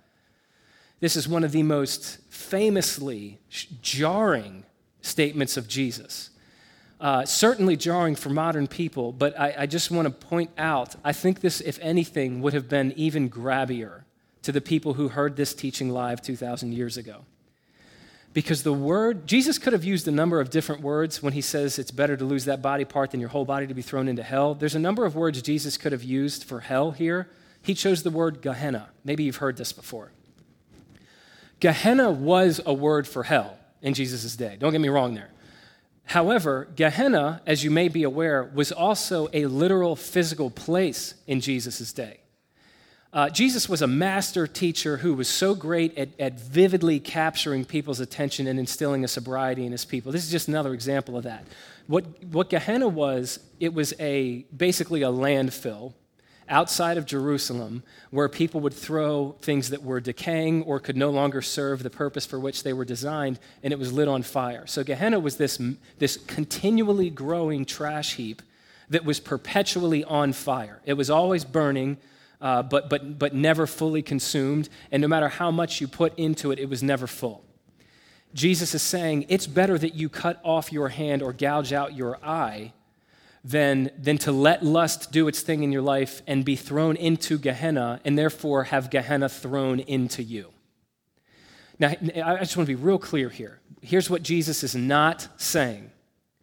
This 1.05 1.17
is 1.17 1.29
one 1.29 1.45
of 1.45 1.53
the 1.53 1.63
most 1.63 2.17
famously 2.31 3.39
jarring 3.83 4.65
statements 5.03 5.59
of 5.59 5.69
Jesus. 5.69 6.31
Uh, 6.99 7.27
certainly 7.27 7.77
jarring 7.77 8.15
for 8.15 8.31
modern 8.31 8.67
people, 8.67 9.13
but 9.13 9.39
I, 9.39 9.55
I 9.59 9.67
just 9.67 9.91
want 9.91 10.09
to 10.09 10.27
point 10.27 10.51
out 10.57 10.97
I 11.05 11.13
think 11.13 11.43
this, 11.43 11.61
if 11.61 11.79
anything, 11.83 12.41
would 12.41 12.55
have 12.55 12.71
been 12.71 12.95
even 12.97 13.29
grabbier 13.29 14.05
to 14.45 14.51
the 14.51 14.63
people 14.63 14.95
who 14.95 15.09
heard 15.09 15.37
this 15.37 15.53
teaching 15.53 15.91
live 15.91 16.23
2,000 16.23 16.73
years 16.73 16.97
ago. 16.97 17.27
Because 18.33 18.63
the 18.63 18.73
word, 18.73 19.27
Jesus 19.27 19.59
could 19.59 19.75
have 19.75 19.85
used 19.85 20.09
a 20.09 20.11
number 20.11 20.41
of 20.41 20.49
different 20.49 20.81
words 20.81 21.23
when 21.23 21.35
he 21.35 21.43
says 21.43 21.79
it's 21.79 21.91
better 21.91 22.17
to 22.17 22.25
lose 22.25 22.47
that 22.47 22.63
body 22.63 22.87
part 22.87 23.11
than 23.11 23.21
your 23.21 23.29
whole 23.29 23.45
body 23.45 23.67
to 23.67 23.75
be 23.75 23.83
thrown 23.83 24.09
into 24.09 24.23
hell. 24.23 24.55
There's 24.55 24.75
a 24.75 24.79
number 24.79 25.05
of 25.05 25.15
words 25.15 25.43
Jesus 25.43 25.77
could 25.77 25.93
have 25.93 26.03
used 26.03 26.45
for 26.45 26.61
hell 26.61 26.93
here. 26.93 27.29
He 27.61 27.75
chose 27.75 28.05
the 28.05 28.11
word 28.11 28.41
Gehenna. 28.41 28.89
Maybe 29.05 29.25
you've 29.25 29.37
heard 29.37 29.59
this 29.59 29.71
before. 29.75 30.11
Gehenna 31.65 32.11
was 32.11 32.61
a 32.67 32.75
word 32.75 33.09
for 33.09 33.23
hell 33.23 33.57
in 33.81 33.95
Jesus' 33.95 34.37
day. 34.37 34.59
Don't 34.61 34.73
get 34.73 34.83
me 34.83 34.91
wrong 34.91 35.15
there. 35.15 35.31
However, 36.05 36.69
Gehenna, 36.77 37.41
as 37.47 37.65
you 37.65 37.71
may 37.71 37.89
be 37.89 38.03
aware, 38.03 38.45
was 38.55 38.71
also 38.71 39.31
a 39.33 39.47
literal 39.47 39.97
physical 39.97 40.51
place 40.51 41.15
in 41.27 41.41
Jesus' 41.41 41.91
day. 41.95 42.21
Uh, 43.15 43.31
Jesus 43.31 43.67
was 43.67 43.81
a 43.81 43.87
master 43.87 44.47
teacher 44.47 44.99
who 44.99 45.15
was 45.15 45.27
so 45.27 45.55
great 45.55 45.97
at, 45.97 46.11
at 46.21 46.39
vividly 46.39 47.01
capturing 47.01 47.65
people's 47.65 47.99
attention 47.99 48.47
and 48.47 48.59
instilling 48.59 49.03
a 49.03 49.09
sobriety 49.09 49.65
in 49.65 49.73
his 49.73 49.87
people. 49.87 50.13
This 50.13 50.23
is 50.23 50.31
just 50.31 50.49
another 50.49 50.75
example 50.75 51.17
of 51.17 51.25
that. 51.25 51.47
What, 51.87 52.05
what 52.25 52.51
Gehenna 52.51 52.89
was, 52.89 53.39
it 53.59 53.73
was 53.73 53.95
a, 53.99 54.45
basically 54.55 55.01
a 55.01 55.09
landfill 55.09 55.95
outside 56.49 56.99
of 56.99 57.07
Jerusalem 57.07 57.83
where 58.11 58.29
people 58.29 58.61
would 58.61 58.75
throw 58.75 59.37
things 59.41 59.71
that 59.71 59.83
were 59.83 60.01
decaying 60.01 60.63
or 60.65 60.79
could 60.81 60.97
no 60.97 61.11
longer 61.11 61.43
serve 61.43 61.83
the 61.83 61.91
purpose 61.91 62.27
for 62.27 62.39
which 62.39 62.63
they 62.63 62.73
were 62.73 62.85
designed, 62.85 63.39
and 63.63 63.73
it 63.73 63.79
was 63.79 63.93
lit 63.93 64.09
on 64.09 64.23
fire. 64.23 64.67
So 64.67 64.85
Gehenna 64.85 65.19
was 65.19 65.37
this, 65.37 65.61
this 65.99 66.17
continually 66.17 67.11
growing 67.11 67.65
trash 67.65 68.15
heap 68.15 68.43
that 68.91 69.05
was 69.05 69.21
perpetually 69.21 70.05
on 70.05 70.33
fire. 70.33 70.81
It 70.85 70.95
was 70.95 71.11
always 71.11 71.45
burning 71.45 71.99
uh, 72.45 72.63
but, 72.63 72.91
but, 72.91 73.19
but 73.19 73.35
never 73.35 73.67
fully 73.67 74.03
consumed. 74.03 74.69
And 74.93 75.01
no 75.01 75.09
matter 75.09 75.29
how 75.29 75.51
much 75.51 75.81
you 75.81 75.89
put 75.89 76.17
into 76.19 76.51
it, 76.51 76.59
it 76.59 76.69
was 76.69 76.83
never 76.83 77.07
full. 77.07 77.43
Jesus 78.35 78.75
is 78.75 78.83
saying 78.83 79.25
it's 79.29 79.47
better 79.47 79.79
that 79.79 79.95
you 79.95 80.11
cut 80.11 80.41
off 80.45 80.71
your 80.71 80.91
hand 80.91 81.23
or 81.23 81.33
gouge 81.33 81.73
out 81.73 81.95
your 81.95 82.19
eye 82.23 82.73
than, 83.45 83.91
than 83.99 84.17
to 84.19 84.33
let 84.33 84.65
lust 84.65 85.13
do 85.13 85.29
its 85.29 85.43
thing 85.43 85.63
in 85.63 85.71
your 85.71 85.83
life 85.83 86.23
and 86.27 86.45
be 86.45 86.57
thrown 86.57 86.97
into 86.97 87.39
Gehenna 87.39 88.01
and 88.05 88.19
therefore 88.19 88.65
have 88.65 88.91
Gehenna 88.91 89.29
thrown 89.29 89.81
into 89.81 90.23
you. 90.23 90.51
Now, 91.79 91.89
I 91.89 92.39
just 92.39 92.57
want 92.57 92.69
to 92.69 92.77
be 92.77 92.83
real 92.83 92.99
clear 92.99 93.29
here. 93.29 93.61
Here's 93.83 94.09
what 94.09 94.23
Jesus 94.23 94.65
is 94.65 94.75
not 94.75 95.29
saying 95.37 95.91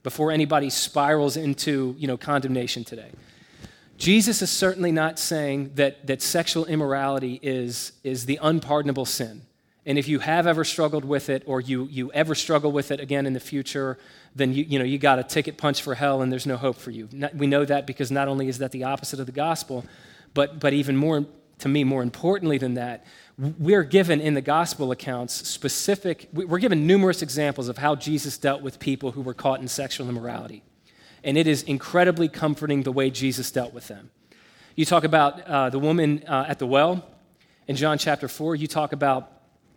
before 0.04 0.32
anybody 0.32 0.70
spirals 0.70 1.38
into 1.38 1.96
you 1.98 2.08
know, 2.08 2.18
condemnation 2.18 2.84
today. 2.84 3.12
Jesus 3.98 4.42
is 4.42 4.50
certainly 4.50 4.92
not 4.92 5.20
saying 5.20 5.72
that, 5.76 6.08
that 6.08 6.22
sexual 6.22 6.66
immorality 6.66 7.40
is, 7.42 7.94
is 8.04 8.26
the 8.26 8.40
unpardonable 8.42 9.06
sin. 9.06 9.44
And 9.86 9.98
if 9.98 10.08
you 10.08 10.20
have 10.20 10.46
ever 10.46 10.64
struggled 10.64 11.04
with 11.04 11.30
it 11.30 11.44
or 11.48 11.60
you, 11.60 11.86
you 11.86 12.12
ever 12.12 12.36
struggle 12.36 12.72
with 12.72 12.92
it 12.92 13.00
again 13.00 13.26
in 13.26 13.34
the 13.34 13.40
future, 13.40 13.98
then 14.36 14.54
you, 14.54 14.64
you, 14.64 14.80
know, 14.80 14.86
you 14.86 15.00
got 15.00 15.18
a 15.18 15.24
ticket 15.24 15.58
punch 15.58 15.82
for 15.82 15.96
hell 15.96 16.22
and 16.22 16.32
there's 16.32 16.46
no 16.46 16.58
hope 16.58 16.78
for 16.78 16.92
you. 16.92 17.10
We 17.34 17.48
know 17.48 17.66
that 17.66 17.88
because 17.88 18.12
not 18.12 18.28
only 18.28 18.48
is 18.48 18.60
that 18.60 18.72
the 18.72 18.84
opposite 18.84 19.20
of 19.20 19.26
the 19.26 19.32
gospel, 19.32 19.84
but, 20.34 20.60
but 20.60 20.74
even 20.74 20.96
more, 20.96 21.26
to 21.60 21.68
me, 21.68 21.84
more 21.84 22.04
importantly 22.04 22.60
than 22.60 22.76
that, 22.76 23.06
we're 23.38 23.84
given 23.84 24.22
in 24.22 24.36
the 24.36 24.42
gospel 24.42 24.92
accounts 24.92 25.48
specific, 25.48 26.30
we're 26.32 26.60
given 26.60 26.86
numerous 26.86 27.24
examples 27.24 27.68
of 27.68 27.80
how 27.80 27.96
Jesus 27.96 28.38
dealt 28.38 28.62
with 28.62 28.78
people 28.78 29.12
who 29.14 29.22
were 29.22 29.34
caught 29.34 29.62
in 29.62 29.68
sexual 29.68 30.08
immorality 30.08 30.64
and 31.24 31.38
it 31.38 31.48
is 31.48 31.64
incredibly 31.64 32.28
comforting 32.28 32.84
the 32.84 32.92
way 32.92 33.10
Jesus 33.10 33.52
dealt 33.52 33.74
with 33.74 33.88
them. 33.88 34.10
You 34.76 34.86
talk 34.86 35.04
about 35.04 35.42
uh, 35.42 35.70
the 35.70 35.80
woman 35.80 36.24
uh, 36.28 36.46
at 36.48 36.60
the 36.60 36.66
well 36.66 37.06
in 37.68 37.76
John 37.76 37.98
chapter 37.98 38.28
4, 38.28 38.56
you 38.56 38.68
talk 38.68 38.94
about 38.94 39.32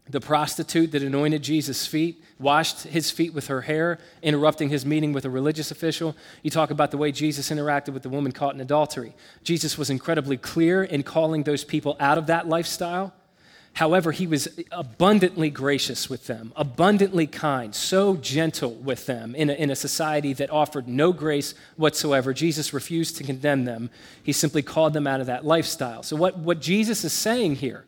the 0.08 0.20
prostitute 0.20 0.92
that 0.92 1.02
anointed 1.02 1.42
Jesus' 1.42 1.86
feet, 1.86 2.22
washed 2.38 2.82
his 2.82 3.10
feet 3.10 3.32
with 3.32 3.46
her 3.46 3.62
hair, 3.62 3.98
interrupting 4.22 4.68
his 4.68 4.84
meeting 4.84 5.12
with 5.12 5.24
a 5.24 5.30
religious 5.30 5.70
official. 5.70 6.14
You 6.42 6.50
talk 6.50 6.70
about 6.70 6.90
the 6.90 6.98
way 6.98 7.10
Jesus 7.10 7.50
interacted 7.50 7.94
with 7.94 8.02
the 8.02 8.10
woman 8.10 8.32
caught 8.32 8.54
in 8.54 8.60
adultery. 8.60 9.14
Jesus 9.42 9.78
was 9.78 9.88
incredibly 9.88 10.36
clear 10.36 10.84
in 10.84 11.02
calling 11.02 11.44
those 11.44 11.64
people 11.64 11.96
out 11.98 12.18
of 12.18 12.26
that 12.26 12.46
lifestyle 12.46 13.14
However, 13.74 14.12
he 14.12 14.28
was 14.28 14.48
abundantly 14.70 15.50
gracious 15.50 16.08
with 16.08 16.28
them, 16.28 16.52
abundantly 16.54 17.26
kind, 17.26 17.74
so 17.74 18.14
gentle 18.14 18.72
with 18.72 19.06
them 19.06 19.34
in 19.34 19.50
a, 19.50 19.52
in 19.54 19.68
a 19.68 19.76
society 19.76 20.32
that 20.34 20.50
offered 20.50 20.86
no 20.86 21.12
grace 21.12 21.54
whatsoever. 21.76 22.32
Jesus 22.32 22.72
refused 22.72 23.16
to 23.16 23.24
condemn 23.24 23.64
them, 23.64 23.90
he 24.22 24.32
simply 24.32 24.62
called 24.62 24.92
them 24.92 25.08
out 25.08 25.20
of 25.20 25.26
that 25.26 25.44
lifestyle. 25.44 26.04
So, 26.04 26.14
what, 26.14 26.38
what 26.38 26.60
Jesus 26.60 27.04
is 27.04 27.12
saying 27.12 27.56
here, 27.56 27.84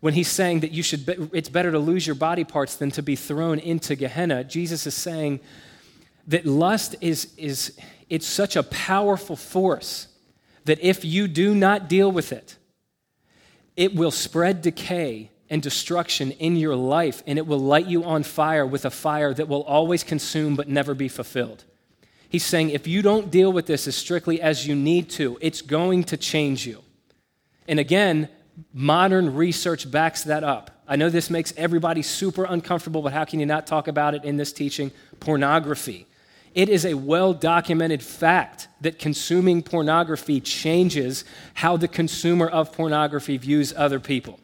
when 0.00 0.14
he's 0.14 0.28
saying 0.28 0.60
that 0.60 0.72
you 0.72 0.82
should, 0.82 1.06
be, 1.06 1.28
it's 1.32 1.48
better 1.48 1.72
to 1.72 1.78
lose 1.78 2.06
your 2.06 2.16
body 2.16 2.44
parts 2.44 2.76
than 2.76 2.90
to 2.92 3.02
be 3.02 3.16
thrown 3.16 3.58
into 3.58 3.96
Gehenna, 3.96 4.44
Jesus 4.44 4.86
is 4.86 4.94
saying 4.94 5.40
that 6.26 6.44
lust 6.44 6.96
is, 7.00 7.32
is 7.36 7.78
it's 8.08 8.26
such 8.26 8.56
a 8.56 8.62
powerful 8.62 9.36
force 9.36 10.08
that 10.64 10.80
if 10.80 11.04
you 11.04 11.28
do 11.28 11.54
not 11.54 11.88
deal 11.88 12.10
with 12.10 12.32
it, 12.32 12.56
it 13.76 13.94
will 13.94 14.10
spread 14.10 14.62
decay 14.62 15.30
and 15.48 15.62
destruction 15.62 16.32
in 16.32 16.56
your 16.56 16.74
life, 16.74 17.22
and 17.26 17.38
it 17.38 17.46
will 17.46 17.58
light 17.58 17.86
you 17.86 18.04
on 18.04 18.22
fire 18.22 18.66
with 18.66 18.84
a 18.84 18.90
fire 18.90 19.32
that 19.32 19.48
will 19.48 19.62
always 19.62 20.02
consume 20.02 20.56
but 20.56 20.68
never 20.68 20.94
be 20.94 21.08
fulfilled. 21.08 21.64
He's 22.28 22.44
saying 22.44 22.70
if 22.70 22.88
you 22.88 23.02
don't 23.02 23.30
deal 23.30 23.52
with 23.52 23.66
this 23.66 23.86
as 23.86 23.94
strictly 23.94 24.40
as 24.40 24.66
you 24.66 24.74
need 24.74 25.08
to, 25.10 25.38
it's 25.40 25.62
going 25.62 26.04
to 26.04 26.16
change 26.16 26.66
you. 26.66 26.82
And 27.68 27.78
again, 27.78 28.28
modern 28.72 29.34
research 29.34 29.90
backs 29.90 30.24
that 30.24 30.44
up. 30.44 30.70
I 30.88 30.96
know 30.96 31.10
this 31.10 31.30
makes 31.30 31.52
everybody 31.56 32.02
super 32.02 32.44
uncomfortable, 32.44 33.02
but 33.02 33.12
how 33.12 33.24
can 33.24 33.40
you 33.40 33.46
not 33.46 33.66
talk 33.66 33.88
about 33.88 34.14
it 34.14 34.24
in 34.24 34.36
this 34.36 34.52
teaching? 34.52 34.90
Pornography 35.20 36.06
It 36.54 36.68
is 36.68 36.84
a 36.84 36.94
well 36.94 37.32
documented 37.32 38.02
fact 38.02 38.68
that 38.80 38.98
consuming 38.98 39.62
pornography 39.62 40.40
changes 40.40 41.24
how 41.54 41.76
the 41.76 41.88
consumer 41.88 42.46
of 42.46 42.72
pornography 42.72 43.36
views 43.36 43.74
other 43.76 44.00
people. 44.00 44.38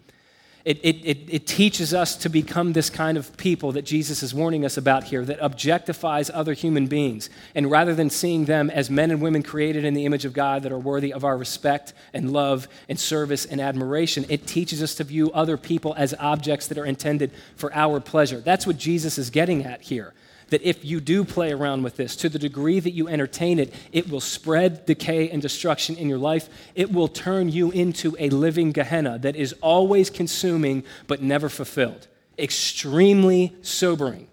It, 0.64 0.78
it, 0.82 0.96
it, 1.04 1.18
it, 1.28 1.46
teaches 1.46 1.92
us 1.92 2.14
to 2.16 2.28
become 2.28 2.72
this 2.72 2.88
kind 2.88 3.18
of 3.18 3.36
people 3.36 3.72
that 3.72 3.82
Jesus 3.82 4.22
is 4.22 4.32
warning 4.32 4.64
us 4.64 4.76
about 4.76 5.04
here 5.04 5.24
that 5.24 5.40
objectifies 5.40 6.30
other 6.32 6.52
human 6.52 6.86
beings. 6.86 7.30
And 7.56 7.68
rather 7.68 7.96
than 7.96 8.10
seeing 8.10 8.44
them 8.44 8.70
as 8.70 8.88
men 8.88 9.10
and 9.10 9.20
women 9.20 9.42
created 9.42 9.84
in 9.84 9.94
the 9.94 10.04
image 10.04 10.24
of 10.24 10.32
God 10.32 10.62
that 10.62 10.70
are 10.70 10.78
worthy 10.78 11.12
of 11.12 11.24
our 11.24 11.36
respect 11.36 11.94
and 12.12 12.32
love 12.32 12.68
and 12.88 12.98
service 12.98 13.44
and 13.44 13.60
admiration, 13.60 14.24
it 14.28 14.46
teaches 14.46 14.82
us 14.82 14.94
to 14.96 15.04
view 15.04 15.32
other 15.32 15.56
people 15.56 15.94
as 15.96 16.14
objects 16.20 16.68
that 16.68 16.78
are 16.78 16.86
intended 16.86 17.32
for 17.56 17.74
our 17.74 17.98
pleasure. 17.98 18.38
That's 18.38 18.66
what 18.66 18.78
Jesus 18.78 19.18
is 19.18 19.30
getting 19.30 19.64
at 19.64 19.82
here 19.82 20.14
that 20.52 20.62
if 20.62 20.84
you 20.84 21.00
do 21.00 21.24
play 21.24 21.50
around 21.50 21.82
with 21.82 21.96
this, 21.96 22.14
to 22.14 22.28
the 22.28 22.38
degree 22.38 22.78
that 22.78 22.90
you 22.90 23.08
entertain 23.08 23.58
it, 23.58 23.72
it 23.90 24.10
will 24.10 24.20
spread 24.20 24.84
decay 24.84 25.30
and 25.30 25.40
destruction 25.40 25.96
in 25.96 26.10
your 26.10 26.18
life. 26.18 26.46
It 26.74 26.92
will 26.92 27.08
turn 27.08 27.48
you 27.48 27.70
into 27.70 28.14
a 28.18 28.28
living 28.28 28.70
Gehenna 28.70 29.18
that 29.20 29.34
is 29.34 29.54
always 29.62 30.10
consuming 30.10 30.84
but 31.06 31.22
never 31.22 31.48
fulfilled. 31.48 32.06
Extremely 32.38 33.56
sobering. 33.62 34.28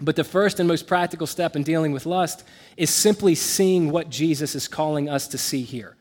But 0.00 0.16
the 0.16 0.24
first 0.24 0.58
and 0.58 0.66
most 0.66 0.88
practical 0.88 1.28
step 1.28 1.54
in 1.54 1.62
dealing 1.62 1.92
with 1.92 2.06
lust 2.06 2.42
is 2.76 2.90
simply 2.90 3.36
seeing 3.36 3.92
what 3.92 4.10
Jesus 4.10 4.56
is 4.56 4.66
calling 4.66 5.08
us 5.08 5.28
to 5.28 5.38
see 5.38 5.62
here. 5.62 5.94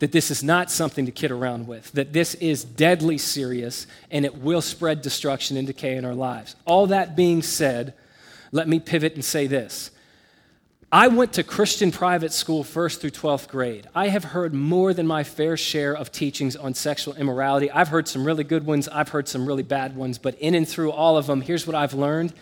That 0.00 0.10
this 0.10 0.28
is 0.32 0.42
not 0.42 0.72
something 0.72 1.06
to 1.06 1.12
kid 1.12 1.30
around 1.30 1.68
with, 1.68 1.92
that 1.92 2.12
this 2.12 2.34
is 2.34 2.64
deadly 2.64 3.18
serious 3.18 3.86
and 4.10 4.24
it 4.24 4.38
will 4.38 4.60
spread 4.60 5.02
destruction 5.02 5.56
and 5.56 5.68
decay 5.68 5.94
in 5.94 6.04
our 6.04 6.16
lives. 6.16 6.56
All 6.64 6.88
that 6.88 7.14
being 7.14 7.42
said, 7.42 7.94
let 8.54 8.68
me 8.68 8.78
pivot 8.78 9.14
and 9.14 9.24
say 9.24 9.48
this. 9.48 9.90
I 10.92 11.08
went 11.08 11.32
to 11.32 11.42
Christian 11.42 11.90
private 11.90 12.32
school 12.32 12.62
first 12.62 13.00
through 13.00 13.10
12th 13.10 13.48
grade. 13.48 13.88
I 13.96 14.08
have 14.08 14.22
heard 14.22 14.54
more 14.54 14.94
than 14.94 15.08
my 15.08 15.24
fair 15.24 15.56
share 15.56 15.92
of 15.92 16.12
teachings 16.12 16.54
on 16.54 16.72
sexual 16.72 17.16
immorality. 17.16 17.68
I've 17.68 17.88
heard 17.88 18.06
some 18.06 18.24
really 18.24 18.44
good 18.44 18.64
ones, 18.64 18.86
I've 18.86 19.08
heard 19.08 19.26
some 19.26 19.44
really 19.44 19.64
bad 19.64 19.96
ones, 19.96 20.18
but 20.18 20.36
in 20.38 20.54
and 20.54 20.68
through 20.68 20.92
all 20.92 21.16
of 21.16 21.26
them, 21.26 21.40
here's 21.40 21.66
what 21.66 21.74
I've 21.74 21.94
learned. 21.94 22.32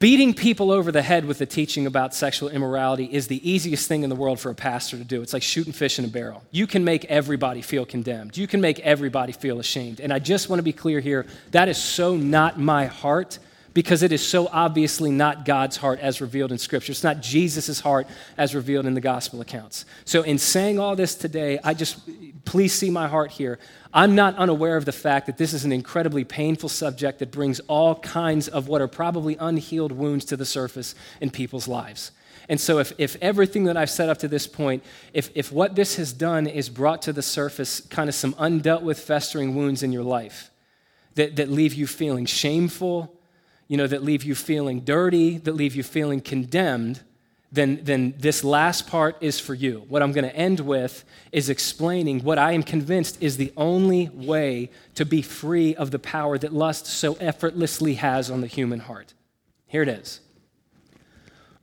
Beating 0.00 0.34
people 0.34 0.70
over 0.70 0.92
the 0.92 1.00
head 1.00 1.24
with 1.24 1.38
the 1.38 1.46
teaching 1.46 1.86
about 1.86 2.14
sexual 2.14 2.50
immorality 2.50 3.06
is 3.10 3.26
the 3.26 3.50
easiest 3.50 3.88
thing 3.88 4.02
in 4.02 4.10
the 4.10 4.16
world 4.16 4.38
for 4.38 4.50
a 4.50 4.54
pastor 4.54 4.98
to 4.98 5.04
do. 5.04 5.22
It's 5.22 5.32
like 5.32 5.42
shooting 5.42 5.72
fish 5.72 5.98
in 5.98 6.04
a 6.04 6.08
barrel. 6.08 6.42
You 6.50 6.66
can 6.66 6.84
make 6.84 7.06
everybody 7.06 7.62
feel 7.62 7.86
condemned, 7.86 8.36
you 8.36 8.46
can 8.46 8.60
make 8.60 8.80
everybody 8.80 9.32
feel 9.32 9.60
ashamed. 9.60 10.00
And 10.00 10.12
I 10.12 10.18
just 10.18 10.50
want 10.50 10.58
to 10.58 10.62
be 10.62 10.74
clear 10.74 11.00
here 11.00 11.24
that 11.52 11.70
is 11.70 11.78
so 11.78 12.18
not 12.18 12.60
my 12.60 12.84
heart 12.84 13.38
because 13.74 14.04
it 14.04 14.12
is 14.12 14.26
so 14.26 14.48
obviously 14.52 15.10
not 15.10 15.44
God's 15.44 15.76
heart 15.76 15.98
as 15.98 16.20
revealed 16.20 16.52
in 16.52 16.58
Scripture. 16.58 16.92
It's 16.92 17.02
not 17.02 17.20
Jesus' 17.20 17.80
heart 17.80 18.06
as 18.38 18.54
revealed 18.54 18.86
in 18.86 18.94
the 18.94 19.00
gospel 19.00 19.40
accounts. 19.40 19.84
So, 20.04 20.22
in 20.22 20.38
saying 20.38 20.78
all 20.78 20.94
this 20.94 21.16
today, 21.16 21.58
I 21.62 21.74
just, 21.74 21.98
please 22.44 22.72
see 22.72 22.88
my 22.88 23.08
heart 23.08 23.32
here. 23.32 23.58
I'm 23.92 24.14
not 24.14 24.36
unaware 24.36 24.76
of 24.76 24.84
the 24.84 24.92
fact 24.92 25.26
that 25.26 25.36
this 25.36 25.52
is 25.52 25.64
an 25.64 25.72
incredibly 25.72 26.24
painful 26.24 26.68
subject 26.68 27.18
that 27.18 27.32
brings 27.32 27.60
all 27.60 27.96
kinds 27.96 28.48
of 28.48 28.68
what 28.68 28.80
are 28.80 28.88
probably 28.88 29.36
unhealed 29.38 29.92
wounds 29.92 30.24
to 30.26 30.36
the 30.36 30.46
surface 30.46 30.94
in 31.20 31.30
people's 31.30 31.68
lives. 31.68 32.12
And 32.48 32.60
so, 32.60 32.78
if, 32.78 32.92
if 32.98 33.16
everything 33.20 33.64
that 33.64 33.76
I've 33.76 33.90
said 33.90 34.08
up 34.08 34.18
to 34.18 34.28
this 34.28 34.46
point, 34.46 34.84
if, 35.12 35.30
if 35.34 35.50
what 35.50 35.74
this 35.74 35.96
has 35.96 36.12
done 36.12 36.46
is 36.46 36.68
brought 36.68 37.02
to 37.02 37.12
the 37.12 37.22
surface 37.22 37.80
kind 37.80 38.08
of 38.08 38.14
some 38.14 38.34
undealt 38.34 38.82
with 38.82 39.00
festering 39.00 39.56
wounds 39.56 39.82
in 39.82 39.92
your 39.92 40.04
life 40.04 40.52
that, 41.16 41.36
that 41.36 41.48
leave 41.48 41.74
you 41.74 41.88
feeling 41.88 42.26
shameful, 42.26 43.13
you 43.68 43.76
know, 43.76 43.86
that 43.86 44.02
leave 44.02 44.24
you 44.24 44.34
feeling 44.34 44.80
dirty, 44.80 45.38
that 45.38 45.52
leave 45.52 45.74
you 45.74 45.82
feeling 45.82 46.20
condemned, 46.20 47.00
then, 47.54 47.80
then 47.84 48.14
this 48.18 48.42
last 48.42 48.88
part 48.88 49.16
is 49.20 49.38
for 49.38 49.54
you. 49.54 49.84
What 49.88 50.02
I'm 50.02 50.10
going 50.10 50.24
to 50.24 50.34
end 50.34 50.58
with 50.58 51.04
is 51.30 51.48
explaining 51.48 52.24
what 52.24 52.36
I 52.36 52.50
am 52.50 52.64
convinced 52.64 53.22
is 53.22 53.36
the 53.36 53.52
only 53.56 54.08
way 54.08 54.70
to 54.96 55.06
be 55.06 55.22
free 55.22 55.74
of 55.76 55.92
the 55.92 56.00
power 56.00 56.36
that 56.36 56.52
lust 56.52 56.86
so 56.86 57.14
effortlessly 57.14 57.94
has 57.94 58.28
on 58.28 58.40
the 58.40 58.48
human 58.48 58.80
heart. 58.80 59.14
Here 59.68 59.82
it 59.82 59.88
is. 59.88 60.20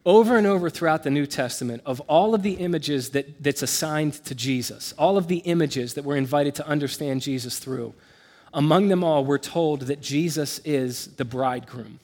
Over 0.05 0.37
and 0.37 0.47
over 0.47 0.69
throughout 0.69 1.03
the 1.03 1.11
New 1.11 1.25
Testament, 1.25 1.83
of 1.85 1.99
all 2.01 2.33
of 2.33 2.41
the 2.41 2.53
images 2.53 3.09
that, 3.09 3.43
that's 3.43 3.61
assigned 3.61 4.13
to 4.25 4.33
Jesus, 4.33 4.93
all 4.97 5.17
of 5.17 5.27
the 5.27 5.39
images 5.39 5.93
that 5.95 6.05
we're 6.05 6.15
invited 6.15 6.55
to 6.55 6.67
understand 6.67 7.21
Jesus 7.21 7.59
through, 7.59 7.93
among 8.53 8.89
them 8.89 9.03
all, 9.03 9.23
we're 9.23 9.37
told 9.37 9.81
that 9.81 10.01
Jesus 10.01 10.59
is 10.59 11.07
the 11.15 11.25
bridegroom. 11.25 11.99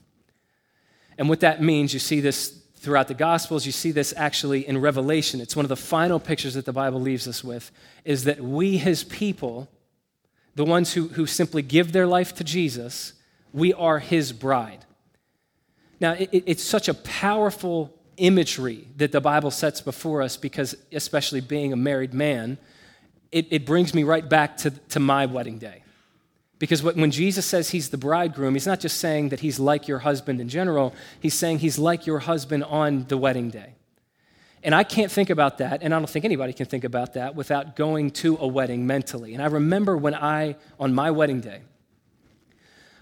And 1.18 1.30
what 1.30 1.39
that 1.41 1.62
means, 1.62 1.93
you 1.93 2.00
see 2.00 2.20
this 2.20 2.62
throughout 2.76 3.08
the 3.08 3.14
Gospels, 3.14 3.66
you 3.66 3.72
see 3.72 3.91
this 3.91 4.14
actually 4.16 4.68
in 4.68 4.78
Revelation. 4.78 5.41
It's 5.41 5.56
one 5.56 5.66
of 5.66 5.70
the 5.70 5.76
final 5.76 6.20
pictures 6.20 6.54
that 6.54 6.66
the 6.66 6.74
Bible 6.74 7.02
leaves 7.02 7.28
us 7.28 7.43
with, 7.43 7.72
is 8.06 8.24
that 8.26 8.39
we, 8.39 8.78
his 8.78 9.04
people, 9.04 9.68
the 10.56 10.64
ones 10.64 10.93
who, 10.93 11.08
who 11.10 11.26
simply 11.26 11.62
give 11.62 11.91
their 11.91 12.08
life 12.08 12.36
to 12.36 12.43
Jesus, 12.43 13.14
we 13.52 13.74
are 13.74 14.00
his 14.00 14.32
bride. 14.32 14.86
Now, 16.00 16.14
it, 16.14 16.30
it's 16.32 16.64
such 16.64 16.88
a 16.88 16.93
powerful 16.93 17.93
imagery 18.18 18.88
that 18.98 19.12
the 19.12 19.22
Bible 19.22 19.52
sets 19.52 19.82
before 19.82 20.22
us 20.22 20.38
because, 20.38 20.76
especially 20.91 21.41
being 21.41 21.74
a 21.74 21.78
married 21.78 22.14
man, 22.14 22.58
it, 23.32 23.48
it 23.50 23.66
brings 23.66 23.93
me 23.93 24.04
right 24.04 24.28
back 24.28 24.58
to, 24.58 24.72
to 24.89 25.00
my 25.00 25.26
wedding 25.26 25.58
day. 25.58 25.84
Because 26.60 26.82
when 26.82 27.12
Jesus 27.12 27.45
says 27.45 27.70
he's 27.70 27.89
the 27.89 27.97
bridegroom, 27.97 28.55
he's 28.55 28.66
not 28.66 28.80
just 28.80 28.97
saying 28.97 29.30
that 29.30 29.41
he's 29.41 29.60
like 29.60 29.88
your 29.88 29.99
husband 29.99 30.41
in 30.41 30.49
general, 30.49 30.93
he's 31.20 31.36
saying 31.36 31.60
he's 31.60 31.78
like 31.78 32.08
your 32.08 32.20
husband 32.20 32.64
on 32.64 33.05
the 33.10 33.18
wedding 33.18 33.49
day. 33.49 33.76
And 34.64 34.74
I 34.74 34.84
can't 34.84 35.12
think 35.12 35.30
about 35.30 35.60
that, 35.60 35.84
and 35.84 35.93
I 35.93 35.99
don't 35.99 36.10
think 36.10 36.26
anybody 36.26 36.51
can 36.53 36.66
think 36.66 36.84
about 36.84 37.14
that 37.14 37.36
without 37.36 37.76
going 37.76 38.10
to 38.12 38.38
a 38.38 38.47
wedding 38.47 38.88
mentally. 38.88 39.36
And 39.36 39.43
I 39.43 39.45
remember 39.45 39.95
when 39.95 40.16
I, 40.16 40.55
on 40.80 40.95
my 40.95 41.12
wedding 41.12 41.41
day, 41.41 41.62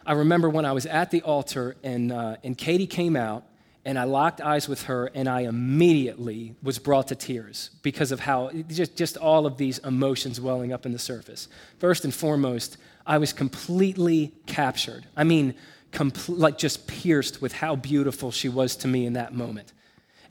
I 0.05 0.13
remember 0.13 0.49
when 0.49 0.65
I 0.65 0.73
was 0.73 0.85
at 0.85 1.09
the 1.11 1.21
altar 1.21 1.77
and, 1.81 2.11
uh, 2.11 2.35
and 2.43 2.57
Katie 2.57 2.87
came 2.87 3.15
out, 3.15 3.45
and 3.85 3.99
I 3.99 4.03
locked 4.05 4.41
eyes 4.41 4.67
with 4.67 4.83
her, 4.83 5.11
and 5.13 5.29
I 5.29 5.41
immediately 5.41 6.55
was 6.63 6.79
brought 6.79 7.07
to 7.09 7.15
tears 7.15 7.69
because 7.83 8.11
of 8.11 8.19
how, 8.19 8.49
just, 8.67 8.95
just 8.97 9.15
all 9.15 9.45
of 9.45 9.57
these 9.57 9.77
emotions 9.79 10.41
welling 10.41 10.73
up 10.73 10.87
in 10.87 10.91
the 10.91 10.99
surface. 10.99 11.47
First 11.77 12.03
and 12.03 12.13
foremost, 12.13 12.77
I 13.05 13.19
was 13.19 13.31
completely 13.31 14.33
captured. 14.47 15.05
I 15.15 15.23
mean, 15.23 15.53
compl- 15.91 16.39
like 16.39 16.57
just 16.57 16.87
pierced 16.87 17.43
with 17.43 17.53
how 17.53 17.75
beautiful 17.75 18.31
she 18.31 18.49
was 18.49 18.75
to 18.77 18.87
me 18.87 19.05
in 19.05 19.13
that 19.13 19.35
moment. 19.35 19.71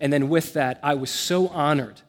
And 0.01 0.13
then 0.13 0.29
with 0.29 0.55
that, 0.55 0.81
I 0.83 0.95
was 0.95 1.11
so 1.11 1.47
honored 1.49 2.01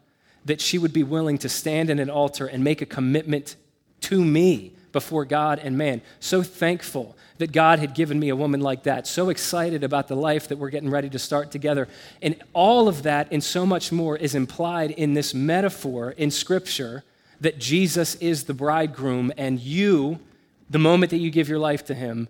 that 0.45 0.59
she 0.59 0.79
would 0.79 0.93
be 0.93 1.03
willing 1.03 1.37
to 1.39 1.49
stand 1.49 1.91
in 1.91 1.99
an 1.99 2.09
altar 2.09 2.47
and 2.47 2.63
make 2.63 2.81
a 2.81 2.85
commitment 2.87 3.55
to 4.01 4.23
me 4.23 4.73
before 4.95 5.25
God 5.25 5.59
and 5.59 5.77
man. 5.77 6.01
So 6.19 6.41
thankful 6.41 7.15
that 7.37 7.51
God 7.51 7.79
had 7.79 7.93
given 7.93 8.17
me 8.17 8.29
a 8.29 8.35
woman 8.35 8.61
like 8.61 8.83
that. 8.83 9.05
So 9.05 9.29
excited 9.29 9.83
about 9.83 10.07
the 10.07 10.15
life 10.15 10.47
that 10.47 10.57
we're 10.57 10.69
getting 10.69 10.89
ready 10.89 11.09
to 11.09 11.19
start 11.19 11.51
together. 11.51 11.87
And 12.21 12.41
all 12.53 12.87
of 12.87 13.03
that 13.03 13.27
and 13.29 13.43
so 13.43 13.65
much 13.65 13.91
more 13.91 14.15
is 14.17 14.33
implied 14.33 14.91
in 14.91 15.13
this 15.13 15.33
metaphor 15.33 16.11
in 16.11 16.31
Scripture 16.31 17.03
that 17.41 17.59
Jesus 17.59 18.15
is 18.15 18.45
the 18.45 18.53
bridegroom 18.53 19.33
and 19.37 19.59
you 19.59 20.19
the 20.69 20.79
moment 20.79 21.11
that 21.11 21.17
you 21.17 21.29
give 21.29 21.49
your 21.49 21.59
life 21.59 21.85
to 21.85 21.93
Him, 21.93 22.27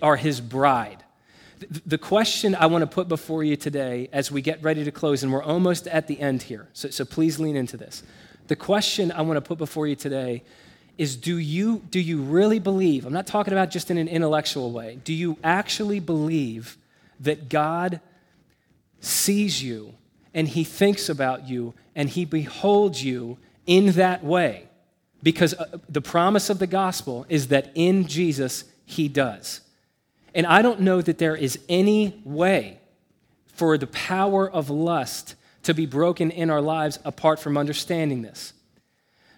are 0.00 0.16
His 0.16 0.40
bride. 0.40 1.02
The 1.86 1.98
question 1.98 2.54
I 2.54 2.66
want 2.66 2.82
to 2.82 2.86
put 2.86 3.08
before 3.08 3.44
you 3.44 3.56
today 3.56 4.08
as 4.12 4.30
we 4.30 4.42
get 4.42 4.62
ready 4.62 4.84
to 4.84 4.90
close, 4.90 5.22
and 5.22 5.32
we're 5.32 5.42
almost 5.42 5.86
at 5.86 6.06
the 6.06 6.20
end 6.20 6.42
here, 6.42 6.68
so, 6.72 6.90
so 6.90 7.04
please 7.04 7.38
lean 7.38 7.56
into 7.56 7.76
this. 7.76 8.02
The 8.48 8.56
question 8.56 9.12
I 9.12 9.22
want 9.22 9.36
to 9.36 9.40
put 9.40 9.58
before 9.58 9.86
you 9.86 9.94
today 9.94 10.42
is 10.98 11.16
do 11.16 11.36
you, 11.36 11.82
do 11.90 12.00
you 12.00 12.22
really 12.22 12.58
believe, 12.58 13.06
I'm 13.06 13.12
not 13.12 13.26
talking 13.26 13.52
about 13.52 13.70
just 13.70 13.90
in 13.90 13.98
an 13.98 14.08
intellectual 14.08 14.70
way, 14.70 14.98
do 15.04 15.12
you 15.12 15.38
actually 15.42 16.00
believe 16.00 16.76
that 17.20 17.48
God 17.48 18.00
sees 19.00 19.62
you 19.62 19.94
and 20.34 20.48
He 20.48 20.64
thinks 20.64 21.08
about 21.08 21.48
you 21.48 21.74
and 21.94 22.08
He 22.08 22.24
beholds 22.24 23.02
you 23.02 23.38
in 23.66 23.92
that 23.92 24.22
way? 24.22 24.68
Because 25.22 25.54
uh, 25.54 25.78
the 25.88 26.00
promise 26.00 26.50
of 26.50 26.58
the 26.58 26.66
gospel 26.66 27.26
is 27.28 27.48
that 27.48 27.70
in 27.74 28.06
Jesus, 28.06 28.64
he 28.84 29.08
does. 29.08 29.60
And 30.34 30.46
I 30.46 30.62
don't 30.62 30.80
know 30.80 31.00
that 31.02 31.18
there 31.18 31.36
is 31.36 31.58
any 31.68 32.20
way 32.24 32.80
for 33.46 33.76
the 33.76 33.86
power 33.86 34.50
of 34.50 34.70
lust 34.70 35.34
to 35.64 35.74
be 35.74 35.86
broken 35.86 36.30
in 36.30 36.50
our 36.50 36.60
lives 36.60 36.98
apart 37.04 37.38
from 37.38 37.56
understanding 37.56 38.22
this. 38.22 38.52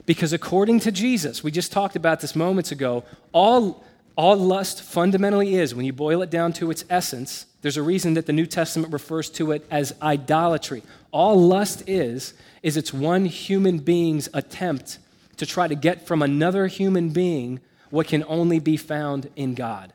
Because 0.07 0.33
according 0.33 0.81
to 0.81 0.93
Jesus, 0.93 1.43
we 1.43 1.51
just 1.51 1.73
talked 1.73 1.97
about 1.97 2.21
this 2.21 2.37
moments 2.37 2.73
ago, 2.73 3.05
all, 3.33 3.85
all 4.17 4.37
lust 4.37 4.83
fundamentally 4.83 5.55
is, 5.55 5.75
when 5.75 5.87
you 5.87 5.93
boil 5.93 6.23
it 6.23 6.31
down 6.31 6.53
to 6.55 6.71
its 6.71 6.85
essence, 6.91 7.47
there's 7.63 7.79
a 7.79 7.83
reason 7.83 8.15
that 8.15 8.27
the 8.27 8.33
New 8.33 8.47
Testament 8.47 8.93
refers 8.93 9.31
to 9.31 9.53
it 9.53 9.67
as 9.71 9.95
idolatry. 10.03 10.83
All 11.11 11.41
lust 11.41 11.83
is, 11.87 12.35
is 12.63 12.77
it's 12.77 12.93
one 12.93 13.25
human 13.25 13.79
being's 13.79 14.29
attempt 14.35 14.99
to 15.39 15.47
try 15.47 15.69
to 15.69 15.75
get 15.75 16.07
from 16.07 16.23
another 16.23 16.67
human 16.67 17.11
being 17.11 17.61
what 17.91 18.07
can 18.07 18.25
only 18.29 18.59
be 18.59 18.77
found 18.77 19.31
in 19.37 19.55
God. 19.55 19.93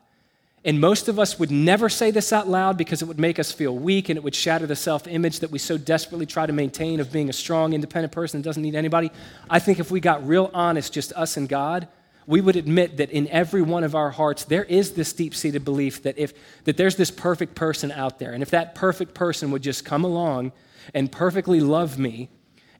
And 0.64 0.78
most 0.78 1.08
of 1.08 1.18
us 1.18 1.38
would 1.38 1.50
never 1.50 1.88
say 1.88 2.10
this 2.10 2.32
out 2.32 2.46
loud 2.46 2.76
because 2.76 3.00
it 3.00 3.06
would 3.06 3.18
make 3.18 3.38
us 3.38 3.50
feel 3.50 3.74
weak 3.74 4.10
and 4.10 4.18
it 4.18 4.22
would 4.22 4.34
shatter 4.34 4.66
the 4.66 4.76
self 4.76 5.06
image 5.08 5.40
that 5.40 5.50
we 5.50 5.58
so 5.58 5.78
desperately 5.78 6.26
try 6.26 6.44
to 6.44 6.52
maintain 6.52 7.00
of 7.00 7.10
being 7.10 7.30
a 7.30 7.32
strong, 7.32 7.72
independent 7.72 8.12
person 8.12 8.40
that 8.40 8.44
doesn't 8.44 8.62
need 8.62 8.74
anybody. 8.74 9.10
I 9.48 9.58
think 9.58 9.80
if 9.80 9.90
we 9.90 10.00
got 10.00 10.26
real 10.26 10.50
honest, 10.52 10.92
just 10.92 11.14
us 11.14 11.38
and 11.38 11.48
God, 11.48 11.88
we 12.26 12.42
would 12.42 12.56
admit 12.56 12.98
that 12.98 13.10
in 13.10 13.26
every 13.28 13.62
one 13.62 13.84
of 13.84 13.94
our 13.94 14.10
hearts 14.10 14.44
there 14.44 14.64
is 14.64 14.92
this 14.92 15.12
deep-seated 15.14 15.64
belief 15.64 16.02
that 16.02 16.18
if 16.18 16.34
that 16.64 16.76
there's 16.76 16.96
this 16.96 17.10
perfect 17.10 17.54
person 17.54 17.90
out 17.90 18.18
there 18.18 18.32
and 18.32 18.42
if 18.42 18.50
that 18.50 18.74
perfect 18.74 19.14
person 19.14 19.50
would 19.50 19.62
just 19.62 19.84
come 19.84 20.04
along 20.04 20.52
and 20.94 21.10
perfectly 21.10 21.60
love 21.60 21.98
me 21.98 22.28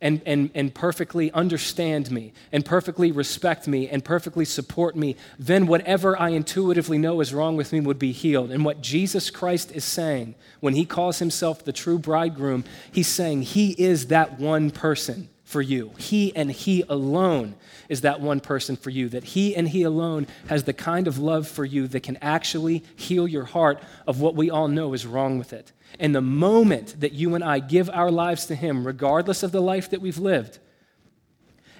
and, 0.01 0.21
and, 0.25 0.51
and 0.55 0.75
perfectly 0.75 1.31
understand 1.33 2.11
me 2.11 2.33
and 2.53 2.65
perfectly 2.65 3.13
respect 3.13 3.69
me 3.69 3.89
and 3.89 4.05
perfectly 4.05 4.45
support 4.45 4.97
me, 4.97 5.17
then 5.39 5.67
whatever 5.67 6.19
I 6.19 6.31
intuitively 6.31 6.99
know 6.99 7.21
is 7.21 7.35
wrong 7.35 7.57
with 7.57 7.73
me 7.73 7.81
would 7.81 7.99
be 7.99 8.13
healed. 8.13 8.51
And 8.51 8.65
what 8.65 8.81
Jesus 8.81 9.31
Christ 9.31 9.73
is 9.73 9.85
saying 9.85 10.35
when 10.61 10.75
he 10.75 10.85
calls 10.85 11.19
himself 11.19 11.65
the 11.65 11.73
true 11.73 11.99
bridegroom, 11.99 12.65
he's 12.91 13.09
saying 13.09 13.43
he 13.43 13.73
is 13.73 14.07
that 14.07 14.39
one 14.39 14.71
person 14.71 15.29
for 15.51 15.61
you. 15.61 15.91
He 15.99 16.35
and 16.37 16.51
He 16.51 16.85
alone 16.89 17.57
is 17.89 18.03
that 18.03 18.21
one 18.21 18.39
person 18.39 18.77
for 18.77 18.91
you. 18.91 19.09
That 19.09 19.25
He 19.25 19.57
and 19.57 19.69
He 19.69 19.83
alone 19.83 20.29
has 20.49 20.63
the 20.63 20.73
kind 20.73 21.09
of 21.09 21.19
love 21.19 21.49
for 21.49 21.65
you 21.65 21.89
that 21.89 22.05
can 22.05 22.17
actually 22.23 22.85
heal 22.95 23.27
your 23.27 23.45
heart 23.45 23.83
of 24.07 24.21
what 24.21 24.37
we 24.37 24.49
all 24.49 24.69
know 24.69 24.95
is 24.95 25.05
wrong 25.05 25.39
with 25.39 25.53
it. 25.53 25.73
And 25.99 26.15
the 26.15 26.21
moment 26.21 27.01
that 27.01 27.13
you 27.13 27.35
and 27.35 27.45
I 27.45 27.59
give 27.59 27.91
our 27.91 28.11
lives 28.11 28.47
to 28.47 28.55
Him, 28.55 28.87
regardless 28.87 29.43
of 29.43 29.53
the 29.53 29.61
life 29.61 29.91
that 29.91 30.01
we've 30.01 30.19
lived, 30.19 30.59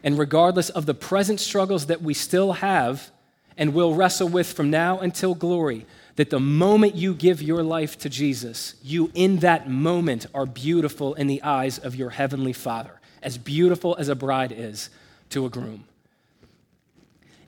and 0.03 0.19
regardless 0.19 0.71
of 0.71 0.87
the 0.87 0.95
present 0.95 1.41
struggles 1.41 1.87
that 1.87 2.03
we 2.03 2.15
still 2.15 2.53
have 2.53 3.11
and 3.57 3.75
will 3.75 3.95
wrestle 3.95 4.29
with 4.29 4.53
from 4.53 4.71
now 4.71 4.99
until 4.99 5.35
glory, 5.35 5.87
that 6.17 6.31
the 6.31 6.41
moment 6.41 6.95
you 6.95 7.15
give 7.15 7.43
your 7.43 7.63
life 7.63 7.99
to 7.99 8.09
Jesus, 8.09 8.75
you 8.83 9.11
in 9.15 9.39
that 9.39 9.69
moment 9.69 10.27
are 10.35 10.47
beautiful 10.47 11.15
in 11.15 11.27
the 11.27 11.43
eyes 11.43 11.79
of 11.79 11.95
your 11.95 12.11
Heavenly 12.11 12.53
Father 12.53 13.01
as 13.23 13.39
beautiful 13.39 13.97
as 13.99 14.09
a 14.09 14.15
bride 14.15 14.53
is 14.53 14.91
to 15.31 15.45
a 15.47 15.51
groom. 15.51 15.85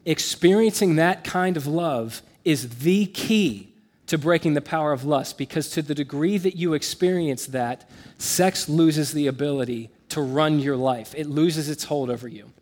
Experiencing 0.04 0.96
that 0.96 1.24
kind 1.24 1.56
of 1.56 1.66
love 1.66 2.22
is 2.44 2.80
the 2.80 3.06
key 3.06 3.71
to 4.12 4.18
breaking 4.18 4.52
the 4.52 4.60
power 4.60 4.92
of 4.92 5.06
lust 5.06 5.38
because, 5.38 5.70
to 5.70 5.80
the 5.80 5.94
degree 5.94 6.36
that 6.36 6.54
you 6.54 6.74
experience 6.74 7.46
that, 7.46 7.88
sex 8.18 8.68
loses 8.68 9.12
the 9.12 9.26
ability 9.26 9.88
to 10.10 10.20
run 10.20 10.58
your 10.58 10.76
life, 10.76 11.14
it 11.16 11.26
loses 11.26 11.70
its 11.70 11.84
hold 11.84 12.10
over 12.10 12.28
you. 12.28 12.52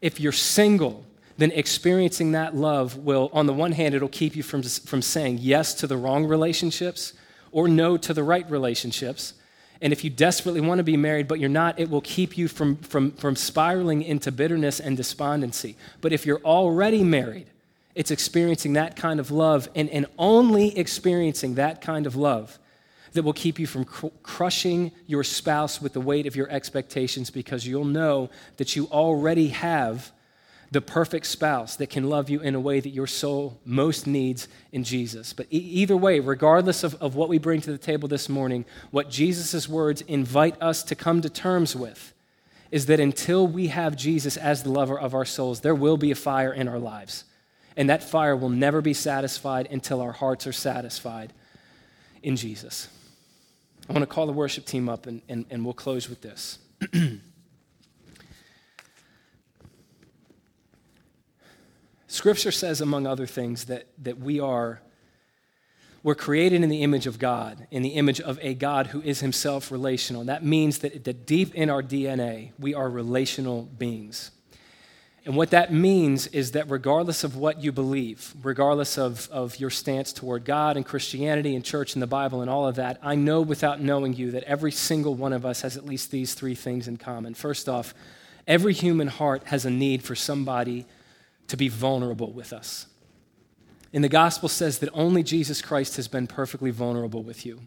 If 0.00 0.20
you're 0.20 0.30
single, 0.30 1.04
then 1.38 1.50
experiencing 1.50 2.30
that 2.32 2.54
love 2.54 2.98
will, 2.98 3.30
on 3.32 3.46
the 3.46 3.52
one 3.52 3.72
hand, 3.72 3.96
it'll 3.96 4.06
keep 4.06 4.36
you 4.36 4.44
from, 4.44 4.62
from 4.62 5.02
saying 5.02 5.38
yes 5.40 5.74
to 5.74 5.88
the 5.88 5.96
wrong 5.96 6.24
relationships 6.24 7.14
or 7.50 7.66
no 7.66 7.96
to 7.96 8.14
the 8.14 8.22
right 8.22 8.48
relationships. 8.48 9.34
And 9.80 9.92
if 9.92 10.04
you 10.04 10.10
desperately 10.10 10.60
want 10.60 10.78
to 10.78 10.84
be 10.84 10.96
married, 10.96 11.26
but 11.26 11.40
you're 11.40 11.48
not, 11.48 11.80
it 11.80 11.90
will 11.90 12.00
keep 12.00 12.38
you 12.38 12.46
from, 12.46 12.76
from, 12.76 13.10
from 13.10 13.34
spiraling 13.34 14.02
into 14.02 14.30
bitterness 14.30 14.78
and 14.78 14.96
despondency. 14.96 15.74
But 16.00 16.12
if 16.12 16.24
you're 16.24 16.44
already 16.44 17.02
married, 17.02 17.48
it's 17.96 18.10
experiencing 18.10 18.74
that 18.74 18.94
kind 18.94 19.18
of 19.18 19.30
love 19.30 19.70
and, 19.74 19.88
and 19.88 20.04
only 20.18 20.76
experiencing 20.78 21.54
that 21.54 21.80
kind 21.80 22.06
of 22.06 22.14
love 22.14 22.58
that 23.14 23.22
will 23.22 23.32
keep 23.32 23.58
you 23.58 23.66
from 23.66 23.86
cr- 23.86 24.08
crushing 24.22 24.92
your 25.06 25.24
spouse 25.24 25.80
with 25.80 25.94
the 25.94 26.00
weight 26.00 26.26
of 26.26 26.36
your 26.36 26.48
expectations 26.50 27.30
because 27.30 27.66
you'll 27.66 27.86
know 27.86 28.28
that 28.58 28.76
you 28.76 28.86
already 28.88 29.48
have 29.48 30.12
the 30.70 30.82
perfect 30.82 31.24
spouse 31.24 31.76
that 31.76 31.88
can 31.88 32.10
love 32.10 32.28
you 32.28 32.40
in 32.40 32.54
a 32.54 32.60
way 32.60 32.80
that 32.80 32.90
your 32.90 33.06
soul 33.06 33.58
most 33.64 34.06
needs 34.06 34.46
in 34.72 34.84
Jesus. 34.84 35.32
But 35.32 35.46
e- 35.50 35.56
either 35.56 35.96
way, 35.96 36.20
regardless 36.20 36.84
of, 36.84 36.96
of 36.96 37.14
what 37.14 37.30
we 37.30 37.38
bring 37.38 37.62
to 37.62 37.72
the 37.72 37.78
table 37.78 38.08
this 38.08 38.28
morning, 38.28 38.66
what 38.90 39.08
Jesus' 39.08 39.66
words 39.66 40.02
invite 40.02 40.60
us 40.60 40.82
to 40.82 40.94
come 40.94 41.22
to 41.22 41.30
terms 41.30 41.74
with 41.74 42.12
is 42.70 42.86
that 42.86 43.00
until 43.00 43.46
we 43.46 43.68
have 43.68 43.96
Jesus 43.96 44.36
as 44.36 44.64
the 44.64 44.70
lover 44.70 44.98
of 44.98 45.14
our 45.14 45.24
souls, 45.24 45.60
there 45.60 45.74
will 45.74 45.96
be 45.96 46.10
a 46.10 46.16
fire 46.16 46.52
in 46.52 46.68
our 46.68 46.80
lives. 46.80 47.24
And 47.76 47.90
that 47.90 48.02
fire 48.02 48.34
will 48.34 48.48
never 48.48 48.80
be 48.80 48.94
satisfied 48.94 49.68
until 49.70 50.00
our 50.00 50.12
hearts 50.12 50.46
are 50.46 50.52
satisfied 50.52 51.32
in 52.22 52.36
Jesus. 52.36 52.88
I 53.88 53.92
want 53.92 54.02
to 54.02 54.06
call 54.06 54.26
the 54.26 54.32
worship 54.32 54.64
team 54.66 54.88
up 54.88 55.06
and, 55.06 55.22
and, 55.28 55.44
and 55.50 55.64
we'll 55.64 55.74
close 55.74 56.08
with 56.08 56.22
this. 56.22 56.58
Scripture 62.08 62.50
says, 62.50 62.80
among 62.80 63.06
other 63.06 63.26
things, 63.26 63.66
that, 63.66 63.88
that 64.02 64.18
we 64.18 64.40
are 64.40 64.80
we're 66.06 66.14
created 66.14 66.62
in 66.62 66.68
the 66.68 66.84
image 66.84 67.08
of 67.08 67.18
God, 67.18 67.66
in 67.72 67.82
the 67.82 67.88
image 67.90 68.20
of 68.20 68.38
a 68.40 68.54
God 68.54 68.86
who 68.86 69.02
is 69.02 69.18
himself 69.18 69.72
relational. 69.72 70.22
That 70.22 70.44
means 70.44 70.78
that, 70.78 71.02
that 71.02 71.26
deep 71.26 71.52
in 71.52 71.68
our 71.68 71.82
DNA, 71.82 72.52
we 72.60 72.74
are 72.74 72.88
relational 72.88 73.62
beings. 73.62 74.30
And 75.26 75.36
what 75.36 75.50
that 75.50 75.72
means 75.72 76.28
is 76.28 76.52
that 76.52 76.70
regardless 76.70 77.24
of 77.24 77.36
what 77.36 77.60
you 77.60 77.72
believe, 77.72 78.32
regardless 78.44 78.96
of, 78.96 79.28
of 79.32 79.58
your 79.58 79.70
stance 79.70 80.12
toward 80.12 80.44
God 80.44 80.76
and 80.76 80.86
Christianity 80.86 81.56
and 81.56 81.64
church 81.64 81.94
and 81.94 82.02
the 82.02 82.06
Bible 82.06 82.42
and 82.42 82.48
all 82.48 82.68
of 82.68 82.76
that, 82.76 83.00
I 83.02 83.16
know 83.16 83.40
without 83.40 83.80
knowing 83.80 84.14
you 84.14 84.30
that 84.30 84.44
every 84.44 84.70
single 84.70 85.16
one 85.16 85.32
of 85.32 85.44
us 85.44 85.62
has 85.62 85.76
at 85.76 85.84
least 85.84 86.12
these 86.12 86.34
three 86.34 86.54
things 86.54 86.86
in 86.86 86.96
common. 86.96 87.34
First 87.34 87.68
off, 87.68 87.92
every 88.46 88.72
human 88.72 89.08
heart 89.08 89.42
has 89.46 89.64
a 89.64 89.70
need 89.70 90.04
for 90.04 90.14
somebody 90.14 90.86
to 91.48 91.56
be 91.56 91.68
vulnerable 91.68 92.30
with 92.30 92.52
us. 92.52 92.86
And 93.92 94.04
the 94.04 94.08
gospel 94.08 94.48
says 94.48 94.78
that 94.78 94.90
only 94.92 95.24
Jesus 95.24 95.60
Christ 95.60 95.96
has 95.96 96.06
been 96.06 96.28
perfectly 96.28 96.70
vulnerable 96.70 97.24
with 97.24 97.44
you, 97.44 97.62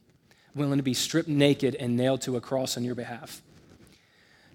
willing 0.56 0.78
to 0.78 0.84
be 0.84 0.94
stripped 0.94 1.28
naked 1.28 1.76
and 1.76 1.98
nailed 1.98 2.22
to 2.22 2.38
a 2.38 2.42
cross 2.42 2.78
on 2.78 2.86
your 2.86 2.96
behalf. 2.96 3.42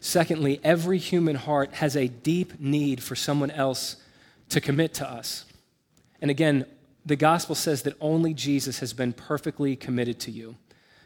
Secondly, 0.05 0.61
every 0.62 0.98
human 0.98 1.34
heart 1.34 1.72
has 1.76 1.96
a 1.96 2.09
deep 2.09 2.61
need 2.61 3.02
for 3.02 3.16
someone 3.16 3.50
else 3.50 3.96
to 4.50 4.61
commit 4.61 4.92
to 4.92 5.09
us. 5.09 5.46
And 6.20 6.30
again, 6.30 6.66
the 7.07 7.16
gospel 7.16 7.55
says 7.55 7.84
that 7.84 7.96
only 8.02 8.34
Jesus 8.34 8.80
has 8.80 8.92
been 8.92 9.14
perfectly 9.14 9.76
committed 9.76 10.20
to 10.20 10.30
you, 10.30 10.57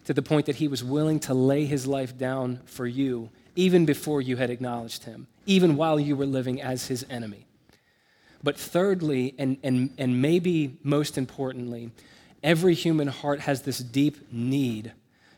to 0.04 0.12
the 0.12 0.20
point 0.20 0.46
that 0.46 0.56
he 0.56 0.66
was 0.66 0.82
willing 0.82 1.20
to 1.20 1.32
lay 1.32 1.64
his 1.64 1.86
life 1.86 2.18
down 2.18 2.58
for 2.64 2.88
you 2.88 3.30
even 3.54 3.86
before 3.86 4.20
you 4.20 4.36
had 4.36 4.50
acknowledged 4.50 5.04
him, 5.04 5.28
even 5.46 5.76
while 5.76 6.00
you 6.00 6.16
were 6.16 6.26
living 6.26 6.60
as 6.60 6.88
his 6.88 7.06
enemy. 7.08 7.46
But 8.42 8.58
thirdly, 8.58 9.32
and, 9.38 9.58
and, 9.62 9.94
and 9.96 10.20
maybe 10.20 10.76
most 10.82 11.16
importantly, 11.16 11.92
every 12.42 12.74
human 12.74 13.06
heart 13.06 13.38
has 13.42 13.62
this 13.62 13.78
deep 13.78 14.32
need 14.32 14.90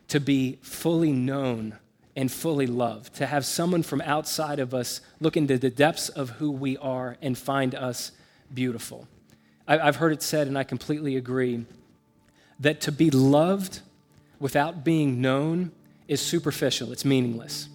to 0.09 0.19
be 0.19 0.57
fully 0.63 1.13
known 1.13 1.77
and 2.21 2.31
fully 2.31 2.67
loved, 2.67 3.15
to 3.15 3.25
have 3.25 3.47
someone 3.47 3.83
from 3.83 4.03
outside 4.03 4.59
of 4.59 4.75
us 4.75 5.01
look 5.21 5.39
into 5.39 5.57
the 5.57 5.71
depths 5.71 6.11
of 6.11 6.29
who 6.29 6.51
we 6.51 6.77
are 6.77 7.17
and 7.23 7.39
find 7.39 7.75
us 7.75 8.13
beautiful. 8.53 9.09
I've 9.67 9.97
heard 9.97 10.13
it 10.13 10.23
said, 10.23 10.47
and 10.47 10.59
I 10.59 10.65
completely 10.65 11.17
agree, 11.17 11.65
that 12.59 12.83
to 12.83 12.93
be 12.93 13.11
loved 13.11 13.81
without 14.39 14.85
being 14.85 15.23
known 15.23 15.73
is 16.09 16.21
superficial, 16.21 16.93
it's 16.93 17.07
meaningless. 17.07 17.71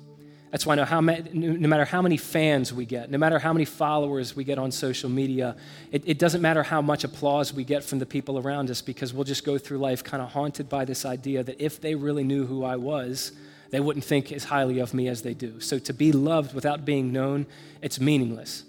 That's 0.51 0.63
why 0.63 0.75
no, 0.75 0.85
matter 1.01 1.85
how 1.85 2.03
many 2.03 2.17
fans 2.17 2.71
we 2.71 2.85
get, 2.85 3.09
no 3.09 3.17
matter 3.17 3.39
how 3.39 3.51
many 3.51 3.65
followers 3.65 4.35
we 4.35 4.43
get 4.43 4.59
on 4.59 4.71
social 4.71 5.09
media, 5.09 5.55
it 5.91 6.19
doesn't 6.19 6.43
matter 6.43 6.61
how 6.61 6.83
much 6.83 7.03
applause 7.03 7.51
we 7.51 7.63
get 7.63 7.83
from 7.83 7.97
the 7.97 8.05
people 8.05 8.37
around 8.37 8.69
us 8.69 8.83
because 8.83 9.11
we'll 9.11 9.23
just 9.23 9.43
go 9.43 9.57
through 9.57 9.79
life 9.79 10.03
kind 10.03 10.21
of 10.21 10.29
haunted 10.29 10.69
by 10.69 10.85
this 10.85 11.03
idea 11.03 11.43
that 11.43 11.59
if 11.59 11.81
they 11.81 11.95
really 11.95 12.23
knew 12.23 12.45
who 12.45 12.63
I 12.63 12.75
was, 12.75 13.31
they 13.71 13.79
wouldn't 13.79 14.05
think 14.05 14.31
as 14.31 14.45
highly 14.45 14.79
of 14.79 14.93
me 14.93 15.07
as 15.07 15.21
they 15.21 15.33
do. 15.33 15.59
So 15.59 15.79
to 15.79 15.93
be 15.93 16.11
loved 16.11 16.53
without 16.53 16.85
being 16.85 17.11
known, 17.11 17.45
it's 17.81 17.99
meaningless. 17.99 18.63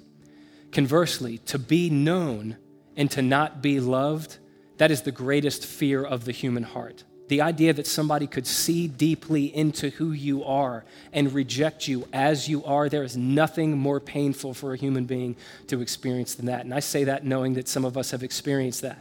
Conversely, 0.72 1.38
to 1.38 1.58
be 1.58 1.90
known 1.90 2.56
and 2.96 3.10
to 3.10 3.22
not 3.22 3.62
be 3.62 3.80
loved, 3.80 4.38
that 4.78 4.90
is 4.90 5.02
the 5.02 5.12
greatest 5.12 5.64
fear 5.64 6.04
of 6.04 6.24
the 6.24 6.32
human 6.32 6.62
heart. 6.62 7.04
The 7.28 7.40
idea 7.40 7.72
that 7.72 7.86
somebody 7.86 8.26
could 8.26 8.46
see 8.46 8.86
deeply 8.86 9.54
into 9.54 9.90
who 9.90 10.12
you 10.12 10.44
are 10.44 10.84
and 11.12 11.32
reject 11.32 11.88
you 11.88 12.06
as 12.12 12.48
you 12.48 12.64
are, 12.64 12.88
there 12.88 13.02
is 13.02 13.16
nothing 13.16 13.76
more 13.76 13.98
painful 13.98 14.54
for 14.54 14.72
a 14.72 14.76
human 14.76 15.06
being 15.06 15.34
to 15.66 15.80
experience 15.80 16.34
than 16.36 16.46
that. 16.46 16.64
And 16.64 16.72
I 16.72 16.80
say 16.80 17.04
that 17.04 17.24
knowing 17.24 17.54
that 17.54 17.66
some 17.66 17.84
of 17.84 17.96
us 17.96 18.12
have 18.12 18.22
experienced 18.22 18.82
that, 18.82 18.98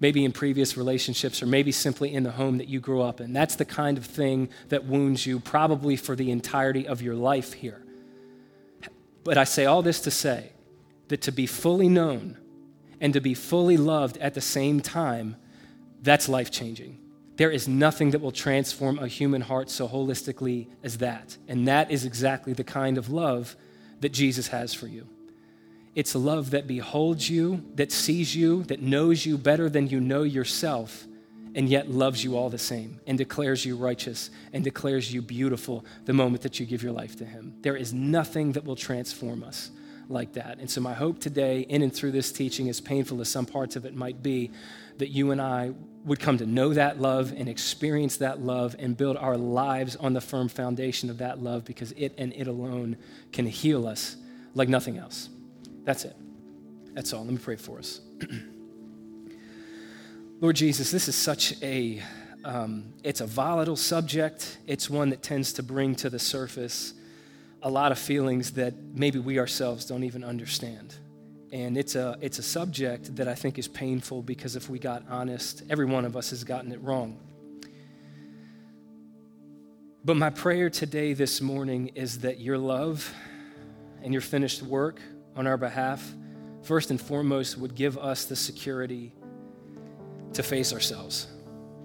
maybe 0.00 0.24
in 0.24 0.32
previous 0.32 0.76
relationships 0.76 1.42
or 1.42 1.46
maybe 1.46 1.72
simply 1.72 2.12
in 2.12 2.22
the 2.22 2.32
home 2.32 2.58
that 2.58 2.68
you 2.68 2.80
grew 2.80 3.02
up 3.02 3.20
in. 3.20 3.32
That's 3.32 3.56
the 3.56 3.64
kind 3.64 3.96
of 3.96 4.04
thing 4.04 4.50
that 4.68 4.84
wounds 4.84 5.26
you 5.26 5.40
probably 5.40 5.96
for 5.96 6.14
the 6.14 6.30
entirety 6.30 6.86
of 6.86 7.02
your 7.02 7.14
life 7.14 7.54
here. 7.54 7.82
But 9.24 9.38
I 9.38 9.44
say 9.44 9.64
all 9.64 9.82
this 9.82 10.00
to 10.00 10.10
say 10.10 10.52
that 11.08 11.22
to 11.22 11.32
be 11.32 11.46
fully 11.46 11.88
known 11.88 12.36
and 13.00 13.12
to 13.14 13.20
be 13.20 13.34
fully 13.34 13.76
loved 13.76 14.16
at 14.18 14.34
the 14.34 14.40
same 14.40 14.80
time, 14.80 15.36
that's 16.02 16.28
life 16.28 16.50
changing. 16.50 16.98
There 17.36 17.50
is 17.50 17.68
nothing 17.68 18.12
that 18.12 18.20
will 18.20 18.32
transform 18.32 18.98
a 18.98 19.08
human 19.08 19.42
heart 19.42 19.68
so 19.68 19.88
holistically 19.88 20.68
as 20.82 20.98
that. 20.98 21.36
And 21.48 21.68
that 21.68 21.90
is 21.90 22.04
exactly 22.04 22.52
the 22.52 22.64
kind 22.64 22.96
of 22.96 23.10
love 23.10 23.56
that 24.00 24.10
Jesus 24.10 24.48
has 24.48 24.72
for 24.72 24.86
you. 24.86 25.08
It's 25.96 26.14
love 26.14 26.50
that 26.50 26.66
beholds 26.66 27.28
you, 27.30 27.64
that 27.74 27.90
sees 27.90 28.36
you, 28.36 28.64
that 28.64 28.82
knows 28.82 29.24
you 29.24 29.38
better 29.38 29.70
than 29.70 29.88
you 29.88 29.98
know 29.98 30.24
yourself, 30.24 31.06
and 31.54 31.70
yet 31.70 31.90
loves 31.90 32.22
you 32.22 32.36
all 32.36 32.50
the 32.50 32.58
same 32.58 33.00
and 33.06 33.16
declares 33.16 33.64
you 33.64 33.76
righteous 33.76 34.28
and 34.52 34.62
declares 34.62 35.10
you 35.10 35.22
beautiful 35.22 35.86
the 36.04 36.12
moment 36.12 36.42
that 36.42 36.60
you 36.60 36.66
give 36.66 36.82
your 36.82 36.92
life 36.92 37.16
to 37.16 37.24
Him. 37.24 37.54
There 37.62 37.76
is 37.76 37.94
nothing 37.94 38.52
that 38.52 38.64
will 38.64 38.76
transform 38.76 39.42
us 39.42 39.70
like 40.10 40.34
that. 40.34 40.58
And 40.58 40.70
so, 40.70 40.82
my 40.82 40.92
hope 40.92 41.18
today, 41.18 41.60
in 41.60 41.80
and 41.80 41.90
through 41.90 42.12
this 42.12 42.30
teaching, 42.30 42.68
as 42.68 42.78
painful 42.78 43.22
as 43.22 43.30
some 43.30 43.46
parts 43.46 43.74
of 43.74 43.86
it 43.86 43.96
might 43.96 44.22
be, 44.22 44.50
that 44.98 45.08
you 45.08 45.30
and 45.30 45.40
I 45.40 45.72
would 46.04 46.20
come 46.20 46.36
to 46.36 46.46
know 46.46 46.74
that 46.74 47.00
love 47.00 47.32
and 47.34 47.48
experience 47.48 48.18
that 48.18 48.42
love 48.42 48.76
and 48.78 48.94
build 48.94 49.16
our 49.16 49.38
lives 49.38 49.96
on 49.96 50.12
the 50.12 50.20
firm 50.20 50.48
foundation 50.48 51.08
of 51.08 51.16
that 51.18 51.42
love 51.42 51.64
because 51.64 51.92
it 51.92 52.12
and 52.18 52.34
it 52.34 52.48
alone 52.48 52.98
can 53.32 53.46
heal 53.46 53.86
us 53.86 54.16
like 54.54 54.68
nothing 54.68 54.98
else. 54.98 55.30
That's 55.86 56.04
it. 56.04 56.16
That's 56.94 57.12
all. 57.12 57.22
Let 57.24 57.32
me 57.32 57.38
pray 57.38 57.56
for 57.56 57.78
us. 57.78 58.00
Lord 60.40 60.56
Jesus, 60.56 60.90
this 60.90 61.08
is 61.08 61.14
such 61.14 61.54
a 61.62 62.02
um, 62.44 62.92
it's 63.02 63.20
a 63.20 63.26
volatile 63.26 63.76
subject. 63.76 64.58
It's 64.66 64.90
one 64.90 65.10
that 65.10 65.22
tends 65.22 65.52
to 65.54 65.62
bring 65.62 65.94
to 65.96 66.10
the 66.10 66.18
surface 66.18 66.94
a 67.62 67.70
lot 67.70 67.90
of 67.90 67.98
feelings 67.98 68.52
that 68.52 68.74
maybe 68.94 69.18
we 69.18 69.38
ourselves 69.38 69.84
don't 69.84 70.04
even 70.04 70.22
understand. 70.22 70.94
And 71.52 71.76
it's 71.76 71.96
a, 71.96 72.16
it's 72.20 72.38
a 72.38 72.42
subject 72.42 73.16
that 73.16 73.26
I 73.26 73.34
think 73.34 73.58
is 73.58 73.66
painful 73.66 74.22
because 74.22 74.54
if 74.54 74.68
we 74.68 74.78
got 74.78 75.02
honest, 75.08 75.64
every 75.68 75.86
one 75.86 76.04
of 76.04 76.16
us 76.16 76.30
has 76.30 76.44
gotten 76.44 76.70
it 76.70 76.80
wrong. 76.82 77.18
But 80.04 80.16
my 80.16 80.30
prayer 80.30 80.70
today, 80.70 81.14
this 81.14 81.40
morning, 81.40 81.88
is 81.96 82.20
that 82.20 82.38
your 82.38 82.58
love 82.58 83.12
and 84.04 84.12
your 84.12 84.22
finished 84.22 84.62
work 84.62 85.00
on 85.36 85.46
our 85.46 85.56
behalf, 85.56 86.14
first 86.62 86.90
and 86.90 87.00
foremost, 87.00 87.58
would 87.58 87.74
give 87.74 87.98
us 87.98 88.24
the 88.24 88.36
security 88.36 89.12
to 90.32 90.42
face 90.42 90.72
ourselves, 90.72 91.28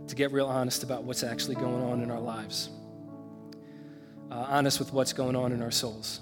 to 0.08 0.16
get 0.16 0.32
real 0.32 0.48
honest 0.48 0.84
about 0.84 1.04
what's 1.04 1.24
actually 1.24 1.56
going 1.56 1.84
on 1.84 2.02
in 2.02 2.10
our 2.10 2.20
lives, 2.20 2.70
uh, 4.32 4.46
honest 4.48 4.80
with 4.80 4.94
what's 4.94 5.14
going 5.14 5.36
on 5.36 5.52
in 5.52 5.62
our 5.62 5.72
souls, 5.72 6.22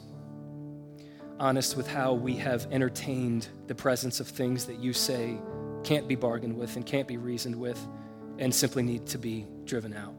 honest 1.40 1.78
with 1.78 1.88
how 1.88 2.14
we 2.14 2.36
have 2.36 2.68
entertained 2.72 3.48
the 3.68 3.76
presence 3.76 4.20
of 4.20 4.28
things 4.28 4.66
that 4.66 4.80
you 4.80 4.94
say 4.94 5.38
can't 5.84 6.08
be 6.08 6.16
bargained 6.16 6.58
with 6.58 6.76
and 6.76 6.86
can't 6.86 7.08
be 7.08 7.18
reasoned 7.18 7.56
with 7.56 7.80
and 8.38 8.54
simply 8.54 8.84
need 8.84 9.06
to 9.08 9.18
be 9.18 9.46
driven 9.66 9.94
out. 9.94 10.14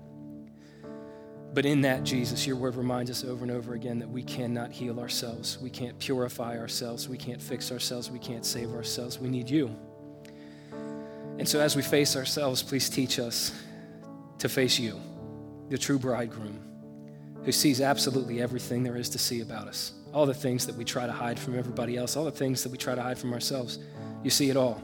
But 1.52 1.66
in 1.66 1.80
that, 1.80 2.04
Jesus, 2.04 2.46
your 2.46 2.56
word 2.56 2.76
reminds 2.76 3.10
us 3.10 3.24
over 3.24 3.42
and 3.42 3.50
over 3.50 3.74
again 3.74 3.98
that 3.98 4.08
we 4.08 4.22
cannot 4.22 4.70
heal 4.70 5.00
ourselves. 5.00 5.58
We 5.60 5.70
can't 5.70 5.98
purify 5.98 6.56
ourselves. 6.56 7.08
We 7.08 7.18
can't 7.18 7.42
fix 7.42 7.72
ourselves. 7.72 8.10
We 8.10 8.20
can't 8.20 8.46
save 8.46 8.72
ourselves. 8.72 9.18
We 9.18 9.28
need 9.28 9.50
you. 9.50 9.74
And 11.38 11.48
so, 11.48 11.58
as 11.58 11.74
we 11.74 11.82
face 11.82 12.16
ourselves, 12.16 12.62
please 12.62 12.88
teach 12.88 13.18
us 13.18 13.52
to 14.38 14.48
face 14.48 14.78
you, 14.78 15.00
the 15.70 15.78
true 15.78 15.98
bridegroom, 15.98 16.60
who 17.44 17.50
sees 17.50 17.80
absolutely 17.80 18.40
everything 18.40 18.82
there 18.82 18.96
is 18.96 19.08
to 19.10 19.18
see 19.18 19.40
about 19.40 19.66
us. 19.66 19.92
All 20.12 20.26
the 20.26 20.34
things 20.34 20.66
that 20.66 20.76
we 20.76 20.84
try 20.84 21.06
to 21.06 21.12
hide 21.12 21.38
from 21.38 21.58
everybody 21.58 21.96
else, 21.96 22.16
all 22.16 22.24
the 22.24 22.30
things 22.30 22.62
that 22.62 22.70
we 22.70 22.78
try 22.78 22.94
to 22.94 23.02
hide 23.02 23.18
from 23.18 23.32
ourselves. 23.32 23.78
You 24.22 24.30
see 24.30 24.50
it 24.50 24.56
all. 24.56 24.82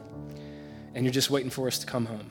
And 0.95 1.05
you're 1.05 1.13
just 1.13 1.29
waiting 1.29 1.49
for 1.49 1.67
us 1.67 1.77
to 1.79 1.85
come 1.85 2.05
home. 2.05 2.29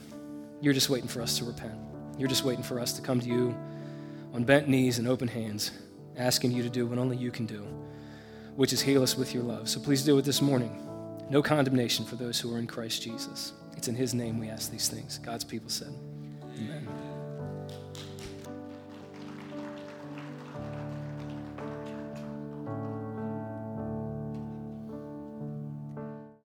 You're 0.60 0.74
just 0.74 0.90
waiting 0.90 1.08
for 1.08 1.22
us 1.22 1.38
to 1.38 1.44
repent. 1.44 1.74
You're 2.18 2.28
just 2.28 2.44
waiting 2.44 2.64
for 2.64 2.80
us 2.80 2.92
to 2.94 3.02
come 3.02 3.20
to 3.20 3.28
you 3.28 3.54
on 4.32 4.44
bent 4.44 4.68
knees 4.68 4.98
and 4.98 5.08
open 5.08 5.28
hands, 5.28 5.70
asking 6.16 6.52
you 6.52 6.62
to 6.62 6.70
do 6.70 6.86
what 6.86 6.98
only 6.98 7.16
you 7.16 7.30
can 7.30 7.46
do, 7.46 7.66
which 8.54 8.72
is 8.72 8.80
heal 8.80 9.02
us 9.02 9.16
with 9.16 9.34
your 9.34 9.42
love. 9.42 9.68
So 9.68 9.80
please 9.80 10.02
do 10.02 10.18
it 10.18 10.24
this 10.24 10.42
morning. 10.42 10.82
No 11.28 11.42
condemnation 11.42 12.04
for 12.04 12.16
those 12.16 12.38
who 12.38 12.54
are 12.54 12.58
in 12.58 12.66
Christ 12.66 13.02
Jesus. 13.02 13.52
It's 13.76 13.88
in 13.88 13.94
his 13.94 14.14
name 14.14 14.38
we 14.38 14.48
ask 14.48 14.70
these 14.70 14.88
things. 14.88 15.18
God's 15.18 15.44
people 15.44 15.70
said, 15.70 15.92
Amen. 16.56 16.88